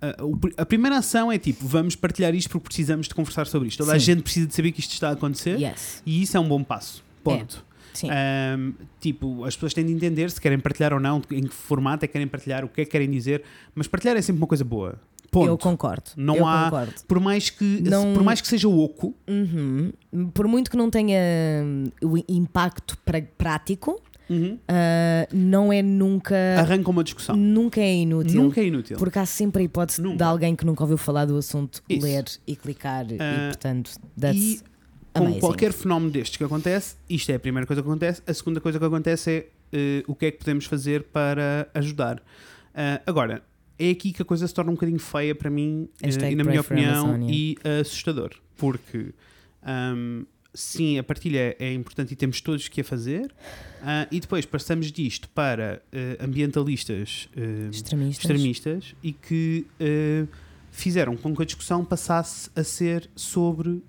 [0.00, 3.78] A- a primeira ação é tipo, vamos partilhar isto porque precisamos de conversar sobre isto.
[3.78, 4.06] Toda a Sim.
[4.06, 6.02] gente precisa de saber que isto está a acontecer Yes.
[6.06, 7.02] e isso é um bom passo.
[7.24, 7.64] Ponto.
[7.92, 8.08] Sim.
[8.10, 12.04] Ahm, tipo, as pessoas têm de entender se querem partilhar ou não, em que formato
[12.04, 13.42] é que querem partilhar, o que é que querem dizer,
[13.74, 15.00] mas partilhar é sempre uma coisa boa.
[15.30, 15.46] Ponto.
[15.48, 16.10] Eu concordo.
[16.16, 16.94] Não eu há- concordo.
[17.06, 19.92] Por mais que Não- por mais que seja oco, Uhum.
[20.32, 21.18] Por muito que não tenha
[21.62, 22.96] hum, o impacto
[23.36, 26.36] prático, uhum, ah, não é nunca.
[26.58, 27.36] arranca uma discussão.
[27.36, 28.42] Nunca é inútil.
[28.42, 28.96] Nunca é inútil.
[28.98, 30.16] Porque há sempre a hipótese Nunca.
[30.16, 32.06] de alguém que nunca ouviu falar do assunto Isso.
[32.06, 33.06] ler e clicar.
[33.18, 34.60] Ah, e portanto, that's e
[35.12, 35.40] com amazing.
[35.40, 38.22] qualquer fenómeno destes que acontece, isto é a primeira coisa que acontece.
[38.26, 42.22] A segunda coisa que acontece é eh, o que é que podemos fazer para ajudar.
[42.74, 43.42] Ah, agora,
[43.78, 46.44] é aqui que a coisa se torna um bocadinho feia para mim eh, e, na
[46.44, 47.30] minha opinião, Amazônia.
[47.32, 48.30] e assustador.
[48.56, 49.12] Porque,
[49.62, 50.24] ahm,
[50.60, 53.32] sim, a partilha é importante e temos todos que a fazer.
[53.82, 58.24] ah, e depois passamos disto para eh, ambientalistas eh, Extremistas.
[58.24, 59.66] extremistas e que
[60.70, 63.82] fizeram com que a discussão passasse a ser sobre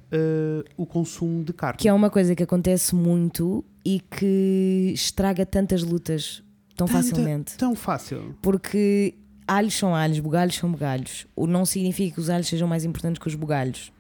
[0.78, 1.78] o consumo de carne.
[1.78, 6.42] Que é uma coisa que acontece muito e que estraga tantas lutas
[6.76, 7.58] tão Tanta- facilmente.
[7.58, 8.36] Tão fácil.
[8.42, 9.14] Porque
[9.48, 11.28] alhos são alhos, bugalhos são bugalhos.
[11.36, 13.92] O não significa que os alhos sejam mais importantes que os bugalhos.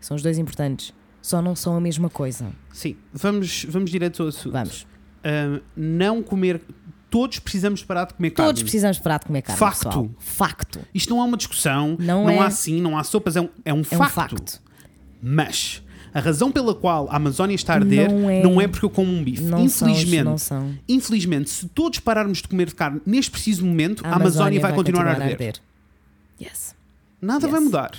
[0.00, 0.92] São os dois importantes.
[1.22, 2.50] Só não são a mesma coisa.
[2.72, 4.52] Sim, vamos, vamos direto ao assunto.
[4.52, 4.86] Vamos.
[5.24, 6.60] Ah, não comer.
[7.08, 8.48] Todos precisamos parar de comer carne.
[8.48, 9.58] Todos precisamos parar de comer carne.
[9.58, 9.84] Facto.
[9.86, 10.10] pessoal.
[10.18, 10.80] Facto.
[10.94, 12.38] Isto não é uma discussão, Não não, é.
[12.38, 14.02] há sim, não há sopas, é um, é um, É facto.
[14.02, 14.62] um facto.
[15.22, 15.82] Mas
[16.14, 18.20] a razão pela qual a Amazónia está a arder Não
[18.54, 18.64] não é.
[18.64, 19.42] é, porque eu como um bife.
[19.42, 20.74] Não são, infelizmente, não são.
[20.88, 25.10] infelizmente, se todos pararmos de comer carne neste preciso momento, a, Amazónia, vai, continuar, a
[25.12, 25.56] arder.
[26.40, 26.74] Yes.
[27.20, 27.52] Nada Yes.
[27.52, 27.92] vai mudar.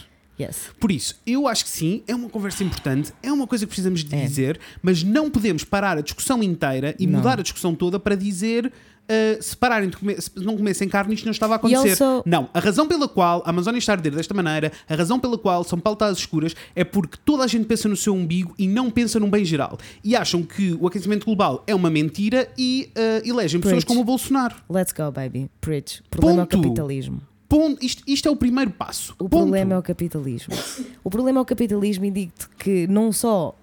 [0.43, 0.69] Yes.
[0.79, 4.03] Por isso, eu acho que sim, é uma conversa importante, é uma coisa que precisamos
[4.03, 4.25] de É.
[4.25, 7.19] dizer, mas não podemos parar a discussão inteira e Não.
[7.19, 8.71] mudar a discussão toda para dizer.
[9.09, 11.89] ah, se pararem de comer, se não comessem carne, isto não estava a acontecer.
[12.01, 15.19] also- Não, a razão pela qual a Amazónia está a arder desta maneira, a razão
[15.19, 18.13] pela qual São Paulo está às escuras, é porque toda a gente pensa no seu
[18.15, 19.77] umbigo e não pensa num bem geral.
[20.05, 23.85] E acham que o aquecimento global é uma mentira e ah, elegem pessoas Preach.
[23.87, 24.55] como o Bolsonaro.
[24.69, 25.49] Let's go, baby.
[25.59, 26.01] Preach.
[26.09, 26.63] Problema é Ponto.
[26.63, 27.21] capitalismo.
[27.54, 27.86] Ponto.
[27.86, 29.14] Isto, isto é o primeiro passo.
[29.14, 29.41] O Ponto.
[29.41, 30.56] problema é o capitalismo.
[31.04, 33.56] O problema é o capitalismo e digo-te que não só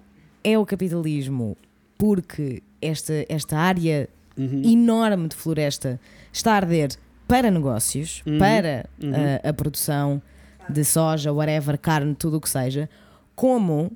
[0.43, 1.57] é o capitalismo
[1.97, 4.61] porque esta, esta área Uhum.
[4.63, 5.99] enorme de floresta
[6.31, 6.89] está a arder
[7.27, 8.39] para negócios, Uhum.
[8.39, 10.21] para uh, a produção
[10.69, 12.89] de soja, whatever, carne, tudo o que seja,
[13.35, 13.91] como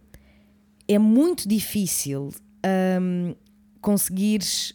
[0.90, 2.32] é muito difícil
[3.82, 4.74] conseguires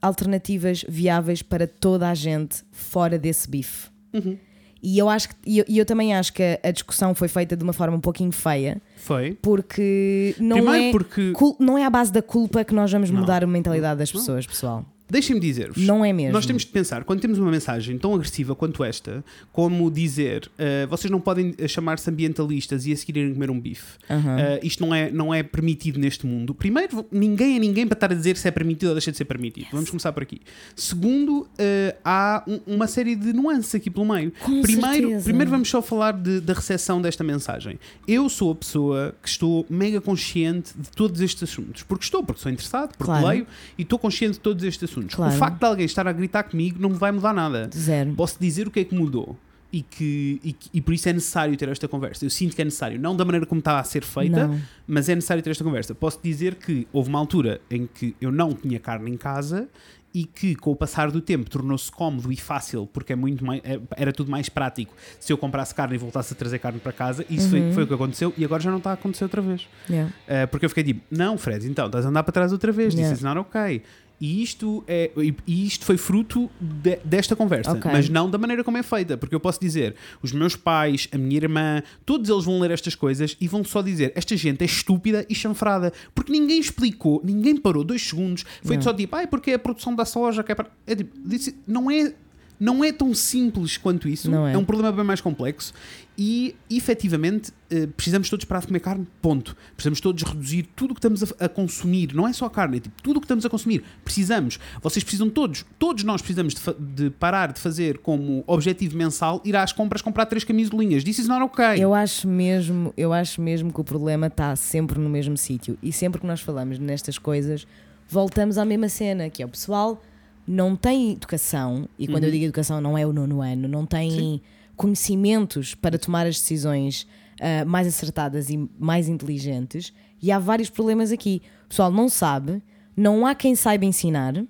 [0.00, 3.88] alternativas viáveis para toda a gente fora desse bife.
[4.14, 4.38] Uhum.
[4.82, 7.28] E eu acho que, e eu, e eu também acho que a, a discussão foi
[7.28, 9.38] feita de uma forma um pouquinho feia, Foi.
[9.40, 13.08] porque não Primeiro é porque- cul- não é à base da culpa que nós vamos
[13.10, 13.20] Não.
[13.20, 14.84] mudar a mentalidade das pessoas, pessoal.
[15.12, 15.76] Deixem-me dizer-vos.
[15.84, 16.32] Não é mesmo.
[16.32, 20.86] Nós temos de pensar, quando temos uma mensagem tão agressiva quanto esta, como dizer eh,
[20.86, 23.98] vocês não podem eh, chamar-se ambientalistas e a seguir irem comer um bife.
[24.08, 24.38] Aham.
[24.40, 26.54] Eh, isto não é, não é permitido neste mundo.
[26.54, 29.26] Primeiro, ninguém é ninguém para estar a dizer se é permitido ou deixa de ser
[29.26, 29.66] permitido.
[29.70, 30.40] Vamos começar por aqui.
[30.74, 34.32] Segundo, eh, há um- uma série de nuances aqui pelo meio.
[34.40, 35.24] Com primeiro, certeza.
[35.24, 37.78] primeiro vamos só falar de- da recepção desta mensagem.
[38.08, 41.82] Eu sou a pessoa que estou mega consciente de todos estes assuntos.
[41.82, 43.26] Porque estou, porque sou interessado, porque Claro.
[43.26, 43.46] leio
[43.76, 45.01] e estou consciente de todos estes assuntos.
[45.10, 45.34] Claro.
[45.34, 47.68] O facto de alguém estar a gritar comigo não me vai mudar nada.
[47.74, 48.12] Zero.
[48.14, 49.36] Posso dizer o que é que mudou.
[49.74, 52.26] E, que, e, e por isso é necessário ter esta conversa.
[52.26, 54.60] Eu sinto que é necessário, não da maneira como está a ser feita, Não.
[54.86, 55.94] mas é necessário ter esta conversa.
[55.94, 59.66] Posso dizer que houve uma altura em que eu não tinha carne em casa
[60.14, 63.62] e que com o passar do tempo tornou-se cómodo e fácil porque é muito mais,
[63.64, 66.92] é- era tudo mais prático se eu comprasse carne e voltasse a trazer carne para
[66.92, 67.24] casa.
[67.30, 67.62] Isso Uhum.
[67.62, 69.66] foi, foi o que aconteceu e agora já não está a acontecer outra vez.
[69.88, 70.12] Yeah.
[70.28, 72.92] Uh, porque eu fiquei tipo, não, Fred, então estás a andar para trás outra vez,
[72.92, 73.10] Yeah.
[73.10, 73.80] this is not ok.
[74.24, 77.90] E isto, é, e- isto foi fruto de- desta conversa, Ok.
[77.92, 81.18] mas não da maneira como é feita, porque eu posso dizer, os meus pais, a
[81.18, 84.64] minha irmã, todos eles vão ler estas coisas e vão só dizer, esta gente é
[84.64, 88.82] estúpida e chanfrada, porque ninguém explicou, ninguém parou dois segundos, foi Não.
[88.84, 90.68] só tipo, ai, porque é a produção da soja, que é, para...
[90.86, 92.14] é tipo, disse- não é...
[92.62, 94.56] Não é tão simples quanto isso, Não é.
[94.56, 95.74] um problema bem mais complexo
[96.16, 99.56] e efetivamente eh, precisamos todos parar de comer carne, ponto.
[99.74, 102.76] Precisamos todos reduzir tudo o que estamos a, a consumir, não é só a carne,
[102.76, 103.82] é tipo tudo o que estamos a consumir.
[104.04, 109.42] Precisamos, vocês precisam todos, todos nós precisamos de, de parar de fazer como objetivo mensal
[109.44, 111.02] ir às compras comprar três camisolinhas.
[111.02, 111.82] This is not okay.
[111.82, 115.92] Eu acho mesmo, eu acho mesmo que o problema está sempre no mesmo sítio e
[115.92, 117.66] sempre que nós falamos nestas coisas,
[118.08, 120.00] voltamos à mesma cena, que é o pessoal
[120.46, 124.10] não tem educação, e quando eu digo educação não é o nono ano, não tem
[124.10, 124.16] Uhum.
[124.18, 124.40] Sim.
[124.76, 127.06] conhecimentos para tomar as decisões
[127.40, 131.40] ah, mais acertadas e mais inteligentes, e há vários problemas aqui.
[131.64, 132.62] O pessoal não sabe,
[132.96, 134.44] não há quem saiba ensinar,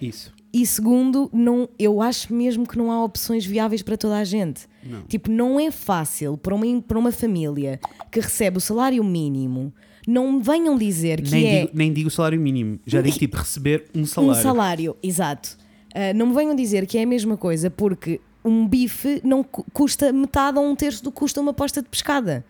[0.00, 0.32] Isso.
[0.52, 4.66] e segundo, não, eu acho mesmo que não há opções viáveis para toda a gente.
[4.84, 5.02] Não.
[5.02, 7.80] Tipo, não é fácil para uma, para uma família
[8.10, 9.72] que recebe o salário mínimo,
[10.10, 13.18] não me venham dizer que Nem, é digo, nem digo o salário mínimo, já digo
[13.18, 14.38] tipo receber um salário.
[14.40, 15.56] um salário, exato.
[15.94, 19.66] Ah, não me venham dizer que é a mesma coisa porque um bife não cu-
[19.72, 22.44] custa metade ou um terço do que custa uma posta de pescada.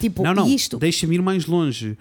[0.00, 0.76] Tipo, Não, não, isto.
[0.78, 1.96] deixa-me ir mais longe.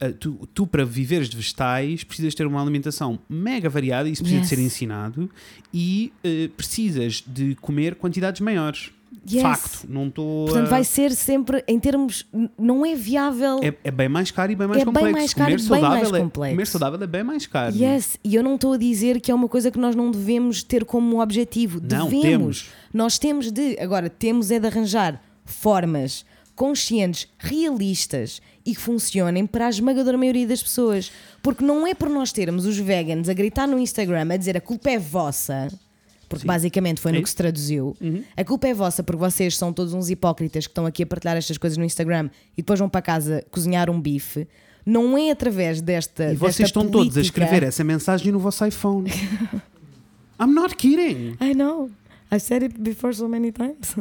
[0.00, 4.42] Uh, tu, tu, para viveres de vegetais, precisas ter uma alimentação mega variada, isso precisa
[4.42, 4.50] Yes.
[4.50, 5.30] de ser ensinado,
[5.72, 8.90] e uh, precisas de comer quantidades maiores.
[9.30, 9.42] Yes.
[9.42, 10.46] Facto, não estou.
[10.46, 12.26] Portanto, vai ser sempre, em termos.
[12.58, 13.60] Não é viável.
[13.62, 15.12] é, é bem mais caro e bem mais É bem complexo.
[15.12, 16.54] mais caro comer, e bem saudável mais é, complexo.
[16.54, 17.74] comer saudável é bem mais caro.
[17.76, 20.62] Yes, e eu não estou a dizer que é uma coisa que nós não devemos
[20.62, 21.80] ter como objetivo.
[21.80, 22.22] Não, devemos.
[22.22, 22.66] temos.
[22.92, 23.78] Nós temos de.
[23.80, 30.46] Agora, temos é de arranjar formas conscientes, realistas e que funcionem para a esmagadora maioria
[30.46, 31.10] das pessoas.
[31.42, 34.60] Porque não é por nós termos os vegans a gritar no Instagram a dizer a
[34.60, 35.68] culpa é vossa,
[36.34, 36.46] porque Sim.
[36.48, 37.96] basicamente foi É no que se traduziu.
[38.36, 41.36] A culpa é vossa porque vocês são todos uns hipócritas que estão aqui a partilhar
[41.36, 44.46] estas coisas no Instagram e depois vão para casa cozinhar um bife.
[44.86, 46.32] Não é através desta.
[46.32, 49.08] E vocês desta estão todos a política- escrever essa mensagem no vosso iPhone.
[50.40, 51.36] I'm not kidding.
[51.40, 51.90] I know.
[52.30, 53.94] I've said it before so many times.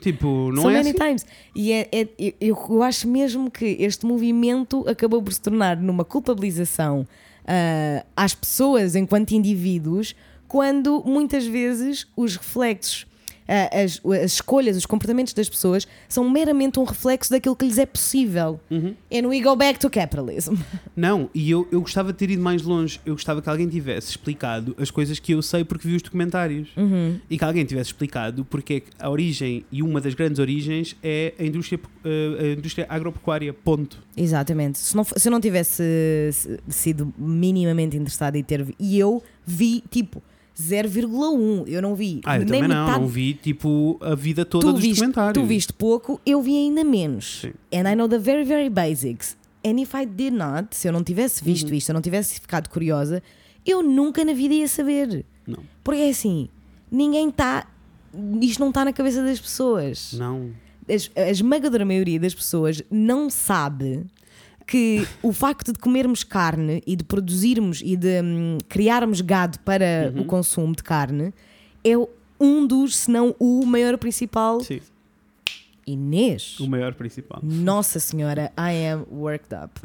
[0.00, 0.98] Tipo, não so é many assim?
[0.98, 1.26] times.
[1.56, 2.08] E é, é-
[2.40, 7.06] eu, eu acho mesmo que este movimento acabou por se tornar numa culpabilização
[7.46, 10.14] ah, às pessoas enquanto indivíduos,
[10.48, 13.06] quando muitas vezes os reflexos,
[13.48, 17.78] ah, as, as escolhas, os comportamentos das pessoas são meramente um reflexo daquilo que lhes
[17.78, 18.60] é possível.
[18.70, 18.94] Uhum.
[19.10, 20.54] And we go back to capitalism.
[20.94, 23.00] Não, e eu, eu gostava de ter ido mais longe.
[23.06, 26.68] Eu gostava que alguém tivesse explicado as coisas que eu sei porque vi os documentários.
[26.76, 27.18] Uhum.
[27.30, 30.94] E que alguém tivesse explicado porque é que a origem e uma das grandes origens
[31.02, 33.54] é a indústria, eh, a indústria agropecuária.
[33.54, 33.98] Ponto.
[34.14, 34.78] Exatamente.
[34.78, 36.30] Se, não, se eu não tivesse eh,
[36.68, 38.66] sido minimamente interessado em ter.
[38.78, 40.22] E eu vi tipo
[40.60, 41.64] 0,1.
[41.68, 42.20] Eu não vi.
[42.24, 42.84] Ah, eu nem também não.
[42.86, 43.00] metade.
[43.00, 45.42] Não vi tipo a vida toda tu dos viste, documentários.
[45.42, 47.40] tu viste pouco, eu vi ainda menos.
[47.42, 47.52] Sim.
[47.72, 49.36] And I know the very, very basics.
[49.64, 51.74] And if I did not, se eu não tivesse visto Uhum.
[51.74, 53.22] isto, se eu não tivesse ficado curiosa,
[53.66, 55.24] eu nunca na vida ia saber.
[55.46, 55.58] Não.
[55.84, 56.48] Porque é assim,
[56.90, 57.66] ninguém está.
[58.40, 60.12] Isto não está na cabeça das pessoas.
[60.14, 60.50] Não.
[60.88, 64.04] As- a esmagadora maioria das pessoas não sabe
[64.68, 70.12] que o facto de comermos carne e de produzirmos e de hum, criarmos gado para
[70.14, 70.20] Uhum.
[70.22, 71.32] o consumo de carne
[71.82, 71.94] é
[72.40, 74.60] um dos, se não o maior principal.
[74.60, 74.80] Sim.
[75.86, 76.60] Inês.
[76.60, 77.40] O maior principal.
[77.42, 79.80] Nossa Senhora, I am worked up.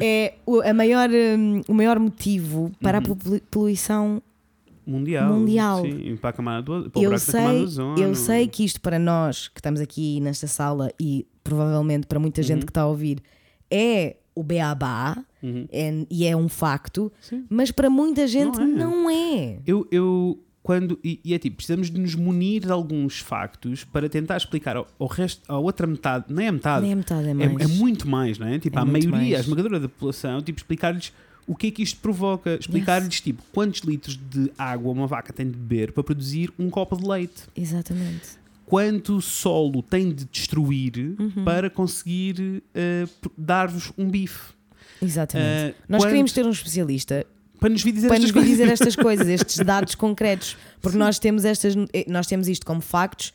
[0.00, 3.14] É o, a maior, hum, o maior motivo para a Uhum.
[3.14, 4.20] polu- poluição.
[4.84, 5.32] Mundial.
[5.32, 5.82] Mundial.
[5.82, 7.64] Sim, para a camada do, para Eu sei,
[7.98, 12.42] eu sei que isto para nós que estamos aqui nesta sala e provavelmente para muita
[12.42, 13.18] gente que está a ouvir
[13.70, 15.66] é o beabá Uhum.
[15.72, 17.44] é- e é um facto, Sim.
[17.48, 18.66] mas para muita gente Não é.
[18.66, 19.58] não é.
[19.66, 20.98] Eu, eu quando.
[21.04, 24.86] E, e é tipo, precisamos de nos munir de alguns factos para tentar explicar ao,
[24.98, 26.82] ao resto, à outra metade, nem a metade.
[26.82, 27.60] Nem a metade é É, mais.
[27.60, 28.58] é muito mais, não é?
[28.58, 29.40] Tipo, É a maioria, a mais.
[29.40, 31.12] esmagadora da população, tipo, explicar-lhes
[31.46, 32.56] o que é que isto provoca.
[32.58, 36.96] Explicar-lhes, tipo, quantos litros de água uma vaca tem de beber para produzir um copo
[36.96, 37.44] de leite.
[37.56, 38.30] Exatamente.
[38.66, 41.44] Quanto solo tem de destruir Uhum.
[41.44, 44.52] para conseguir eh, p- dar-vos um bife.
[45.00, 45.48] Exatamente.
[45.48, 47.24] Eh, Nós quanto- queríamos ter um especialista
[47.60, 48.50] Para nos vir dizer para estas nos vir coisas.
[48.58, 51.74] dizer estas coisas, estes dados concretos, porque nós temos estas,
[52.08, 53.32] nós temos isto como factos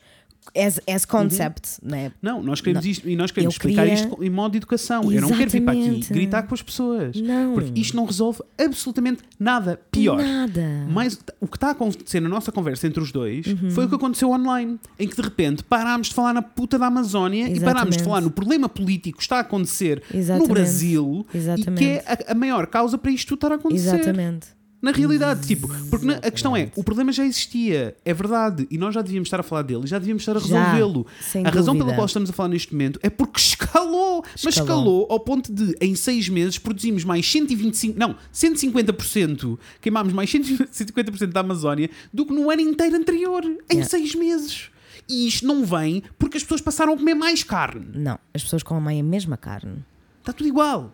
[0.58, 2.12] as, as concept, né?
[2.22, 5.12] Não, nós queremos isto e nós queremos Eu explicar queria- isto em modo de educação.
[5.12, 6.14] Eu não quero vir para aqui Exatamente.
[6.14, 7.16] gritar com as pessoas.
[7.22, 7.54] Não.
[7.54, 9.80] Porque isto não resolve absolutamente nada.
[9.92, 10.18] Pior.
[10.18, 10.88] Nada.
[10.90, 13.72] Mas o que está a acontecer na nossa conversa entre os dois Uhum.
[13.72, 16.88] foi o que aconteceu online, em que de repente parámos de falar na puta da
[16.88, 18.04] Amazónia e parámos de Exatamente.
[18.04, 20.48] falar no problema político que está a acontecer Exatamente.
[20.48, 21.78] no Brasil e Exatamente.
[21.80, 23.96] que é a, a maior causa para isto tudo estar a acontecer.
[23.96, 24.48] Exatamente.
[24.82, 28.78] Na realidade, tipo, porque na- a questão é, o problema já existia, é verdade, e
[28.78, 31.06] nós já devíamos estar a falar dele, e já devíamos estar a resolvê-lo.
[31.46, 31.86] A razão dúvida.
[31.86, 34.52] pela qual estamos a falar neste momento é porque escalou, mas Escalou.
[34.80, 41.28] escalou ao ponto de, em seis meses, produzimos mais 125, não, 150%, queimámos mais 150%
[41.32, 43.90] da Amazónia do que no ano inteiro anterior, em Yeah.
[43.90, 44.70] seis meses.
[45.10, 47.86] E isto não vem porque as pessoas passaram a comer mais carne.
[47.96, 49.84] Não, as pessoas comem a mesma carne.
[50.20, 50.94] Está tudo igual.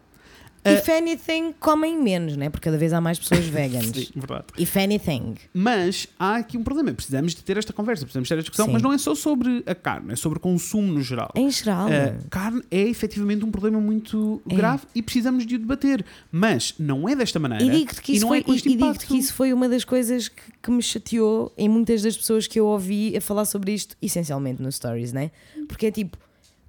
[0.66, 2.50] If anything, comem menos, né?
[2.50, 3.88] Porque cada vez há mais pessoas veganas.
[3.96, 4.46] Sim, verdade.
[4.58, 5.36] If anything.
[5.54, 6.94] Mas há aqui um problema.
[6.94, 8.74] Precisamos de ter esta conversa, precisamos de ter esta discussão, Sim.
[8.74, 11.32] mas não é só sobre a carne, é sobre o consumo no geral.
[11.36, 11.88] Em geral.
[11.88, 14.56] A carne é efetivamente um problema muito É.
[14.56, 16.06] grave e precisamos de o debater.
[16.32, 17.64] Mas não é desta maneira.
[17.64, 19.06] E digo-te que, isso não foi, é e, impacto.
[19.08, 22.60] que isso foi uma das coisas que, que me chateou em muitas das pessoas que
[22.60, 25.32] eu ouvi a falar sobre isto, essencialmente nos stories, né?
[25.68, 26.18] Porque é tipo,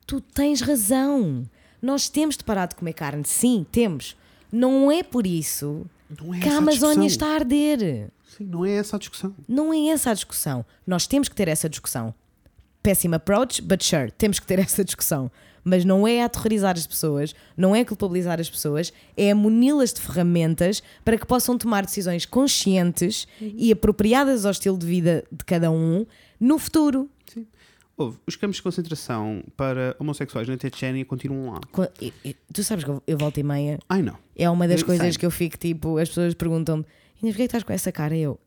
[0.07, 1.45] tu tens razão.
[1.81, 3.25] Nós temos de parar de comer carne.
[3.25, 4.17] Sim, temos.
[4.51, 5.87] Não é por isso
[6.35, 8.09] é que a Amazónia está a arder.
[8.27, 9.35] Sim, não é essa a discussão.
[9.47, 10.65] Não é essa a discussão.
[10.87, 12.15] Nós temos que ter essa discussão.
[12.83, 15.31] Péssimo approach, but sure, temos que ter essa discussão.
[15.63, 20.83] Mas não é aterrorizar as pessoas, não é culpabilizar as pessoas, é muni-las de ferramentas
[21.05, 26.07] para que possam tomar decisões conscientes e apropriadas ao estilo de vida de cada um
[26.41, 27.11] no futuro.
[27.99, 31.61] Houve, os campos de concentração para homossexuais na Chechênia continuam lá.
[32.53, 34.17] Tu sabes que eu, volto e meia, Ai não.
[34.37, 35.19] é uma das Eu coisas sei.
[35.19, 36.85] que eu fico tipo, as pessoas perguntam-me,
[37.21, 38.17] Inês, porquê é que estás com essa cara?
[38.17, 38.39] Eu,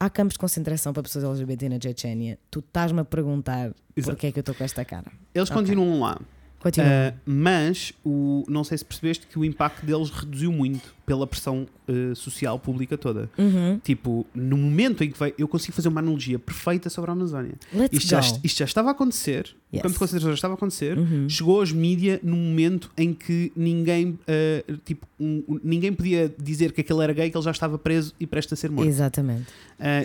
[0.00, 4.10] há campos de concentração para pessoas LGBT na Chechênia, tu estás-me a perguntar Exato.
[4.10, 5.06] porquê é que eu estou com esta cara.
[5.32, 5.62] Eles Ok.
[5.62, 6.20] continuam lá.
[6.68, 11.66] Uh, mas o, não sei se percebeste que o impacto deles reduziu muito pela pressão
[11.86, 13.28] uh, social pública toda.
[13.36, 13.78] Uhum.
[13.84, 17.52] Tipo, no momento em que veio, eu consigo fazer uma analogia perfeita sobre a Amazónia.
[17.74, 19.82] Let's Isto já, isto já estava a acontecer, o Yes.
[19.82, 20.96] campo de concentração já estava a acontecer.
[20.96, 21.28] Uhum.
[21.28, 26.80] Chegou aos mídia num momento em que ninguém, uh, tipo, um- ninguém podia dizer que
[26.80, 28.88] aquele era gay, que ele já estava preso e prestes a ser morto.
[28.88, 29.44] Exatamente.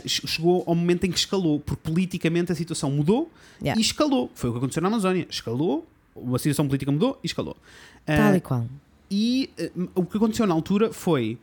[0.05, 3.31] Che- chegou ao momento em que escalou, porque politicamente a situação mudou
[3.61, 3.79] Yeah.
[3.79, 4.29] e escalou.
[4.33, 5.27] Foi o que aconteceu na Amazónia.
[5.29, 5.87] Escalou,
[6.33, 7.55] a situação política mudou e escalou.
[8.05, 8.65] Tal e qual.
[9.09, 11.37] e uh, o que aconteceu na altura foi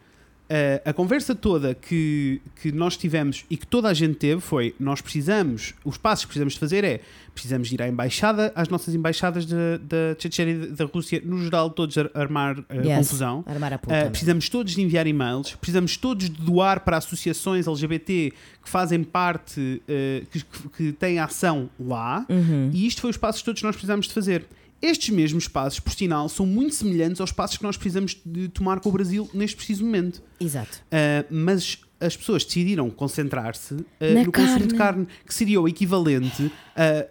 [0.51, 4.75] uh, a conversa toda que, que nós tivemos e que toda a gente teve foi:
[4.81, 7.01] nós precisamos, os passos que precisamos de fazer é
[7.35, 11.97] precisamos ir à embaixada, às nossas embaixadas da Chechênia e da Rússia, no geral, todos
[11.99, 12.97] ar- armar uh, Yes.
[12.97, 13.45] confusão.
[13.47, 14.07] Armar a puta.
[14.07, 18.33] Uh, precisamos todos de enviar e-mails, precisamos todos de doar para associações LGBT
[18.65, 19.83] que fazem parte,
[20.31, 22.71] que, que- que têm ação lá, Uhum.
[22.73, 24.47] e isto foi os passos todos que nós precisamos de fazer.
[24.83, 28.81] Estes mesmos passos, por sinal, são muito semelhantes aos passos que nós precisamos de tomar
[28.81, 30.23] com o Brasil neste preciso momento.
[30.39, 30.79] Exato.
[30.87, 33.85] Uh, mas as pessoas decidiram concentrar-se uh,
[34.25, 35.07] no consumo de carne.
[35.07, 36.53] carne, que seria o equivalente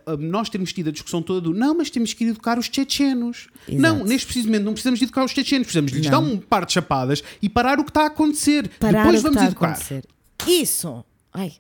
[0.06, 2.60] a, a nós termos tido a discussão toda do não, mas temos que ir educar
[2.60, 3.48] os chechenos.
[3.68, 3.82] Exato.
[3.82, 6.22] Não, neste preciso momento não precisamos de educar os chechenos, precisamos de lhes Não.
[6.24, 8.70] dar um par de chapadas e parar o que está a acontecer.
[8.80, 9.72] Parar Depois o que vamos está a educar.
[9.72, 10.06] acontecer.
[10.48, 11.04] Isso!
[11.34, 11.54] Ai,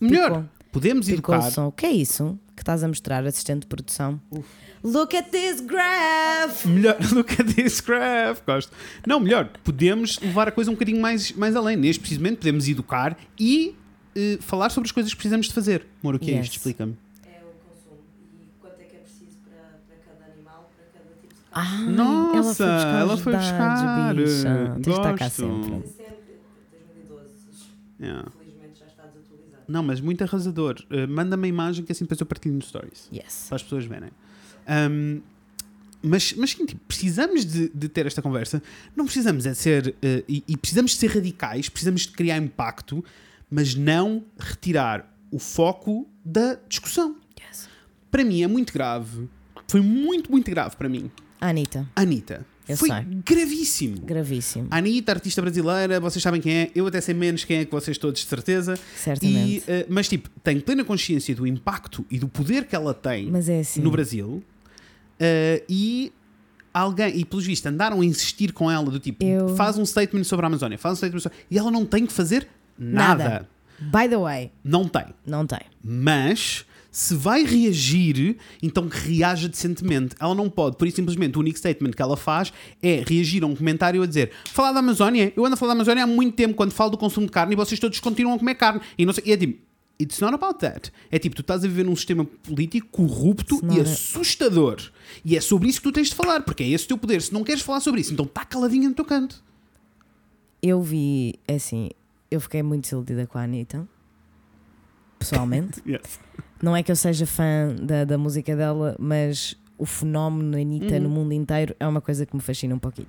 [0.00, 0.44] Melhor, Picou.
[0.72, 1.50] podemos ficou o educar.
[1.50, 1.66] som.
[1.66, 4.18] O que é isso que estás a mostrar, assistente de produção?
[4.88, 6.64] Look at this graph!
[6.64, 8.40] Melhor look at this graph.
[8.46, 8.72] Gosto.
[9.06, 11.76] Não, melhor, podemos levar a coisa um bocadinho mais, mais além.
[11.76, 13.74] Neste precisamente podemos educar e
[14.14, 15.84] eh, falar sobre as coisas que precisamos de fazer.
[16.02, 16.46] Moro, o que é Yes.
[16.46, 16.56] isto?
[16.58, 16.96] Explica-me.
[17.24, 17.98] É o consumo.
[18.40, 21.86] E quanto é que é preciso para, para cada animal, para cada tipo de carne.
[21.88, 24.70] Ah, Nossa, ela ela foi foi buscar, os buscar, dados, bicha.
[24.74, 25.34] Tens de estar cá gosto.
[25.36, 25.70] sempre.
[25.70, 26.16] Tem sempre,
[26.70, 27.30] 2012,
[27.98, 28.30] Yeah.
[28.38, 29.62] felizmente já está desatualizado.
[29.66, 30.76] Não, mas muito arrasador.
[30.90, 33.08] Eh, Manda-me a imagem que assim depois eu partilho no Stories.
[33.12, 33.46] Yes.
[33.48, 34.10] Para as pessoas verem.
[34.66, 35.20] Ahm,
[36.02, 38.62] mas, mas sim, tipo, precisamos de, de ter esta conversa.
[38.94, 39.94] Não precisamos é de ser.
[40.02, 43.04] eh, e, e precisamos de ser radicais, precisamos de criar impacto,
[43.50, 47.16] mas não retirar o foco da discussão.
[47.40, 47.68] yes.
[48.10, 49.28] Para mim é muito grave.
[49.68, 51.10] Foi muito, muito grave para mim.
[51.40, 52.46] Anitta, Anitta.
[52.68, 53.04] Eu Foi sei.
[53.24, 54.00] gravíssimo.
[54.00, 54.66] gravíssimo.
[54.70, 57.70] A Anitta, artista brasileira, vocês sabem quem é, eu até sei menos quem é que
[57.70, 58.74] vocês todos, de certeza.
[58.74, 59.64] E, Certamente.
[59.68, 63.60] eh, mas, tipo, tenho plena consciência do impacto e do poder que ela tem é
[63.60, 63.80] assim.
[63.80, 64.42] no Brasil.
[65.18, 66.12] Eh, e
[66.72, 70.24] alguém, e pelos vistos, andaram a insistir com ela do tipo, Eu- faz um statement
[70.24, 71.38] sobre a Amazónia, faz um statement sobre...
[71.50, 72.46] E ela não tem que fazer
[72.78, 73.24] nada.
[73.24, 73.48] Nada.
[73.78, 75.04] By the way, Não tem.
[75.26, 75.60] não tem.
[75.82, 80.16] Mas se vai reagir, então que reaja decentemente.
[80.18, 82.50] Ela não pode, por isso simplesmente o único statement que ela faz
[82.82, 85.76] é reagir a um comentário a dizer: falar da Amazónia, eu ando a falar da
[85.76, 88.38] Amazónia há muito tempo quando falo do consumo de carne e vocês todos continuam a
[88.38, 88.80] comer carne.
[88.96, 89.58] E, não sei, e é tipo.
[90.00, 90.92] It's not about that.
[91.10, 94.76] É tipo, tu estás a viver num sistema político corrupto e a- assustador.
[95.24, 97.22] E é sobre isso que tu tens de falar, porque é esse o teu poder.
[97.22, 99.42] Se não queres falar sobre isso, então está caladinha no teu canto.
[100.62, 101.88] Eu vi, assim,
[102.30, 103.88] eu fiquei muito desiludida com a Anitta.
[105.18, 105.82] Pessoalmente.
[105.86, 106.18] Yes.
[106.62, 111.02] Não é que eu seja fã da, da música dela, mas o fenómeno Anitta Uhum.
[111.02, 113.08] no mundo inteiro é uma coisa que me fascina um pouquinho.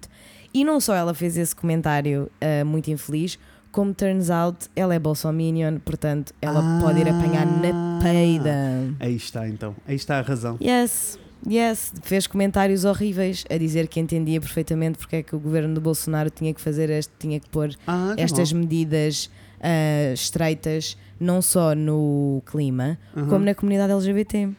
[0.54, 3.40] E não só ela fez esse comentário ah, muito infeliz,
[3.78, 6.80] como turns out, ela é bolsominion, portanto, ela Ah.
[6.82, 8.92] pode ir apanhar na peida.
[9.00, 9.76] Aí está então.
[9.88, 10.58] Aí está a razão.
[10.60, 15.76] Yes, yes, fez comentários horríveis a dizer que entendia perfeitamente porque é que o governo
[15.76, 18.60] do Bolsonaro tinha que fazer este, tinha que pôr Ah, estas bom.
[18.62, 19.30] medidas
[19.62, 23.28] ah, estreitas, não só no clima, Uhum.
[23.28, 24.50] como na comunidade LGBT.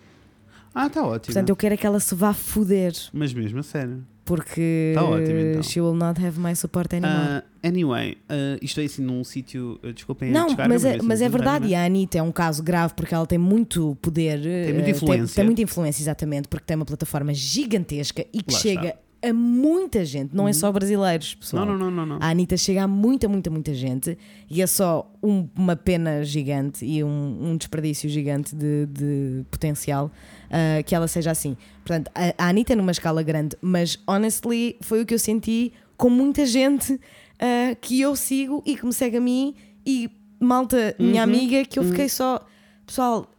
[0.72, 1.26] Ah, está ótimo.
[1.34, 4.04] Portanto, eu quero é que ela se vá foder, Mas mesmo a sério.
[4.28, 5.62] Porque Tá ótimo, então.
[5.62, 7.16] she will not have my support anymore.
[7.18, 9.80] Ah, anyway, ah, isto é assim num sítio.
[9.82, 12.22] ah, desculpem não, chegar, mas é, ver mas é tem verdade, e a Anitta é
[12.22, 15.34] um caso grave porque ela tem muito poder, tem muita influência.
[15.34, 19.30] Tem, muita influência, exatamente, porque tem uma plataforma gigantesca e que Lá chega está.
[19.30, 21.64] a muita gente, não é só brasileiros, pessoal.
[21.66, 22.18] Não, não, não, não.
[22.18, 22.26] não.
[22.26, 24.16] A Anitta chega a muita, muita, muita gente
[24.50, 30.12] e é só um- uma pena gigante e um, um desperdício gigante de, de potencial
[30.50, 31.56] ah, que ela seja assim.
[31.84, 35.72] Portanto, a, a Anitta é numa escala grande, mas honestly foi o que eu senti
[35.96, 36.98] com muita gente
[37.40, 39.54] ah, que eu sigo e que me segue a mim
[39.86, 42.46] e malta, minha Uhum, amiga, que eu fiquei só.
[42.86, 43.30] Pessoal,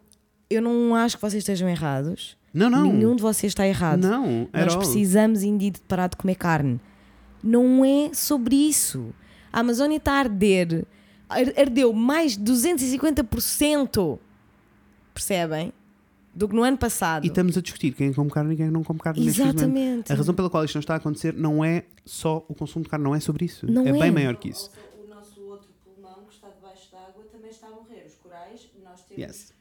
[0.50, 2.38] eu não acho que vocês estejam errados.
[2.54, 2.92] Não, não.
[2.92, 4.02] Nenhum de vocês está errado.
[4.08, 6.80] Não, Nós precisamos indeed de parar de comer carne.
[7.44, 9.14] Não é sobre isso.
[9.54, 10.86] A Amazónia está a arder.
[11.30, 14.20] Ar- Ardeu mais de 250%.
[15.14, 15.72] Percebem?
[16.40, 17.26] Do que no ano passado.
[17.26, 19.58] E estamos a discutir quem come carne e quem não come carne neste momento.
[19.58, 20.12] Exatamente.
[20.14, 22.90] A razão pela qual isto não está a acontecer não é só o consumo de
[22.90, 23.70] carne, não é sobre isso.
[23.70, 23.94] Não é, é.
[24.00, 24.72] bem maior que isso.
[25.04, 28.06] O nosso outro pulmão que está debaixo d'água também está a morrer.
[28.08, 29.54] Os corais, nós temos Yes.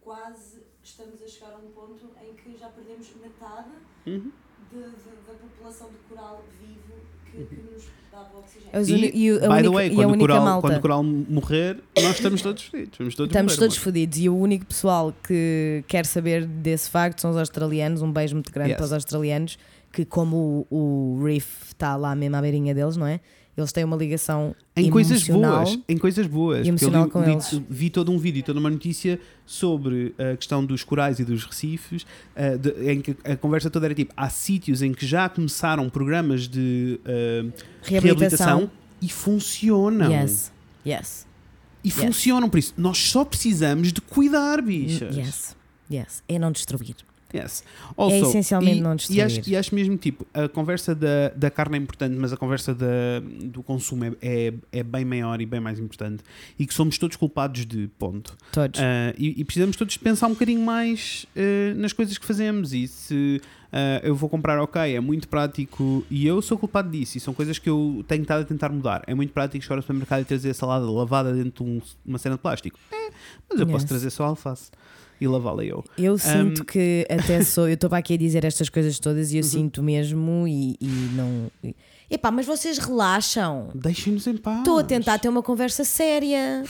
[0.00, 3.68] quase estamos a chegar a um ponto em que já perdemos metade
[4.06, 4.30] Uhum.
[4.72, 6.94] De- de- da população do coral vivo
[7.30, 8.80] que, que nos dava oxigênio.
[8.80, 10.68] Os E, e o- a by the única- way, e a quando coral, malta.
[10.68, 12.98] quando o coral morrer, nós estamos todos fodidos.
[12.98, 17.20] Vamos todos Estamos morrer, todos fodidos e o único pessoal que quer saber desse facto
[17.20, 18.02] são os australianos.
[18.02, 18.76] Um beijo muito grande Yes.
[18.78, 19.58] para os australianos,
[19.92, 23.20] que, como o, o Reef está lá mesmo à beirinha deles, não é?
[23.56, 26.66] Eles têm uma ligação Em coisas boas, em coisas boas.
[26.84, 27.10] eu li-
[27.52, 31.44] li- vi todo um vídeo, toda uma notícia sobre a questão dos corais e dos
[31.44, 32.04] recifes,
[32.34, 35.88] eh, de- em que a conversa toda era tipo: há sítios em que já começaram
[35.88, 37.44] programas de eh,
[37.82, 40.12] reabilitação e funcionam.
[40.12, 40.52] Yes.
[40.86, 41.26] Yes.
[41.82, 45.16] E funcionam, por isso nós só precisamos de cuidar, bichas.
[45.16, 45.56] Yes.
[45.90, 46.22] Yes.
[46.28, 46.96] É não destruir.
[47.36, 47.64] Yes.
[47.96, 49.22] Also, essencialmente e, não e destruir.
[49.22, 52.74] acho, e acho mesmo tipo, a conversa da, da carne é importante, mas a conversa
[52.74, 56.22] da, do consumo é, é, é bem maior e bem mais importante.
[56.58, 58.36] E que somos todos culpados de ponto.
[58.52, 58.80] Todos.
[58.80, 62.72] Ah, e, e precisamos todos pensar um bocadinho mais ah, nas coisas que fazemos.
[62.72, 63.40] E se
[63.72, 67.16] ah, eu vou comprar, ok, é muito prático e eu sou culpado disso.
[67.18, 69.02] E são coisas que eu tenho estado a tentar mudar.
[69.06, 72.18] É muito prático chegar ao supermercado e trazer a salada lavada dentro de um- uma
[72.18, 72.78] cena de plástico.
[72.92, 73.10] É,
[73.50, 73.88] mas eu posso Yes.
[73.88, 74.70] trazer só alface
[75.20, 75.84] e lavá-la eu.
[75.96, 77.68] Eu sinto que até sou.
[77.68, 79.34] Eu estou para aqui a dizer estas coisas todas Uhum.
[79.34, 80.86] e eu sinto mesmo e, e
[81.16, 81.50] não.
[81.64, 81.74] e-
[82.08, 83.68] Epá, mas vocês relaxam.
[83.74, 84.58] Deixem-nos em paz.
[84.58, 86.62] Estou a tentar ter uma conversa séria.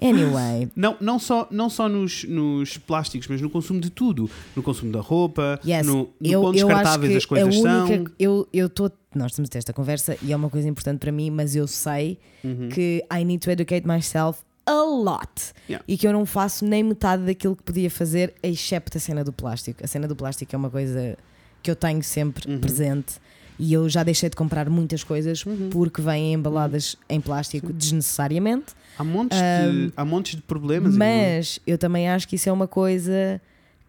[0.00, 0.68] Anyway.
[0.76, 4.28] Não, não só, não só nos, nos plásticos, mas no consumo de tudo.
[4.54, 7.54] No consumo da roupa, Yes, no, no eu, quão eu acho descartáveis que as coisas
[7.54, 8.04] a única, são.
[8.18, 11.10] Eu, eu tô, nós estamos a ter esta conversa e é uma coisa importante para
[11.10, 12.68] mim, mas eu sei Uhum.
[12.68, 15.84] que I need to educate myself a lot Yeah.
[15.88, 19.32] e que eu não faço nem metade daquilo que podia fazer, excepto a cena do
[19.32, 19.84] plástico.
[19.84, 21.16] A cena do plástico é uma coisa
[21.62, 22.58] que eu tenho sempre Uhum.
[22.60, 23.14] presente
[23.58, 25.70] e eu já deixei de comprar muitas coisas Uhum.
[25.70, 28.74] porque vêm embaladas em plástico desnecessariamente.
[28.98, 30.94] Há montes, Um, de, há montes de problemas.
[30.96, 33.40] Mas eu também acho que isso é uma coisa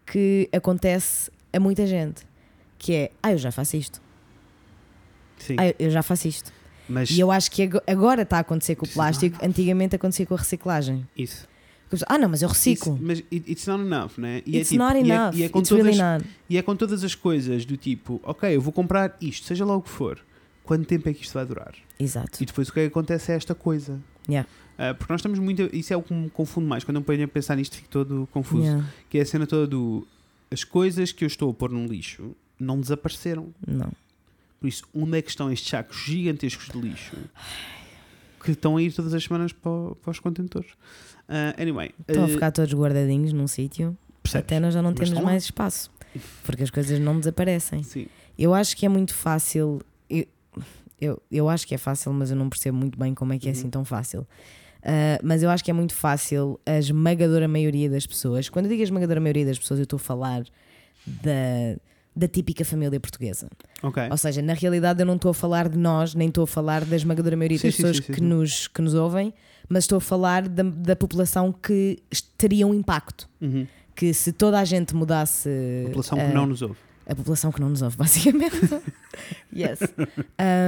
[0.06, 2.22] que acontece a muita gente.
[2.78, 4.00] Que é, ah, eu já faço isto.
[5.38, 6.52] Sim, Ah, eu já faço isto.
[6.88, 9.94] Mas E eu acho que ago- agora está a acontecer com o It's plástico, antigamente
[9.96, 11.06] acontecia com a reciclagem.
[11.16, 11.46] isso.
[12.06, 12.94] Ah, não, mas eu reciclo.
[12.96, 14.42] Isso- mas it- it's not enough, né?
[14.44, 15.34] E It's é, tipo, not e é- enough.
[15.34, 16.24] E é, com It's todas, really not.
[16.50, 19.74] e é com todas as coisas do tipo, ok, eu vou comprar isto, seja lá
[19.74, 20.18] o que for.
[20.64, 21.72] Quanto tempo é que isto vai durar?
[21.98, 22.42] Exato.
[22.42, 23.98] E depois o que é que acontece é esta coisa.
[24.28, 24.46] Yeah.
[24.76, 25.62] Ah, porque nós estamos muito.
[25.74, 26.84] Isso é o que me confunde mais.
[26.84, 28.64] Quando eu ponho a pensar nisto, fico todo confuso.
[28.64, 28.84] Yeah.
[29.08, 30.06] Que é a cena toda do.
[30.50, 33.48] As coisas que eu estou a pôr num lixo não desapareceram.
[33.66, 33.90] Não.
[34.60, 37.16] Por isso, onde é que estão estes sacos gigantescos de lixo
[38.42, 40.70] que estão a ir todas as semanas para, para os contentores?
[41.28, 43.96] Ah, anyway, Estão a ah, ficar todos guardadinhos num sítio.
[44.34, 45.90] Até nós já não temos mais espaço.
[46.44, 47.82] Porque as coisas não desaparecem.
[47.82, 48.06] Sim.
[48.38, 49.80] Eu acho que é muito fácil.
[50.08, 50.26] Eu,
[51.00, 53.48] eu, eu acho que é fácil, mas eu não percebo muito bem como é que
[53.48, 53.58] é Uhum.
[53.58, 54.26] assim tão fácil.
[54.82, 58.48] Ah, mas eu acho que é muito fácil a esmagadora maioria das pessoas.
[58.48, 60.44] Quando eu digo a esmagadora maioria das pessoas, eu estou a falar
[61.06, 61.78] da,
[62.14, 63.48] da típica família portuguesa.
[63.82, 64.02] Ok.
[64.10, 66.84] Ou seja, na realidade eu não estou a falar de nós, nem estou a falar
[66.84, 68.20] da esmagadora maioria Sim, das sim, pessoas sim, que.
[68.20, 69.32] Nos, que nos ouvem,
[69.68, 71.98] mas estou a falar da, da população que
[72.36, 73.28] teria um impacto.
[73.40, 73.66] Uhum.
[73.94, 75.48] Que se toda a gente mudasse.
[75.84, 76.76] A população ah, que não nos ouve.
[77.06, 78.56] a população que não nos ouve, basicamente.
[79.54, 79.80] yes.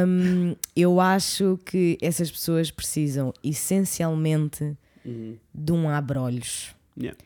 [0.07, 5.37] Um, eu acho que essas pessoas precisam essencialmente Uhum.
[5.55, 6.75] de um abrolhos.
[6.99, 7.19] Yeah.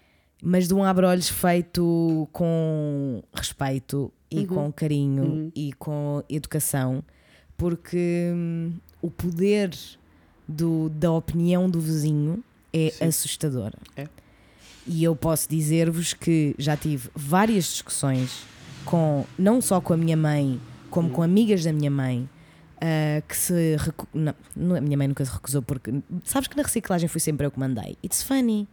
[0.46, 4.46] Mas de um abrolhos feito com respeito e Uhum.
[4.46, 5.52] com carinho Uhum.
[5.54, 7.02] e com educação,
[7.56, 9.70] porque hum, o poder
[10.46, 13.04] do- da opinião do vizinho é Sim.
[13.06, 13.72] assustador.
[13.96, 14.06] É.
[14.86, 18.42] E eu posso dizer-vos que já tive várias discussões
[18.84, 21.14] com não só com a minha mãe, como Uhum.
[21.14, 22.28] com amigas da minha mãe.
[22.86, 24.06] ah, que se recu...
[24.12, 24.34] não,
[24.76, 25.90] a minha mãe nunca se recusou porque
[26.22, 27.96] sabes que na reciclagem fui sempre eu que mandei.
[28.04, 28.68] It's funny.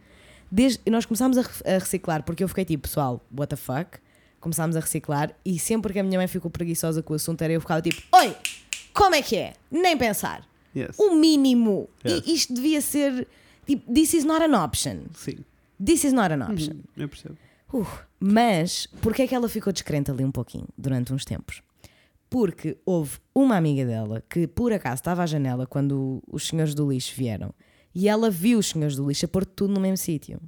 [0.54, 3.98] Desde, nós começámos a, a reciclar porque eu fiquei tipo, pessoal, what the fuck?
[4.38, 7.54] Começámos a reciclar e sempre que a minha mãe ficou preguiçosa com o assunto era
[7.54, 8.36] eu ficava tipo, oi,
[8.92, 9.54] como é que é?
[9.70, 10.46] Nem pensar.
[10.76, 10.98] Yes.
[10.98, 11.88] O mínimo.
[12.04, 12.22] Yes.
[12.26, 13.26] E isto devia ser
[13.64, 15.04] tipo, this is not an option.
[15.14, 15.38] Sim.
[15.82, 16.74] This is not an option.
[16.74, 16.82] Uhum.
[16.98, 17.38] Eu percebo.
[17.72, 17.86] Uh,
[18.20, 21.62] mas porquê é que ela ficou descrente ali um pouquinho durante uns tempos?
[22.28, 26.90] Porque houve uma amiga dela que por acaso estava à janela quando os senhores do
[26.90, 27.54] lixo vieram
[27.94, 30.40] e ela viu os senhores do lixo a pôr tudo no mesmo sítio.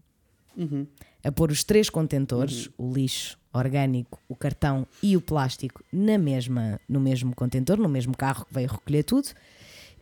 [0.57, 0.87] Uhum.
[1.23, 6.81] A pôr os três contentores, o lixo orgânico, o cartão e o plástico na mesma,
[6.89, 9.29] no mesmo contentor, no mesmo carro que veio recolher tudo.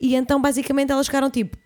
[0.01, 1.57] E então basicamente elas ficaram tipo: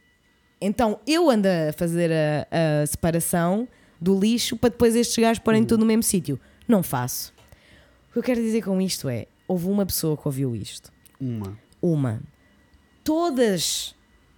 [0.61, 3.67] então eu ando a fazer a, a separação
[4.01, 6.39] do lixo para depois estes gajos porem tudo no mesmo sítio.
[6.69, 7.33] Não faço.
[8.11, 10.93] O que eu quero dizer com isto é: houve uma pessoa que ouviu isto.
[11.21, 11.59] Uma.
[11.81, 12.21] Uma.
[13.03, 13.96] Todas.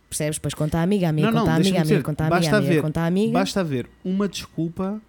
[0.09, 0.37] Percebes?
[0.39, 2.03] Depois conta a amiga, a amiga Não, não, conta a amiga, deixa-me a amiga dizer,
[2.05, 3.33] conta a amiga, amiga haver- conta a amiga.
[3.33, 5.03] Basta haver uma desculpa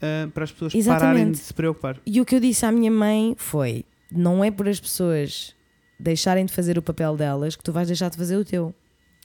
[0.00, 1.06] ah, para as pessoas Exatamente.
[1.12, 1.98] pararem de se preocupar.
[2.06, 5.54] E o que eu disse à minha mãe foi: não é por as pessoas
[5.98, 8.74] deixarem de fazer o papel delas que tu vais deixar de fazer o teu.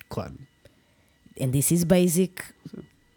[0.10, 0.34] Claro.
[1.40, 2.42] And this is basic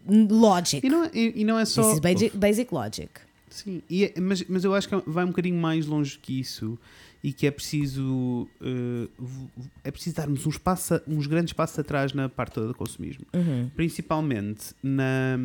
[0.07, 0.85] logic.
[0.85, 1.81] E não, é- e, e não é só.
[1.81, 3.09] This is basic, basic logic.
[3.49, 6.77] Sim, e é- mas, mas eu acho que vai um bocadinho mais longe que isso
[7.23, 9.47] e que é preciso v-
[9.83, 13.25] é preciso darmos uns, passa, uns grandes passos atrás na parte toda do consumismo.
[13.33, 13.69] Uhum.
[13.75, 15.37] Principalmente na,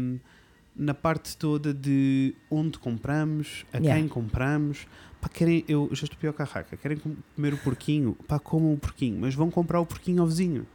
[0.77, 4.01] na parte toda de onde compramos, a Yeah.
[4.01, 4.87] quem compramos.
[5.21, 8.39] Pá, querem, eu já estou pior que a raca, querem com- comer o porquinho, pá,
[8.39, 10.67] comam o porquinho, mas vão comprar o porquinho ao vizinho.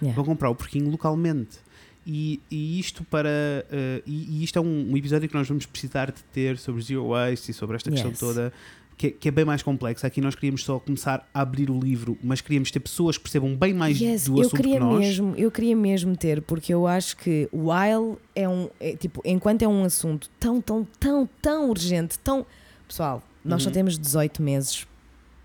[0.00, 0.16] Yeah.
[0.16, 1.58] Vão comprar o porquinho localmente.
[2.06, 3.28] E, e isto para
[3.70, 6.82] eh, e, e isto é um, um episódio que nós vamos precisar de ter sobre
[6.82, 8.18] zero waste e sobre esta questão Yes.
[8.18, 8.52] toda
[8.96, 10.06] que, é- que é bem mais complexa.
[10.06, 13.54] Aqui nós queríamos só começar a abrir o livro, mas queríamos ter pessoas que percebam
[13.56, 14.98] bem mais Yes, do eu assunto queria que nós.
[14.98, 19.62] mesmo, eu queria mesmo ter, porque eu acho que while é um, é, tipo, enquanto
[19.62, 22.44] é um assunto tão, tão, tão, tão urgente, tão
[22.86, 23.74] pessoal, nós só Uhum.
[23.74, 24.86] temos 18 meses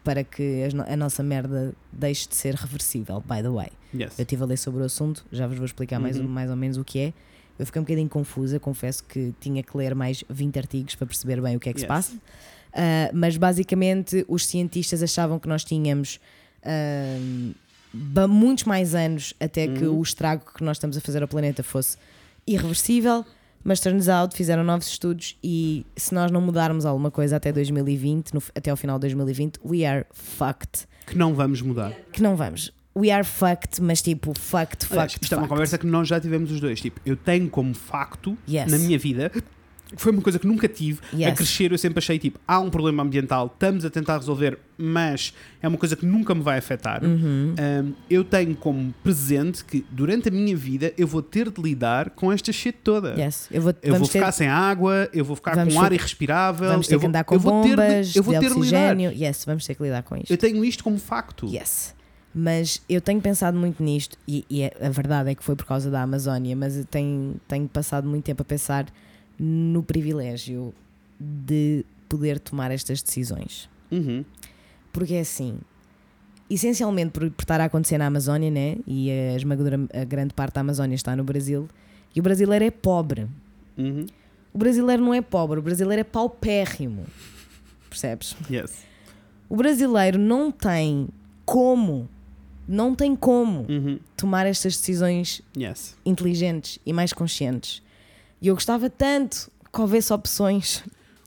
[0.08, 3.68] para que a nossa merda deixe de ser reversível, by the way.
[3.94, 4.18] Yes.
[4.18, 6.28] Eu estive a ler sobre o assunto, já vos vou explicar mais, Uhum.
[6.28, 7.14] mais ou menos o que é.
[7.60, 11.42] Eu fiquei um bocadinho confusa, confesso que tinha que ler mais 20 artigos para perceber
[11.42, 11.90] bem o que é que se Yes.
[11.90, 12.14] passa.
[12.74, 16.20] Ah, mas basicamente os cientistas achavam que nós tínhamos
[17.94, 20.00] ba- muitos mais anos até que Uhum.
[20.00, 21.98] o estrago que nós estamos a fazer ao planeta fosse
[22.46, 23.26] irreversível.
[23.68, 28.34] Mas turns out, fizeram novos estudos e se nós não mudarmos alguma coisa até 2020,
[28.34, 30.86] no- até ao final de 2020, we are fucked.
[31.06, 31.92] Que não vamos mudar.
[32.14, 32.72] Que não vamos.
[32.98, 35.26] We are fucked, mas tipo, fucked, Aliás, fucked.
[35.26, 35.50] isto é uma fucked.
[35.50, 36.80] conversa que nós já tivemos os dois.
[36.80, 38.72] Tipo, eu tenho como facto Yes.
[38.72, 39.32] na minha vida.
[39.96, 41.00] Que Foi uma coisa que nunca tive.
[41.14, 41.34] A Yes.
[41.36, 45.68] crescer, eu sempre achei tipo: há um problema ambiental, estamos a tentar resolver, mas é
[45.68, 47.04] uma coisa que nunca me vai afetar.
[47.04, 47.56] Uhum.
[47.58, 52.10] Um, eu tenho como presente que durante a minha vida eu vou ter de lidar
[52.12, 53.16] com esta shit toda.
[53.18, 53.48] Yes.
[53.52, 55.96] Eu vou, Eu vou ter, ficar sem água, eu vou ficar vamos com ar ter-
[55.96, 58.42] irrespirável, vamos ter eu que vou, andar com eu vou ter bombas eu vou ter
[58.42, 58.58] lidar.
[58.58, 59.12] oxigênio.
[59.12, 60.30] Yes, vamos ter que lidar com isto.
[60.32, 61.46] Eu tenho isto como facto.
[61.48, 61.96] Yes.
[62.36, 65.66] Mas eu tenho pensado muito nisto, e, e é- a verdade é que foi por
[65.66, 68.86] causa da Amazónia, mas eu tenho, tenho passado muito tempo a pensar
[69.40, 70.74] no privilégio
[71.20, 73.70] de poder tomar estas decisões.
[73.92, 74.24] Uhum.
[74.94, 75.60] Porque é assim,
[76.50, 78.78] essencialmente por, por estar a acontecer na Amazónia, né?
[78.88, 81.68] E a, esmagadora, a grande parte da Amazónia está no Brasil,
[82.16, 83.28] e o brasileiro é pobre.
[83.78, 84.06] Uhum.
[84.54, 87.06] O brasileiro não é pobre, o brasileiro é paupérrimo.
[87.90, 88.36] Percebes?
[88.50, 88.84] Yes.
[89.50, 91.08] O brasileiro não tem
[91.46, 92.10] como,
[92.68, 94.00] não tem como Uhum.
[94.16, 95.96] tomar estas decisões Yes.
[96.06, 97.82] inteligentes e mais conscientes.
[98.42, 100.84] E eu gostava tanto que houvesse opções.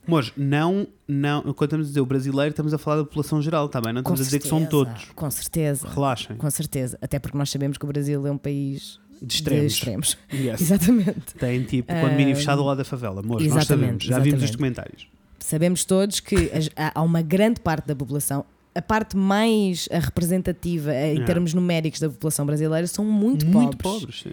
[0.06, 3.66] Mas não, não, quando estamos a dizer o brasileiro, estamos a falar da população geral,
[3.66, 3.92] está bem?
[3.92, 5.04] Não estamos a dizer que são certeza, todos.
[5.14, 5.88] Com certeza.
[5.88, 6.36] Relaxem.
[6.36, 6.98] Com certeza.
[7.00, 9.62] Até porque nós sabemos que o Brasil é um país De extremos.
[9.66, 10.18] de extremos.
[10.32, 10.60] Yes.
[10.62, 11.34] Exatamente.
[11.38, 13.20] Tem tipo condomínio Ah, fechado ao lado da favela.
[13.20, 14.02] Amor, nós sabemos.
[14.04, 15.06] Já vimos os documentários.
[15.38, 18.44] Sabemos todos que há uma grande parte da população,
[18.74, 21.26] a parte mais ah, representativa eh, em Yeah.
[21.26, 24.00] termos numéricos da população brasileira, são muito, Muito pobres.
[24.00, 24.32] pobres, sim.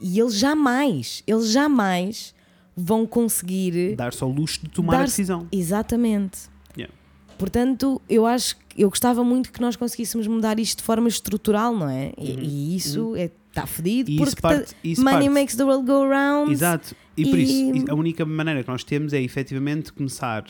[0.00, 2.34] E eles jamais, eles jamais
[2.76, 5.48] vão conseguir Dar-se ao luxo de tomar a decisão.
[5.50, 6.38] Exatamente.
[6.76, 6.94] Yeah.
[7.36, 11.74] Portanto, eu acho que eu gostava muito que nós conseguíssemos mudar isto de forma estrutural,
[11.74, 12.12] não é?
[12.16, 12.38] E, Uhum.
[12.42, 14.70] e isso é está fedido E isso porque parte.
[14.72, 15.28] ta- Isso money parte.
[15.30, 16.52] makes the world go round.
[16.52, 16.94] Exato.
[17.18, 20.44] E por E- isso, a única maneira que nós temos é efetivamente começar,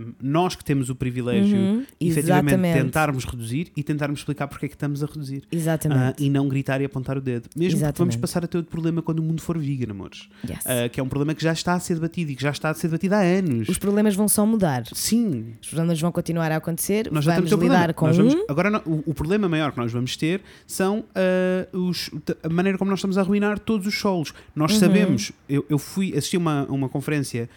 [0.00, 1.84] hum, nós que temos o privilégio, Uhum.
[2.00, 2.78] efetivamente Exatamente.
[2.82, 5.42] tentarmos reduzir e tentarmos explicar porque é que estamos a reduzir.
[5.50, 6.22] Exatamente.
[6.22, 7.48] e não gritar e apontar o dedo.
[7.56, 8.18] Mesmo porque vamos Exatamente.
[8.18, 10.28] passar a ter outro problema quando o mundo for vegan, amores.
[10.48, 10.60] Yes.
[10.66, 12.70] Ah, que é um problema que já está a ser debatido e que já está
[12.70, 13.68] a ser debatido há anos.
[13.68, 14.84] Os problemas vão só mudar.
[14.92, 17.08] Sim, Os problemas vão continuar a acontecer.
[17.10, 18.28] nós já vamos temos lidar com Nós um.
[18.28, 22.10] vamos- agora, não- o, o problema maior que nós vamos ter são ah, os-
[22.42, 24.32] a maneira como nós estamos a arruinar todos os solos.
[24.54, 24.78] Nós Uhum.
[24.80, 27.48] sabemos, eu, eu fui assistir uma, uma conferência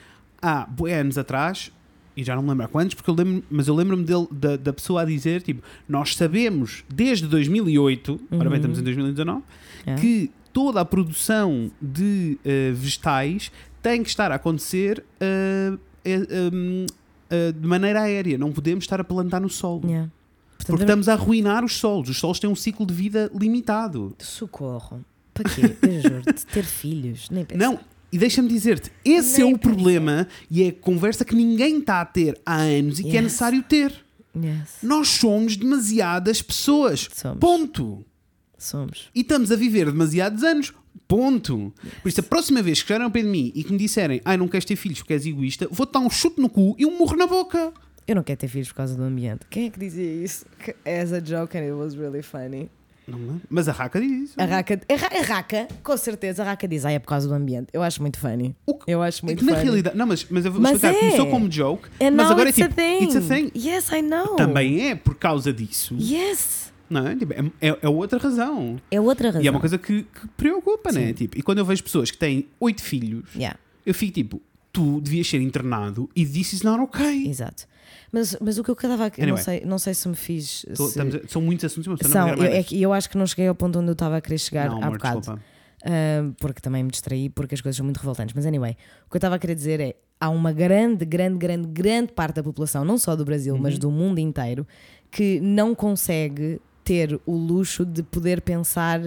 [0.42, 0.68] há
[1.00, 1.72] anos atrás.
[2.18, 4.56] E já não me lembro há quantos, porque eu lembro, mas eu lembro-me dele- da,
[4.56, 8.56] da pessoa a dizer: tipo, nós sabemos desde 2008, ora bem, Uhum.
[8.56, 9.44] estamos em 2019,
[9.86, 9.96] É.
[9.96, 13.52] que toda a produção de eh, vegetais
[13.82, 16.86] tem que estar a acontecer um,
[17.30, 18.38] eh, de maneira aérea.
[18.38, 19.82] Não podemos estar a plantar no solo.
[19.86, 20.10] Yeah.
[20.58, 22.10] Portanto, Porque estamos a arruinar os solos.
[22.10, 24.16] Os solos têm um ciclo de vida limitado.
[24.20, 25.04] Socorro.
[25.34, 25.76] Para quê?
[25.82, 27.30] Eu juro-te, ter filhos.
[27.30, 27.60] Nem pensar.
[27.66, 27.80] Não,
[28.12, 32.02] e deixa-me dizer-te, esse Nem é o problema e é a conversa que ninguém está
[32.02, 33.24] a ter há anos e que é Yes.
[33.24, 34.06] necessário ter.
[34.36, 34.78] Yes.
[34.84, 37.08] Nós somos demasiadas pessoas.
[37.14, 37.40] Somos.
[37.40, 38.06] Ponto.
[38.58, 39.10] Somos.
[39.14, 40.74] E estamos a viver demasiados anos.
[41.08, 41.74] Ponto.
[42.02, 44.22] Por isso, a próxima vez que chegarem ao pé de mim e que me disserem
[44.26, 46.86] ai, não queres ter filhos porque és egoísta, vou-te dar um chute no cu e
[46.86, 47.72] um murro na boca.
[48.08, 49.42] Eu não quero ter filhos por causa do ambiente.
[49.50, 50.46] Quem é que dizia isso?
[50.86, 52.70] As a joke and it was really funny.
[53.08, 53.40] Não.
[53.50, 54.34] Mas a Raca diz isso.
[54.38, 57.28] A Raca, a, Ra- a Raca, com certeza, a Raca diz, ah, é por causa
[57.28, 57.68] do ambiente.
[57.74, 58.56] Eu acho muito funny.
[58.66, 59.64] O que- Eu acho É muito na funny.
[59.64, 60.96] realidade, não, mas, mas eu vou Mas explicar.
[60.96, 61.00] é.
[61.00, 63.04] Começou como joke, And mas now agora it's é a tipo, thing.
[63.04, 63.52] it's a thing.
[63.56, 64.36] Yes, I know.
[64.36, 65.96] Também é por causa disso.
[66.00, 66.74] Yes.
[66.90, 67.16] Não é?
[67.16, 68.80] Tipo, é, é- é outra razão.
[68.92, 69.42] É outra razão.
[69.42, 71.08] E é uma coisa que, que preocupa, né?
[71.08, 71.14] Sim.
[71.14, 74.42] Tipo, e quando eu vejo pessoas que têm oito filhos, Yeah, eu fico tipo,
[74.72, 77.28] tu devias ser internado e this is not okay.
[77.28, 77.66] exato.
[78.12, 79.38] Mas, mas o que eu estava aqui, Anyway.
[79.38, 80.66] não, sei, não sei se me fiz.
[80.76, 83.26] Tô- se- estamos são muitos assuntos, mas São, eu, é que eu acho que não
[83.28, 85.20] cheguei ao ponto onde eu estava a querer chegar Não, há amor, bocado.
[85.20, 85.42] desculpa.
[85.88, 88.34] Ah, porque também me distraí, porque as coisas são muito revoltantes.
[88.36, 88.76] Mas anyway,
[89.06, 92.36] o que eu estava a querer dizer é: há uma grande, grande, grande, grande parte
[92.38, 93.62] da população, não só do Brasil, Uhum.
[93.62, 94.66] mas do mundo inteiro,
[95.12, 99.00] que não consegue ter o luxo de poder pensar: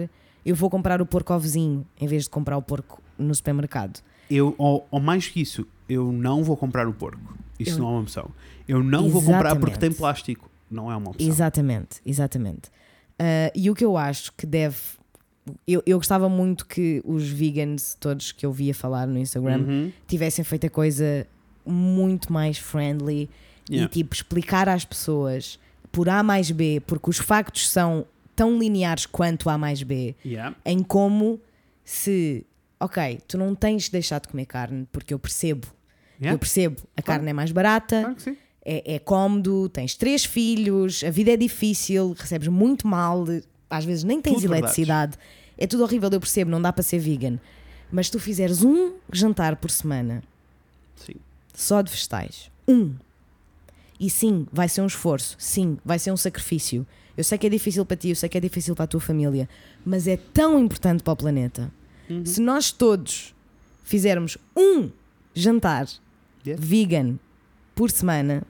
[0.45, 3.99] eu vou comprar o porco ao vizinho, em vez de comprar o porco no supermercado.
[4.29, 7.37] Eu, ou, ou mais que isso, eu não vou comprar o porco.
[7.59, 8.29] Isso Eu- não é uma opção.
[8.67, 9.79] Eu não vou comprar porque Exatamente.
[9.79, 10.49] tem plástico.
[10.69, 11.27] Não é uma opção.
[11.27, 12.69] Exatamente, exatamente.
[13.17, 14.77] Ah, e o que eu acho que deve.
[15.67, 19.91] Eu, eu gostava muito que os vegans, todos que eu via falar no Instagram, Uhum.
[20.07, 21.25] tivessem feito a coisa
[21.65, 23.27] muito mais friendly
[23.69, 23.85] Yeah.
[23.85, 25.59] e tipo explicar às pessoas
[25.91, 28.05] por A mais B, porque os factos são
[28.35, 30.55] tão lineares quanto A mais B, Yeah.
[30.63, 31.39] em como
[31.83, 32.45] se,
[32.79, 35.67] ok, tu não tens de deixar de comer carne, porque eu percebo,
[36.19, 36.35] Yeah.
[36.35, 37.19] eu percebo, a Claro.
[37.19, 38.37] carne é mais barata, Claro que sim.
[38.65, 43.25] é, é cómodo, tens três filhos, a vida é difícil, recebes muito mal,
[43.69, 45.17] às vezes nem tens Tudo eletricidade,
[45.57, 47.39] é tudo horrível, eu percebo, não dá para ser vegan.
[47.91, 50.21] Mas tu fizeres um jantar por semana
[50.95, 51.15] Sim.
[51.53, 52.95] só de vegetais, um,
[53.99, 56.85] e sim, vai ser um esforço, sim, vai ser um sacrifício.
[57.17, 59.01] Eu sei que é difícil para ti, eu sei que é difícil para a tua
[59.01, 59.47] família,
[59.85, 61.71] mas é tão importante para o planeta.
[62.09, 62.25] Uhum.
[62.25, 63.33] Se nós todos
[63.83, 64.89] fizermos um
[65.33, 65.87] jantar
[66.45, 66.57] Yes.
[66.59, 67.19] vegan
[67.75, 68.43] por semana,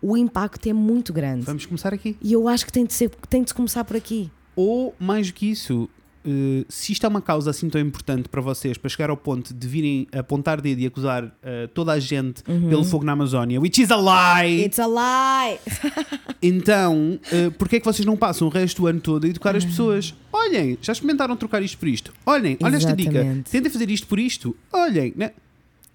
[0.00, 1.44] o impacto é muito grande.
[1.44, 2.16] Vamos começar aqui.
[2.22, 4.30] E eu acho que tem de, ser, tem de começar por aqui.
[4.56, 5.88] Ou, mais do que isso,
[6.24, 9.52] eh, se isto é uma causa assim tão importante para vocês, para chegar ao ponto
[9.54, 13.80] de virem apontar dedo e acusar eh, toda a gente pelo fogo na Amazónia, which
[13.82, 14.58] is a lie!
[14.60, 14.64] Uhum.
[14.66, 15.58] It's a lie!
[16.40, 19.56] Então, uh, porquê é que vocês não passam o resto do ano todo a educar
[19.56, 19.66] as Ah.
[19.66, 20.14] pessoas?
[20.32, 22.12] Olhem, já experimentaram trocar isto por isto?
[22.24, 23.10] Olhem, olha esta dica.
[23.10, 23.50] Exatamente.
[23.50, 24.56] Tentem fazer isto por isto.
[24.72, 25.32] Olhem, né?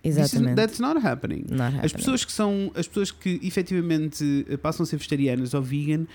[0.03, 0.55] This is- Exatamente.
[0.57, 1.45] that's not happening.
[1.49, 1.89] Not As happening.
[1.93, 6.05] pessoas que são, as pessoas que efetivamente passam a ser vegetarianas ou vegan,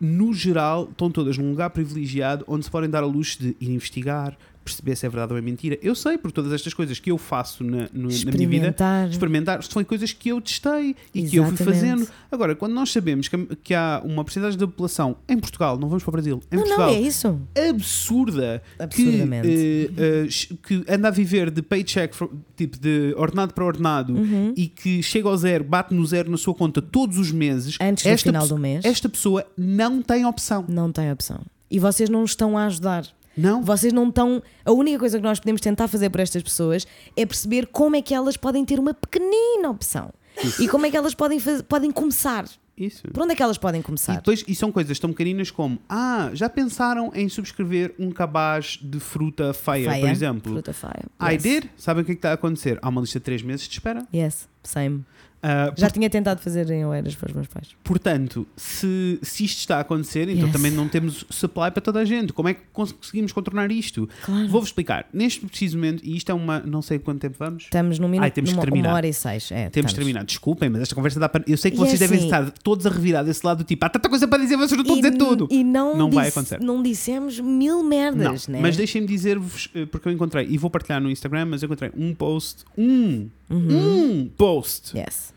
[0.00, 3.70] no geral, estão todas num lugar privilegiado onde se podem dar a luxo de ir
[3.70, 5.78] investigar, perceber se é verdade ou é mentira.
[5.82, 9.08] Eu sei, por todas estas coisas que eu faço na, no- na minha vida, Experimentar.
[9.10, 11.64] experimentar, são coisas que eu testei e que eu fui Exatamente.
[11.64, 12.08] fazendo.
[12.30, 16.02] Agora, quando nós sabemos que, que há uma porcentagem da população em Portugal, não vamos
[16.04, 17.40] para o Brasil, em Não, não, Portugal, é isso.
[17.84, 19.48] absurda Absurdamente.
[19.48, 22.14] Que, eh, eh, que anda a viver de paycheck,
[22.56, 24.52] tipo de ordenado para ordenado Uhum.
[24.56, 28.04] e que chega ao zero, bate no zero na sua conta todos os meses, Antes
[28.04, 28.84] do final do mês.
[28.84, 30.64] esta pessoa não tem opção.
[30.68, 31.40] Não tem opção.
[31.70, 33.04] E vocês não estão a ajudar.
[33.36, 33.62] Não.
[33.62, 34.42] Vocês não estão.
[34.64, 38.02] A única coisa que nós podemos tentar fazer por estas pessoas é perceber como é
[38.02, 40.12] que elas podem ter uma pequenina opção.
[40.58, 42.44] E como é que elas podem, podem começar.
[42.76, 43.02] Isso.
[43.12, 44.14] Por onde é que elas podem E, começar?
[44.16, 48.98] depois, e são coisas tão pequeninas como ah, já pensaram em subscrever um cabaz de
[48.98, 50.10] fruta feia, por Feia.
[50.10, 50.52] exemplo?
[50.52, 51.04] Fruta feia.
[51.20, 51.42] I Yes.
[51.42, 51.64] did?
[51.76, 52.78] Sabem o que é que está a acontecer?
[52.80, 54.06] Há uma lista de 3 meses de espera.
[54.14, 55.04] Yes, same.
[55.42, 57.68] Ah, Já tinha tentado fazer em Oeiras para os meus pais.
[57.82, 60.52] Portanto, se, se isto está a acontecer, então Yes.
[60.52, 62.32] também não temos supply para toda a gente.
[62.32, 64.08] Como é que cons- conseguimos contornar isto?
[64.22, 64.48] Claro.
[64.48, 65.06] Vou-vos explicar.
[65.14, 66.60] Neste preciso momento, e isto é uma.
[66.60, 67.62] Não sei quanto tempo vamos.
[67.64, 68.88] Estamos num minuto, Ai, temos que numa, terminar.
[68.90, 69.50] uma hora e seis.
[69.50, 69.94] É, Temos estamos.
[69.94, 70.24] terminar.
[70.24, 71.42] Desculpem, mas esta conversa dá para.
[71.46, 73.64] Eu sei que E vocês é devem assim- estar todos a revirar desse lado do
[73.64, 75.48] tipo, há tanta coisa para dizer, vocês não estão a dizer tudo.
[75.50, 76.60] E não, Não vai disse- acontecer.
[76.60, 78.58] Não dissemos mil Não, merdas, né?
[78.60, 81.90] mas deixem-me dizer-vos, eh, porque eu encontrei, e vou partilhar no Instagram, mas eu encontrei
[81.96, 85.29] um post, um, um post Yes.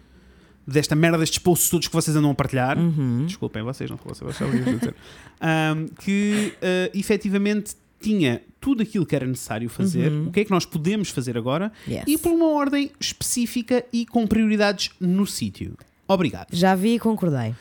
[0.66, 2.78] Desta merda, destes posts todos que vocês andam a partilhar.
[2.78, 3.26] Uhum.
[3.26, 4.96] Desculpem, vocês não fossem vocês, dizer.
[5.42, 10.28] Ahm, que eh, efetivamente tinha tudo aquilo que era necessário fazer, Uhum.
[10.28, 12.04] o que é que nós podemos fazer agora Yes.
[12.08, 15.78] e por uma ordem específica e com prioridades no sítio.
[16.08, 16.48] Obrigado.
[16.52, 17.56] Já vi e concordei.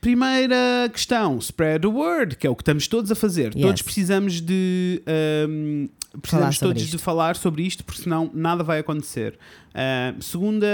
[0.00, 3.52] Primeira questão: spread the word, que é o que estamos todos a fazer.
[3.54, 3.62] Yes.
[3.62, 5.02] Todos precisamos de.
[5.04, 6.96] Falar precisamos todos isto.
[6.96, 9.38] de falar sobre isto, porque senão nada vai acontecer.
[9.74, 10.66] Ah, segunda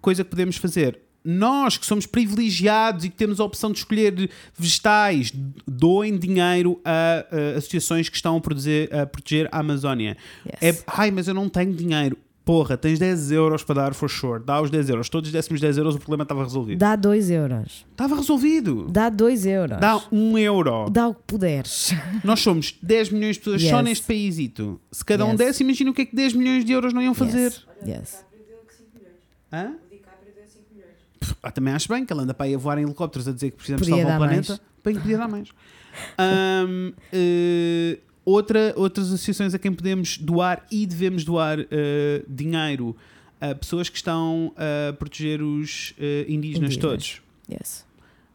[0.00, 1.00] coisa que podemos fazer.
[1.28, 5.32] Nós que somos privilegiados e que temos a opção de escolher vegetais,
[5.66, 10.16] doem dinheiro a, a associações que estão a, produzir- a proteger a Amazónia.
[10.62, 10.78] Yes.
[10.78, 12.16] É, ai, mas eu não tenho dinheiro.
[12.46, 14.40] Porra, tens 10 euros para dar, for sure.
[14.40, 15.08] Dá os 10 euros.
[15.08, 16.78] Todos dessemos 10 euros, o problema estava resolvido.
[16.78, 17.84] Dá 2 euros.
[17.90, 18.86] Estava resolvido.
[18.88, 19.80] Dá 2 euros.
[19.80, 20.88] Dá um euro.
[20.88, 21.92] Dá o que puderes.
[22.22, 23.84] Nós somos 10 milhões de pessoas só Yes.
[23.84, 24.80] neste paísito.
[24.92, 25.38] Se cada um Yes.
[25.38, 27.52] desse, imagina o que é que 10 milhões de euros não iam fazer.
[27.84, 27.88] Yes.
[27.88, 28.24] yes.
[28.48, 29.16] deu que 5 milhões.
[29.52, 29.72] Hã?
[29.84, 31.36] O DiCaprio deu 5 milhões.
[31.42, 33.50] Ah, também acho bem que ele anda para aí a voar em helicópteros a dizer
[33.50, 34.60] que precisamos Podia salvar o planeta.
[34.84, 35.48] Bem, que podia dar mais.
[36.16, 42.94] Ahm, eh, outra, outras associações a quem podemos doar e devemos doar eh, dinheiro
[43.40, 46.76] a pessoas que estão a proteger os eh, indígenas, Indígenas.
[46.76, 47.22] todos.
[47.50, 47.86] Yes.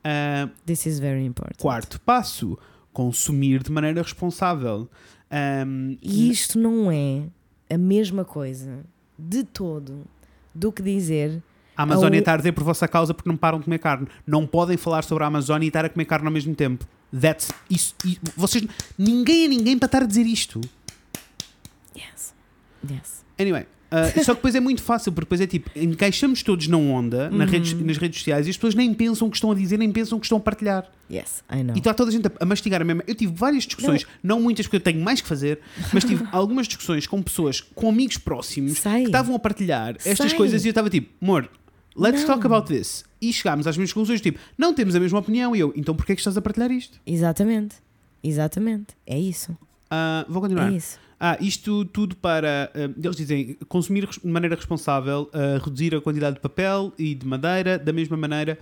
[0.04, 1.60] Ah, This is very important.
[1.60, 2.58] quarto passo:
[2.94, 4.88] consumir de maneira responsável.
[5.30, 7.24] Ahm, E isto não é
[7.70, 8.84] a mesma coisa
[9.18, 10.04] de todo
[10.54, 11.42] do que dizer
[11.78, 14.08] a Amazónia Ao- está a arder por vossa causa porque não param de comer carne.
[14.28, 16.86] Não podem falar sobre a Amazónia e estar a comer carne ao mesmo tempo.
[17.20, 17.94] That's, isso,
[18.38, 18.66] vocês,
[18.98, 20.62] ninguém é ninguém para estar a dizer isto.
[21.96, 22.34] yes.
[22.90, 23.24] Yes.
[23.40, 26.78] Anyway, uh, só que depois é muito fácil, porque depois é tipo, encaixamos todos na
[26.78, 27.52] onda, na Uhum.
[27.52, 29.92] redes- nas redes sociais, e as pessoas nem pensam o que estão a dizer, nem
[29.92, 30.90] pensam o que estão a partilhar.
[31.12, 31.76] Yes, I know.
[31.76, 33.04] E está toda a gente a, a mastigar a mesma.
[33.06, 34.40] Eu tive várias discussões, não.
[34.40, 35.60] muitas porque eu tenho mais que fazer,
[35.94, 39.02] mas tive algumas discussões com pessoas, com amigos próximos, Sei.
[39.02, 40.38] que estavam a partilhar estas Sei.
[40.38, 41.50] coisas e eu estava tipo, amor,
[41.96, 42.28] let's Não.
[42.28, 43.04] talk about this.
[43.22, 46.14] E chegámos às mesmas conclusões, tipo, não temos a mesma opinião, e eu, então porquê
[46.14, 47.00] é que estás a partilhar isto?
[47.06, 47.76] Exatamente.
[48.24, 48.96] Exatamente.
[49.06, 49.56] É isso.
[49.90, 50.72] Ah, vou continuar.
[50.72, 51.00] É isso.
[51.24, 56.38] Ah, isto tudo para, ah, eles dizem, consumir de maneira responsável, ah, reduzir a quantidade
[56.38, 58.58] de papel e de madeira, da mesma maneira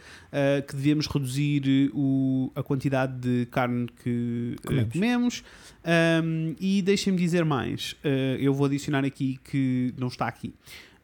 [0.68, 4.94] que devemos reduzir o, a quantidade de carne que Comemos.
[4.94, 5.44] comemos.
[5.86, 7.96] Ahm, e deixem-me dizer mais,
[8.40, 10.54] eu vou adicionar aqui que não está aqui.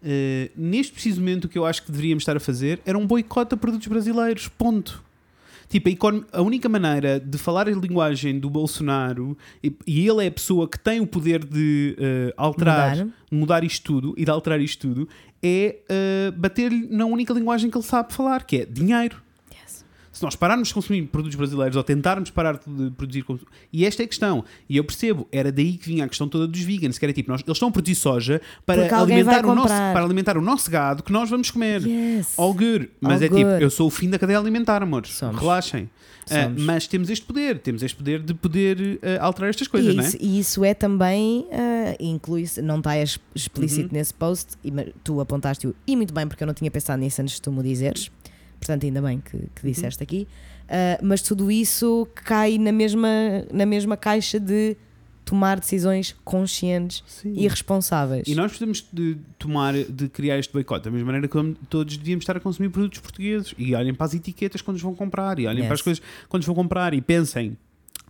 [0.06, 3.08] Ah, neste preciso momento, o que eu acho que deveríamos estar a fazer era um
[3.08, 4.48] boicote a produtos brasileiros.
[4.48, 5.04] Ponto.
[5.68, 10.28] Tipo, a, a única maneira de falar a linguagem do Bolsonaro, e, e ele é
[10.28, 13.14] a pessoa que tem o poder de eh, alterar, Mudar.
[13.32, 13.64] mudar.
[13.64, 15.10] isto tudo e de alterar isto tudo,
[15.42, 19.25] é eh, bater-lhe na única linguagem que ele sabe falar, que é dinheiro.
[20.16, 23.26] Se nós pararmos de consumir produtos brasileiros ou tentarmos parar de produzir.
[23.74, 24.46] E esta é a questão.
[24.70, 27.30] E eu percebo, era daí que vinha a questão toda dos vegans, que era tipo,
[27.30, 31.04] nós, eles estão a produzir soja para alimentar, o nosso, para alimentar o nosso gado
[31.04, 31.86] que nós vamos comer.
[31.86, 32.34] Yes.
[32.40, 32.90] All good.
[33.02, 33.62] Mas All é tipo, good.
[33.64, 35.12] eu sou o fim da cadeia alimentar, amores.
[35.12, 35.40] Somos.
[35.42, 35.90] Relaxem.
[36.30, 36.64] Ah, Somos.
[36.64, 40.04] mas temos este poder, temos este poder de poder ah, alterar estas coisas, e, não
[40.04, 40.08] é?
[40.08, 43.98] isso, e isso é também, ah, inclui-se, não está ex- explícito Uhum.
[44.00, 44.72] nesse post, e
[45.04, 47.62] tu apontaste-o, e muito bem, porque eu não tinha pensado nisso antes de tu me
[47.62, 48.10] dizeres,
[48.66, 49.44] portanto, ainda bem que, Uhum.
[49.56, 50.28] que disseste aqui.
[50.68, 53.08] Ah, mas tudo isso cai na mesma,
[53.54, 54.76] na mesma caixa de
[55.24, 57.34] tomar decisões conscientes Sim.
[57.36, 58.28] e responsáveis.
[58.28, 62.22] E nós precisamos de tomar, de criar este boicote, da mesma maneira que todos devíamos
[62.24, 65.48] estar a consumir produtos portugueses e olhem para as etiquetas quando os vão comprar e
[65.48, 65.68] olhem Yes.
[65.68, 67.58] para as coisas quando os vão comprar e pensem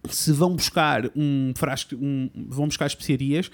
[0.10, 3.50] se vão buscar um frasco, um, vão buscar especiarias,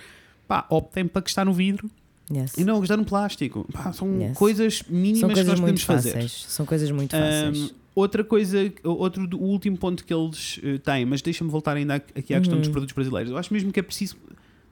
[0.48, 1.90] pá, optem para que está no vidro
[2.34, 2.58] Yes.
[2.58, 3.68] e não gastar no plástico.
[3.72, 4.38] Pá, são Yes.
[4.38, 6.12] coisas mínimas São que coisas nós muito podemos fazer.
[6.14, 6.46] fáceis.
[6.48, 7.74] São coisas muito Um, fáceis.
[7.96, 12.34] outra coisa, outro o último ponto que eles eh, têm, mas deixa-me voltar ainda aqui
[12.34, 12.62] à questão Uhum.
[12.62, 13.32] dos produtos brasileiros.
[13.32, 14.16] Eu acho mesmo que é preciso,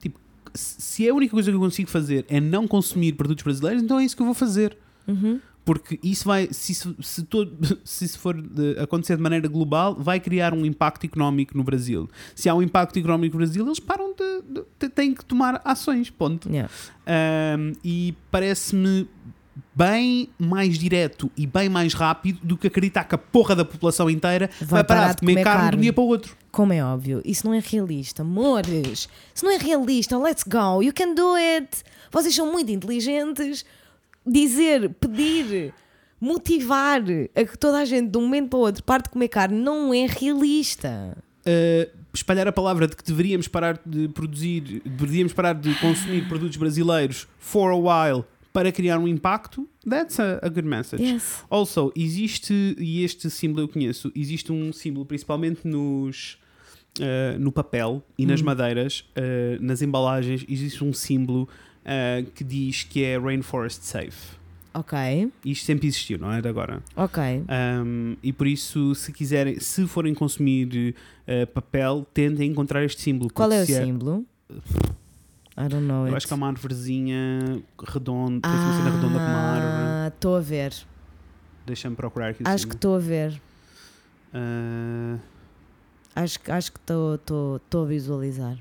[0.01, 0.19] tipo,
[0.53, 3.83] se se é a única coisa que eu consigo fazer é não consumir produtos brasileiros,
[3.83, 4.77] então é isso que eu vou fazer.
[5.07, 5.39] Uhum.
[5.69, 7.55] Porque isso vai, se, isso- se, todo,
[7.85, 12.09] se isso for de- acontecer de maneira global, vai criar um impacto económico no Brasil.
[12.33, 15.61] Se há um impacto económico no Brasil, eles param de, de- de- têm que tomar
[15.63, 16.49] ações, ponto.
[16.49, 16.71] Yeah.
[17.07, 19.07] Um, e parece-me
[19.75, 24.09] bem mais direto e bem mais rápido do que acreditar que a porra da população
[24.09, 26.35] inteira vai, parar, de comer, carne, de um dia para o outro.
[26.51, 29.07] Como é óbvio, isso não é realista, amores.
[29.35, 30.17] Isso não é realista.
[30.17, 31.83] Let's go, you can do it.
[32.11, 33.63] Vocês são muito inteligentes.
[34.29, 35.73] Dizer, pedir,
[36.19, 37.01] motivar
[37.35, 39.59] a que toda a gente de um momento para o outro parte de comer carne
[39.59, 41.17] não é realista.
[41.39, 46.57] Uh, espalhar a palavra de que deveríamos parar de produzir, deveríamos parar de consumir produtos
[46.57, 51.01] brasileiros for a while para criar um impacto, that's a, a good message.
[51.01, 51.43] Yes.
[51.49, 56.37] Also, existe, e este símbolo eu conheço, existe um símbolo principalmente nos,
[56.99, 61.47] uh, no papel e nas madeiras, uh, nas embalagens, existe um símbolo
[61.89, 64.37] uh, que diz que é Rainforest Safe.
[64.71, 66.81] Ok, Isto sempre existiu, não é de agora.
[66.95, 67.43] ok.
[67.83, 70.95] Um, e por isso, se quiserem, se forem consumir
[71.27, 73.31] uh, papel, tentem encontrar este símbolo.
[73.33, 74.23] Qual é o se símbolo?
[75.57, 76.01] I don't know.
[76.01, 76.17] Eu it.
[76.17, 79.73] acho que é uma árvorezinha redonda, parece uma cena redonda com uma árvore.
[79.73, 80.73] Ah, estou a ver.
[81.65, 83.41] Deixa-me procurar aqui o Acho que estou a ver.
[84.33, 85.19] Uh,
[86.15, 88.57] Acho, acho que estou a visualizar.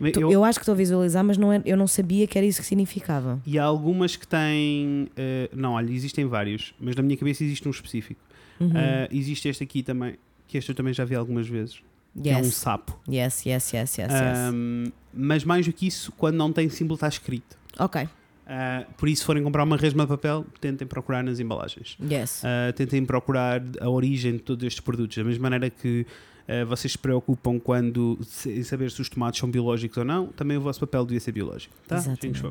[0.00, 2.46] Eu- Eu acho que estou a visualizar, mas não é, eu não sabia que era
[2.46, 3.40] isso que significava.
[3.46, 5.08] E há algumas que têm.
[5.16, 8.20] eh, não, olha, existem vários, mas na minha cabeça existe um específico.
[8.60, 8.70] Uhum.
[8.74, 10.16] Eh, existe este aqui também,
[10.48, 11.80] que este eu também já vi algumas vezes.
[12.22, 12.54] Que é um yes.
[12.54, 12.98] sapo.
[13.08, 14.12] yes, yes, yes, yes, yes.
[14.12, 17.58] Ahm, mas mais do que isso, quando não tem símbolo, está escrito.
[17.78, 18.08] Ok,
[18.48, 21.98] Ah, por isso, se forem comprar uma resma de papel, tentem procurar nas embalagens.
[22.10, 22.42] yes.
[22.44, 25.16] Ah, tentem procurar a origem de todos estes produtos.
[25.16, 26.06] Da mesma maneira que
[26.48, 30.56] ah, vocês se preocupam quando em saber se os tomates são biológicos ou não, também
[30.56, 31.74] o vosso papel devia ser biológico.
[31.86, 31.96] Tá?
[31.96, 32.42] Exatamente.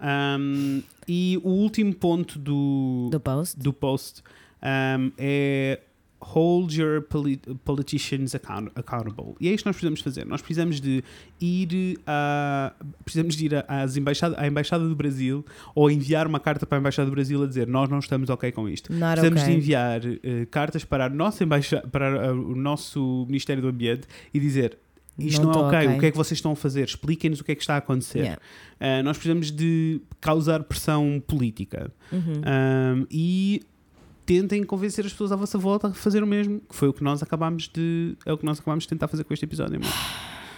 [0.00, 3.58] Ahm, e o último ponto do, Do post?
[3.58, 4.22] do post
[4.62, 5.80] um, é
[6.20, 9.34] hold your poli- politicians account- accountable.
[9.40, 10.26] E é isto que nós precisamos fazer.
[10.26, 11.02] Nós precisamos de
[11.40, 12.72] ir a
[13.04, 16.80] precisamos de ir às embaixada, à embaixada do Brasil ou enviar uma carta para a
[16.80, 18.92] embaixada do Brasil a dizer nós não estamos ok com isto.
[18.92, 19.56] Not Precisamos de okay.
[19.56, 24.40] enviar eh, cartas para, a nossa embaixa, para eh, o nosso Ministério do Ambiente e
[24.40, 24.76] dizer
[25.18, 25.96] isto não, Não é tô ok, ok.
[25.96, 26.84] o que é que vocês estão a fazer?
[26.84, 28.20] Expliquem-nos o que é que está a acontecer.
[28.20, 28.40] Yeah.
[29.00, 32.20] Uh, nós precisamos de causar pressão política Uhum.
[33.02, 33.60] Um, e
[34.28, 37.02] tentem convencer as pessoas à vossa volta a fazer o mesmo, que foi o que
[37.02, 39.80] nós acabámos de é o que nós acabámos de tentar fazer com este episódio.
[39.82, 39.88] Mas...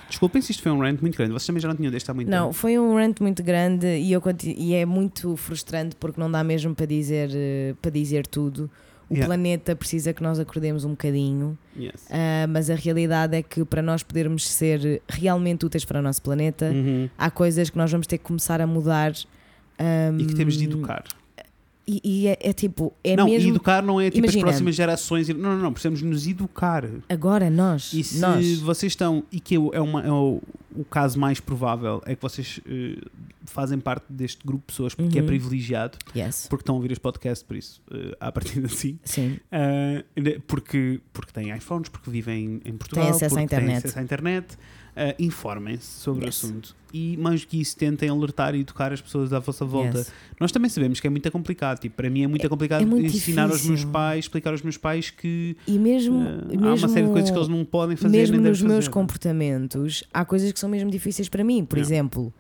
[0.09, 1.33] Desculpem se isto foi um rant muito grande.
[1.33, 2.53] Vocês também já não tinham deste há muito Não, tempo.
[2.55, 4.21] foi um rant muito grande e, eu,
[4.57, 8.69] e é muito frustrante porque não dá mesmo para dizer, eh, para dizer tudo.
[9.09, 9.27] O Yeah.
[9.27, 12.07] planeta precisa que nós acordemos um bocadinho, Yes.
[12.11, 16.23] ah, mas a realidade é que para nós podermos ser realmente úteis para o nosso
[16.23, 17.09] planeta, Uhum.
[17.19, 19.13] há coisas que nós vamos ter que começar a mudar.
[20.19, 21.05] E que temos de educar.
[21.93, 23.51] E, e é, é tipo, é não, mesmo.
[23.51, 24.43] educar não é tipo Imagina.
[24.45, 25.29] as próximas gerações.
[25.29, 25.73] Não, não, não.
[25.73, 26.85] Precisamos nos educar.
[27.09, 27.93] Agora nós.
[27.93, 28.59] E se nós.
[28.61, 30.41] vocês estão, e que é, o- é uma- é o,
[30.77, 32.97] o caso mais provável, é que vocês eh,
[33.47, 35.27] fazem parte deste grupo de pessoas que é Uhum.
[35.27, 36.47] privilegiado, Yes.
[36.49, 38.97] porque estão a ouvir este podcast, por isso, uh, à partida sim.
[39.03, 39.39] Sim.
[39.51, 43.79] Uh, porque, porque têm iPhones, porque vivem em Portugal, Têm acesso à porque têm internet.
[43.79, 44.47] acesso à internet.
[45.01, 46.43] Uh, Informem-se sobre Yes.
[46.43, 49.65] o assunto e, mais do que isso, tentem alertar e educar as pessoas à vossa
[49.65, 49.97] volta.
[49.99, 50.13] Yes.
[50.39, 51.79] Nós também sabemos que é muito complicado.
[51.79, 53.89] Tipo, para mim é muito complicado é muito ensinar aos meus difícil.
[53.91, 57.31] pais, explicar aos meus pais que E mesmo, uh, mesmo, há uma série de coisas
[57.31, 58.93] que eles não podem fazer mesmo nem nos devem meus fazer.
[58.93, 61.65] comportamentos, há coisas que são mesmo difíceis para mim.
[61.65, 61.95] Por Yeah.
[61.95, 62.35] exemplo,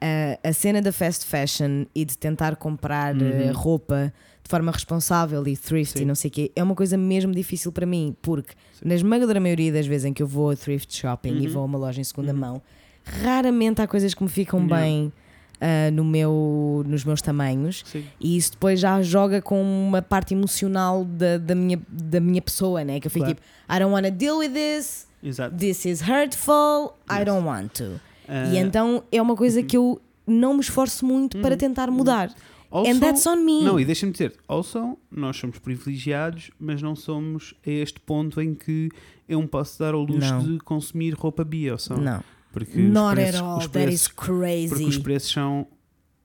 [0.00, 3.52] a, a cena da fast fashion e de tentar comprar eh, Uhum.
[3.54, 4.12] roupa
[4.44, 6.02] de forma responsável e thrift Sim.
[6.04, 8.88] e não sei o quê, é uma coisa mesmo difícil para mim, porque Sim.
[8.88, 11.52] na esmagadora maioria das vezes em que eu vou a thrift shopping e Uhum.
[11.52, 12.38] vou a uma loja em segunda Uhum.
[12.38, 12.62] mão,
[13.04, 15.12] raramente há coisas que me ficam bem
[15.60, 17.82] ah, no meu, nos meus tamanhos.
[17.86, 18.04] Sim.
[18.20, 22.84] E isso depois já joga com uma parte emocional da, da, minha, da minha pessoa,
[22.84, 23.00] né?
[23.00, 23.36] Que eu fico Claro.
[23.40, 25.56] tipo, I don't want to deal with this, Exato.
[25.56, 27.24] this is hurtful, I Yes.
[27.24, 27.84] don't want to.
[27.84, 31.56] Uh, E então é uma coisa que eu não me esforço muito para Uhum.
[31.58, 32.30] tentar mudar.
[32.74, 33.62] Also- And that's on me.
[33.62, 38.54] Não, e deixa-me dizer, also, nós somos privilegiados, mas não somos a este ponto em
[38.54, 38.88] que
[39.28, 40.42] eu me posso dar ao luxo Não.
[40.42, 41.96] de consumir roupa bio só.
[41.96, 42.22] Não,
[42.52, 43.58] Porque os not preços, at all.
[43.58, 45.00] os That is preços, porque os crazy.
[45.00, 45.66] preços são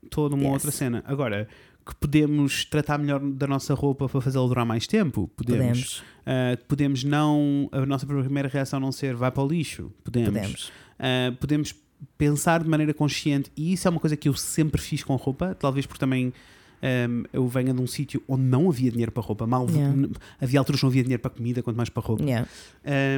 [0.09, 0.53] toda uma Yes.
[0.53, 1.03] outra cena.
[1.05, 1.47] Agora,
[1.85, 5.27] que podemos tratar melhor da nossa roupa para fazê-la durar mais tempo?
[5.35, 5.59] Podemos.
[5.59, 7.67] Podemos, Ah, podemos não.
[7.71, 9.91] A nossa primeira reação não ser vai para o lixo?
[10.03, 10.29] Podemos.
[10.29, 10.71] podemos.
[10.99, 11.75] Uh, podemos
[12.17, 15.55] pensar de maneira consciente e isso é uma coisa que eu sempre fiz com roupa,
[15.55, 16.33] talvez porque também
[16.81, 20.07] um, eu venha de um sítio onde não havia dinheiro para roupa, mal Yeah.
[20.39, 22.23] havia alturas que não havia dinheiro para comida, quanto mais para roupa.
[22.23, 22.47] Yeah.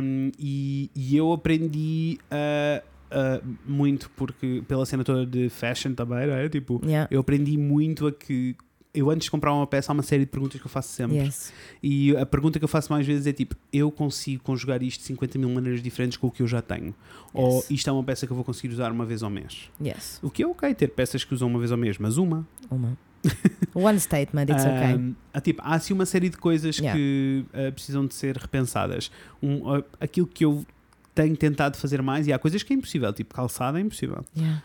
[0.02, 6.34] Um, e, e eu aprendi uh, muito porque pela cena toda de fashion também, não
[6.34, 6.50] é?
[6.50, 7.08] Tipo, Yeah.
[7.12, 8.56] eu aprendi muito a que
[8.94, 11.18] eu antes de comprar uma peça há uma série de perguntas que eu faço sempre.
[11.18, 11.54] Yes.
[11.82, 15.08] E a pergunta que eu faço mais vezes é tipo: eu consigo conjugar isto de
[15.08, 16.94] 50 mil maneiras diferentes com o que eu já tenho?
[17.34, 17.72] Ou Yes.
[17.72, 19.70] isto é uma peça que eu vou conseguir usar uma vez ao mês?
[19.84, 20.20] Yes.
[20.22, 22.46] O que é ok ter peças que usam uma vez ao mês, mas uma.
[22.70, 22.98] Uma.
[23.76, 24.94] One statement, it's okay.
[24.96, 26.98] Ahm, há, tipo, há assim uma série de coisas Yeah.
[27.00, 29.12] que ah, precisam de ser repensadas.
[29.42, 30.66] Um, ah, aquilo que eu
[31.14, 34.24] tenho tentado fazer mais, e há coisas que é impossível, tipo calçada é impossível.
[34.38, 34.62] Yeah.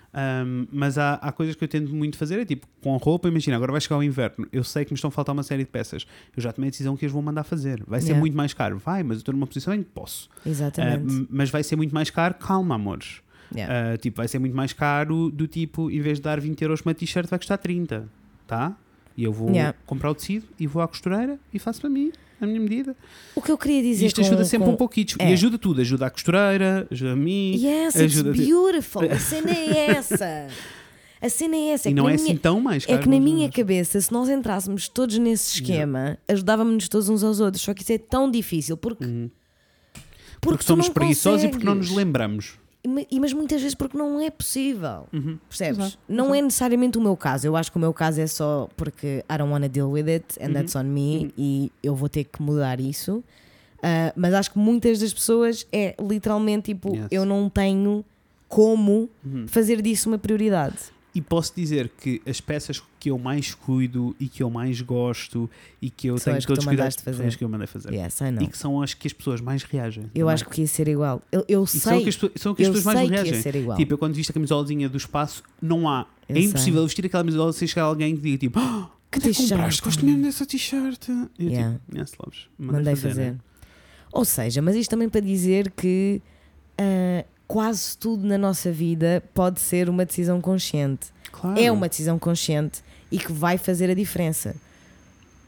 [0.46, 3.56] Um, mas há, há coisas que eu tento muito fazer, é tipo, com roupa, imagina,
[3.56, 5.70] agora vai chegar o inverno, eu sei que me estão a faltar uma série de
[5.70, 6.06] peças,
[6.36, 7.82] eu já tomei a decisão que as vou mandar fazer.
[7.86, 8.20] Vai ser Yeah.
[8.20, 10.28] muito mais caro, vai, mas eu estou numa posição em que posso.
[10.46, 11.12] Exatamente.
[11.12, 13.20] Uh, mas vai ser muito mais caro, calma, amores.
[13.54, 13.94] Yeah.
[13.94, 16.80] Uh, tipo, vai ser muito mais caro do tipo, em vez de dar 20 euros
[16.80, 18.08] para uma t-shirt, vai custar 30,
[18.46, 18.76] tá?
[19.16, 19.50] E eu vou
[19.86, 22.94] comprar o tecido e vou à costureira e faço para mim, a minha medida.
[23.34, 25.06] O que eu queria dizer isto ajuda com- sempre com- um pouquinho.
[25.18, 25.30] é.
[25.30, 27.52] E ajuda tudo, ajuda a costureira, ajuda a mim.
[27.56, 29.02] Yes, it's ajuda- beautiful.
[29.10, 30.46] A cena é essa.
[31.20, 31.88] A cena é essa.
[31.88, 32.98] E é não é na assim minha- tão mais caro.
[32.98, 33.50] É que na minha é.
[33.50, 37.62] cabeça, se nós entrássemos todos nesse esquema, ajudávamos-nos todos uns aos outros.
[37.62, 39.04] Só que isso é tão difícil porque.
[39.04, 39.30] Uhum.
[40.38, 42.58] Porque, Porque, somos preguiçosos e porque não nos lembramos.
[42.86, 45.06] Ma- Mas muitas vezes porque não é possível.
[45.12, 45.38] Uhum.
[45.48, 45.78] Percebes?
[45.78, 47.46] Exato, Não é necessariamente o meu caso.
[47.46, 50.24] Eu acho que o meu caso é só porque I don't wanna deal with it
[50.40, 50.52] and Uhum.
[50.54, 51.30] that's on me Uhum.
[51.36, 53.22] e eu vou ter que mudar isso.
[53.82, 57.06] Ah, mas acho que muitas das pessoas é literalmente tipo, Yes.
[57.10, 58.04] eu não tenho
[58.48, 59.46] como Uhum.
[59.48, 60.76] fazer disso uma prioridade.
[61.16, 65.48] E posso dizer que as peças que eu mais cuido e que eu mais gosto
[65.80, 67.16] e que eu São tenho todos cuidados fazer.
[67.16, 67.92] são as que eu mandei fazer.
[67.94, 68.18] Yes.
[68.42, 70.04] E que são as que as pessoas mais reagem.
[70.14, 70.34] Eu também.
[70.34, 71.22] acho que ia ser igual.
[71.32, 73.40] Eu, eu E sei, são, que as, são que as pessoas mais reagem.
[73.40, 73.78] ser igual.
[73.78, 76.06] Tipo, eu quando viste a camisolazinha do espaço, não há.
[76.28, 76.86] Eu é impossível sei.
[76.86, 79.48] vestir aquela camisola sem chegar alguém que diga tipo, oh, Que t-shirt?
[79.50, 79.82] compraste?
[79.82, 81.08] Gosto mesmo dessa t-shirt.
[81.38, 81.78] E eu Yeah.
[81.86, 82.40] tipo, yes, loves.
[82.58, 83.32] Mandei fazer.
[83.32, 83.38] né?
[84.12, 86.20] Ou seja, mas isto também para dizer que
[86.78, 91.08] ah, quase tudo na nossa vida pode ser uma decisão consciente.
[91.32, 91.58] Claro.
[91.60, 94.54] É uma decisão consciente e que vai fazer a diferença.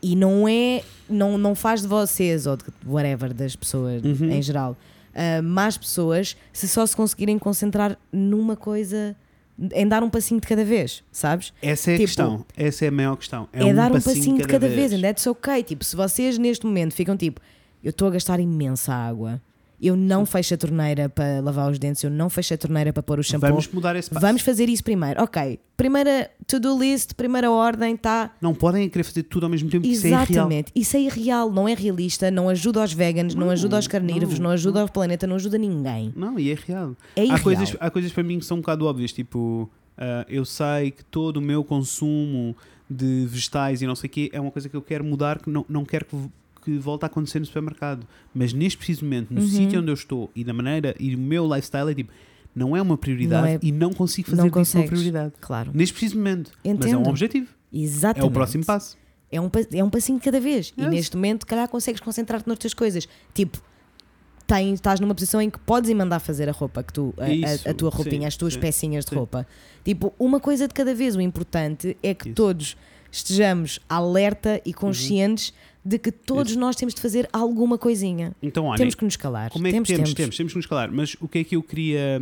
[0.03, 4.31] E não é, não, não faz de vocês ou de whatever, das pessoas Uhum.
[4.31, 4.77] em geral,
[5.15, 9.17] ah, más pessoas se só se conseguirem concentrar numa coisa,
[9.75, 11.53] em dar um passinho de cada vez, sabes?
[11.61, 12.47] Essa é a Tipo, questão.
[12.57, 13.49] Essa é a maior questão.
[13.53, 15.65] É, É, um dar um passinho, passinho de cada vez, and that's ok.
[15.65, 17.41] Tipo, se vocês neste momento ficam tipo,
[17.83, 19.41] eu estou a gastar imensa água,
[19.81, 23.03] eu não fecho a torneira para lavar os dentes, eu não fecho a torneira para
[23.03, 23.49] pôr o shampoo.
[23.49, 24.25] Vamos mudar esse passo.
[24.25, 25.23] Vamos fazer isso primeiro.
[25.23, 28.33] Ok, primeira to-do list, primeira ordem, tá.
[28.41, 29.87] Não podem querer fazer tudo ao mesmo tempo.
[29.87, 30.25] Isso é irreal.
[30.25, 30.73] Exatamente.
[30.75, 34.39] Isso é irreal, não é realista, não ajuda aos veganos, não, Não, ajuda aos carnívoros,
[34.39, 36.13] não, não, ajuda ao planeta, não ajuda ninguém.
[36.17, 36.97] Não, e é real.
[37.15, 37.39] É irreal.
[37.39, 40.93] Há coisas, há coisas para mim que são um bocado óbvias, tipo, ah, eu sei
[40.93, 42.57] que todo o meu consumo
[42.89, 45.51] de vegetais e não sei o quê é uma coisa que eu quero mudar, que
[45.51, 46.17] não, não quero que,
[46.69, 48.07] que volte a acontecer no supermercado.
[48.35, 49.49] Mas neste preciso momento, no Uhum.
[49.49, 52.13] sítio onde eu estou e da maneira e o meu lifestyle é tipo,
[52.55, 55.33] não é uma prioridade Não é- e não consigo fazer não disso uma prioridade.
[55.41, 55.71] Claro.
[55.73, 56.51] Neste preciso momento.
[56.63, 57.09] Mas é um Entendo.
[57.09, 57.49] objetivo.
[57.73, 58.27] Exatamente.
[58.27, 58.99] É o próximo passo.
[59.33, 60.73] É um, é um passinho de cada vez.
[60.77, 63.09] E neste momento, calhar, consegues concentrar-te noutras coisas.
[63.35, 63.63] Tipo,
[64.47, 67.25] tens, estás numa posição em que podes ir mandar fazer a roupa que tu, a-
[67.25, 69.17] a, Isso, a tua sim, roupinha, as tuas sim, pecinhas de sim.
[69.17, 69.47] roupa.
[69.85, 71.15] Tipo, uma coisa de cada vez.
[71.17, 72.35] O importante é que Isso.
[72.35, 72.77] todos
[73.13, 74.61] estejamos alerta Uhum.
[74.67, 75.53] e conscientes
[75.89, 78.37] de que todos nós temos de fazer alguma coisinha.
[78.43, 79.51] Então, olha, temos que nos calar.
[79.51, 80.91] Como é que temos, temos, temos, temos, que nos calar.
[80.93, 82.21] Mas o que é que eu queria.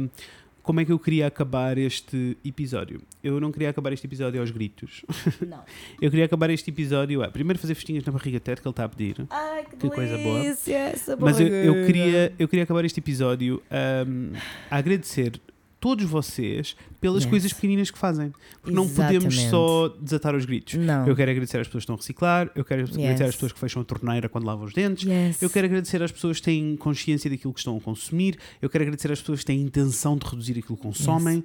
[0.63, 3.01] Como é que eu queria acabar este episódio?
[3.23, 5.05] Eu não queria acabar este episódio aos gritos.
[5.47, 5.63] Não.
[6.03, 8.85] Eu queria acabar este episódio a primeiro fazer festinhas na barriga Ted, que ele está
[8.85, 9.25] a pedir.
[9.31, 10.41] Ai, que, Que coisa boa.
[10.41, 14.33] delícia essa Mas eu, eu queria, eu queria acabar este episódio ahm,
[14.69, 15.41] a agradecer
[15.79, 17.31] todos vocês pelas Yes.
[17.31, 18.33] coisas pequeninas que fazem.
[18.61, 20.75] Porque não podemos só desatar os gritos.
[20.75, 21.07] Não.
[21.07, 23.21] Eu quero agradecer às pessoas que estão a reciclar, eu quero agradecer Yes.
[23.21, 25.41] às pessoas que fecham a torneira quando lavam os dentes, Yes.
[25.43, 28.39] eu quero agradecer às pessoas que têm consciência daquilo que estão a consumir.
[28.61, 31.45] Eu quero agradecer às pessoas que têm intenção de reduzir aquilo que consomem.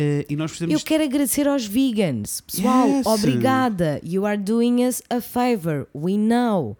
[0.00, 0.80] Eh, e nós precisamos.
[0.80, 2.40] Eu quero agradecer aos vegans.
[2.42, 4.00] Pessoal, obrigada.
[4.04, 5.88] You are doing us a favor.
[5.94, 6.76] We know.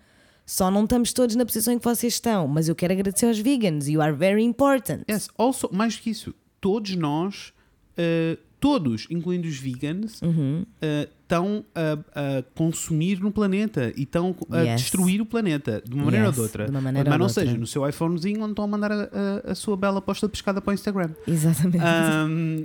[0.46, 3.38] Só não estamos todos na posição em que vocês estão, mas eu quero agradecer aos
[3.38, 3.86] vegans.
[3.88, 5.02] You are very important.
[5.10, 7.52] Yes, also, mais do que isso, todos nós,
[7.96, 10.64] eh, todos, incluindo os vegans, Uhum.
[10.82, 14.80] eh, estão a, a consumir no planeta e estão a Yes.
[14.82, 16.64] destruir o planeta de uma maneira Yes, ou de outra.
[16.64, 17.44] de uma maneira Mas ou não outra.
[17.44, 19.02] seja no seu iPhonezinho onde estão a mandar a,
[19.46, 21.10] a- a sua bela posta de pescada para o Instagram.
[21.26, 21.78] Exatamente.
[21.84, 22.64] Ahm,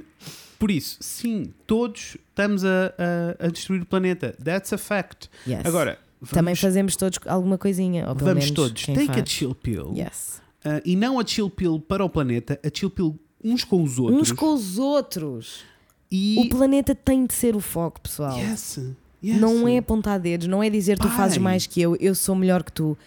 [0.57, 2.93] por isso, sim, todos estamos a,
[3.39, 4.35] a- a destruir o planeta.
[4.43, 5.29] That's a fact.
[5.47, 5.65] Yes.
[5.65, 8.07] Agora, vamos, Também fazemos todos alguma coisinha.
[8.09, 9.29] Ou vamos todos take a faz.
[9.29, 9.93] chill pill.
[9.95, 10.41] Yes.
[10.65, 13.99] Ah, e não a chill pill para o planeta, a chill pill uns com os
[13.99, 14.21] outros.
[14.21, 15.63] Uns com os outros.
[16.11, 16.37] e...
[16.39, 18.37] O planeta tem de ser o foco, pessoal.
[18.37, 18.79] Yes,
[19.23, 19.39] yes.
[19.39, 22.63] Não é apontar dedos, não é dizer tu fazes mais que eu, eu sou melhor
[22.63, 22.97] que tu.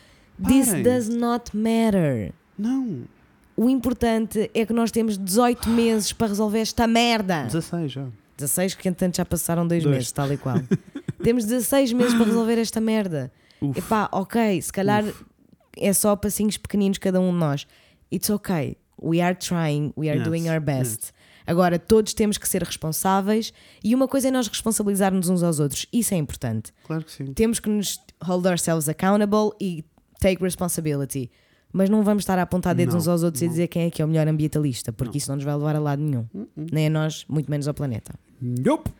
[0.46, 2.32] This does not matter.
[2.58, 3.04] Não.
[3.56, 7.44] O importante é que nós temos 18 meses para resolver esta merda.
[7.44, 8.06] 16 já.
[8.36, 9.96] 16, que entanto já passaram dois, Dois.
[9.96, 10.60] meses, tal e qual.
[11.24, 13.32] temos 16 meses para resolver esta merda.
[13.62, 13.78] Uf.
[13.78, 15.02] Epá, ok, se calhar
[15.74, 17.66] é só passinhos pequeninos cada um de nós.
[18.12, 18.76] It's ok.
[19.02, 21.12] We are trying, we are Yes, doing our best.
[21.47, 23.52] Agora, todos temos que ser responsáveis
[23.85, 25.86] e uma coisa é nós responsabilizarmos uns aos outros.
[25.93, 26.73] Isso é importante.
[26.85, 27.27] Claro que sim.
[27.35, 29.85] Temos que nos hold ourselves accountable e
[30.18, 31.31] take responsibility.
[31.73, 33.51] Mas não vamos estar a apontar dedos Não, uns aos outros e não.
[33.52, 35.78] dizer quem é que é o melhor ambientalista, porque isso não nos vai levar a
[35.78, 36.27] lado nenhum.
[36.56, 38.14] Nem a nós, muito menos ao planeta.
[38.40, 38.90] Nope.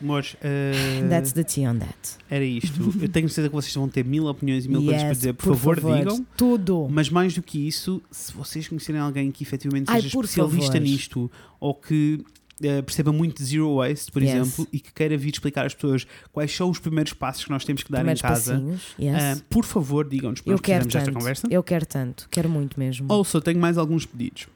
[0.00, 1.94] Mas eh, That's the tea on that.
[2.30, 2.80] era isto.
[3.00, 5.32] Eu tenho certeza que vocês vão ter mil opiniões e mil coisas para Yes, dizer.
[5.34, 6.26] Por, favor, digam.
[6.36, 6.88] Tudo.
[6.90, 10.72] Mas mais do que isso, se vocês conhecerem alguém que efetivamente Ai, seja por especialista
[10.72, 10.80] favor.
[10.80, 12.24] nisto ou que
[12.62, 14.34] eh, perceba muito de zero waste, por Yes.
[14.34, 17.64] exemplo, e que queira vir explicar às pessoas quais são os primeiros passos que nós
[17.64, 18.62] temos que dar Primeiros em casa.
[18.98, 19.14] Yes.
[19.38, 21.12] ah, por favor, digam-nos para eu quero tanto.
[21.12, 21.46] conversa.
[21.50, 22.26] Eu quero tanto.
[22.30, 23.10] Quero muito mesmo.
[23.12, 24.46] Also, tenho mais alguns pedidos.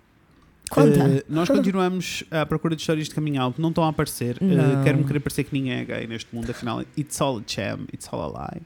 [0.70, 0.98] Conta.
[1.08, 4.38] Eh, nós continuamos à procura de histórias de coming out, não estão a aparecer.
[4.40, 4.82] Eh, Não.
[4.82, 8.08] Quero-me querer parecer que ninguém é gay neste mundo, afinal, it's all a sham, it's
[8.12, 8.62] all a lie.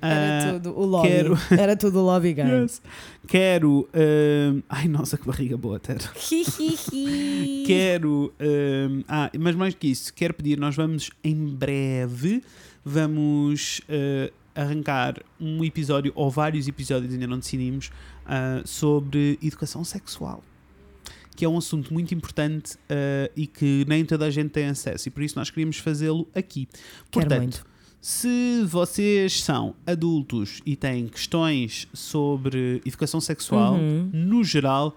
[0.00, 1.08] Era Ah, tudo o lobby.
[1.08, 2.44] quero- Era tudo o lobby gay.
[2.62, 2.82] yes.
[3.26, 3.88] Quero.
[3.92, 5.98] eh, ai, nossa, que barriga boa, Ter.
[7.66, 8.32] Quero.
[8.38, 12.42] eh, ah, mas mais que isso, quero pedir, nós vamos em breve,
[12.84, 17.90] vamos eh, arrancar um episódio, ou vários episódios, ainda não decidimos,
[18.26, 20.42] ah, sobre educação sexual.
[21.36, 25.08] Que é um assunto muito importante ah, e que nem toda a gente tem acesso,
[25.08, 26.66] e por isso nós queríamos fazê-lo aqui.
[27.10, 27.66] Quero Portanto, muito.
[28.00, 34.10] se vocês são adultos e têm questões sobre educação sexual, Uhum.
[34.12, 34.96] no geral,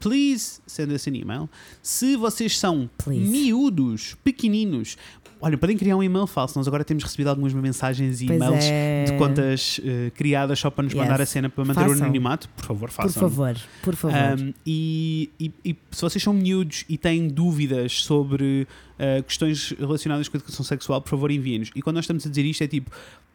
[0.00, 1.48] please send us an email.
[1.82, 3.28] Se vocês são Please.
[3.30, 4.96] miúdos, pequeninos,
[5.40, 6.58] olha, podem criar um e-mail falso.
[6.58, 9.04] Nós agora temos recebido algumas mensagens e Pois e-mails é.
[9.04, 11.02] de contas eh, criadas só para nos Yes.
[11.02, 12.02] mandar a cena para manter o Façam.
[12.04, 12.48] anonimato.
[12.50, 13.22] Por favor, Por façam.
[13.22, 14.16] favor, por favor.
[14.40, 18.66] Um, e, e- e se vocês são miúdos e têm dúvidas sobre
[18.98, 21.70] uh, questões relacionadas com a educação sexual, por favor enviem-nos.
[21.74, 22.90] E quando nós estamos a dizer isto, é tipo,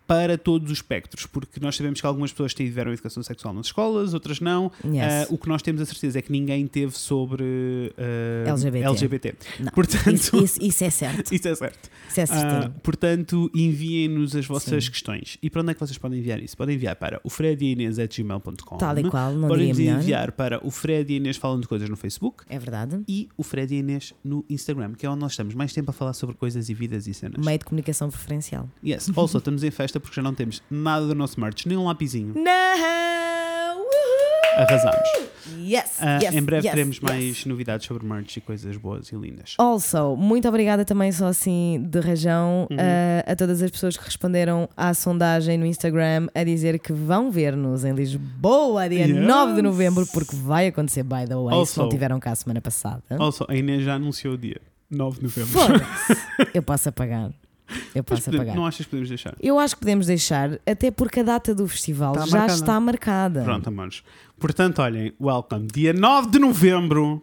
[0.08, 4.14] para todos os espectros, porque nós sabemos que algumas pessoas tiveram educação sexual nas escolas,
[4.14, 4.72] outras não.
[4.86, 5.04] Yes.
[5.04, 8.86] Ah, o que nós temos a certeza é que ninguém teve sobre ah, LGBT.
[8.88, 9.36] LGBT.
[9.60, 11.32] Não, Portanto, Isso, isso- isso é certo.
[11.34, 11.90] isso é certo.
[12.10, 12.80] Isso é certo.
[12.82, 14.92] portanto, enviem-nos as vossas Sim.
[14.92, 15.38] questões.
[15.42, 16.56] E para onde é que vocês podem enviar isso?
[16.58, 21.18] Podem enviar para o fredinês.gmail.com Tal e qual, não Podem enviar para o Fred e
[21.18, 23.02] Inês falando de coisas no Facebook É verdade.
[23.08, 25.94] e o Fred e Inês no Instagram, que é onde nós estamos mais tempo a
[25.94, 27.44] falar sobre coisas e vidas e cenas.
[27.44, 28.70] Meio de comunicação preferencial.
[28.86, 29.10] Yes.
[29.16, 32.34] Also, estamos em festa porque já não temos nada do nosso merch, nem um lapizinho.
[32.36, 33.78] Não!
[33.78, 33.86] Uhul!
[34.58, 35.34] Arrasamos.
[35.58, 37.04] Yes, Ah, yes, em breve yes, teremos yes.
[37.04, 39.56] mais novidades sobre merch e coisas boas e lindas.
[39.58, 42.78] Also, muito obrigada também, só assim de rajão, Uhum.
[42.78, 47.32] a- a todas as pessoas que responderam à sondagem no Instagram a dizer que vão
[47.32, 49.26] ver-nos em Lisboa, dia Yes.
[49.26, 52.36] 9 de novembro, porque vai acontecer, by the way, se Also- não tiveram cá a
[52.36, 53.04] semana passada.
[53.20, 54.60] Also, a Inês já anunciou o dia
[54.90, 55.52] 9 de novembro.
[56.54, 57.32] Eu posso apagar.
[57.96, 58.56] Eu posso podemos- apagar.
[58.56, 59.36] não achas que podemos deixar?
[59.40, 62.54] Eu acho que podemos deixar, até porque a data do festival Está já marcada.
[62.54, 63.44] está marcada.
[63.44, 64.04] Pronto, amores.
[64.40, 65.68] Portanto, olhem, welcome.
[65.74, 67.22] Dia 9 de novembro.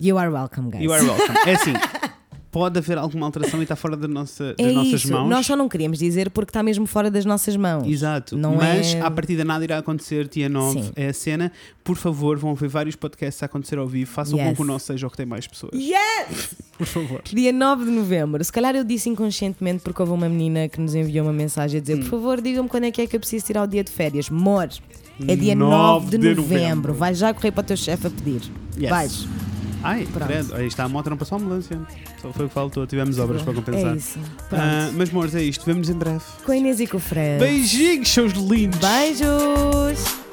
[0.00, 0.82] You are welcome, guys.
[0.82, 1.36] You are welcome.
[1.46, 1.72] É assim,
[2.50, 5.12] pode haver alguma alteração e está fora da nossa, das é nossas isso.
[5.12, 5.28] mãos.
[5.28, 7.86] Nós só não queríamos dizer porque está mesmo fora das nossas mãos.
[7.86, 10.90] Exato, Não mas é- à partida nada irá acontecer dia 9 Sim.
[10.96, 11.52] é a cena.
[11.84, 14.10] Por favor, vão ver vários podcasts a acontecer ao vivo.
[14.10, 14.56] Façam com Yes.
[14.56, 15.72] que o nosso seja o que tem mais pessoas.
[15.74, 16.54] Yes!
[16.78, 17.22] Por favor.
[17.24, 18.42] Dia 9 de novembro.
[18.44, 21.80] Se calhar eu disse inconscientemente porque houve uma menina que nos enviou uma mensagem a
[21.80, 22.00] dizer: Hum.
[22.00, 24.30] por favor, digam-me quando é que é que eu preciso tirar o dia de férias.
[24.30, 24.68] Mor,
[25.26, 26.42] é dia 9 9 de, de novembro.
[26.42, 26.94] novembro.
[26.94, 28.42] Vai já correr para o teu chefe a pedir.
[28.78, 28.90] Yes.
[28.90, 29.28] Vais.
[29.82, 30.54] Ai, credo.
[30.54, 31.80] Aí está, a moto não passou a ambulância.
[32.20, 32.86] Só foi o que faltou.
[32.86, 33.94] Tivemos obras para compensar.
[33.94, 34.18] É isso.
[34.52, 35.64] Ah, mas, amores, é isto.
[35.64, 36.22] Vemos em breve.
[36.44, 37.38] Com a Inês e com o Fred.
[37.38, 38.78] Beijinhos, seus lindos.
[38.80, 40.27] Beijos!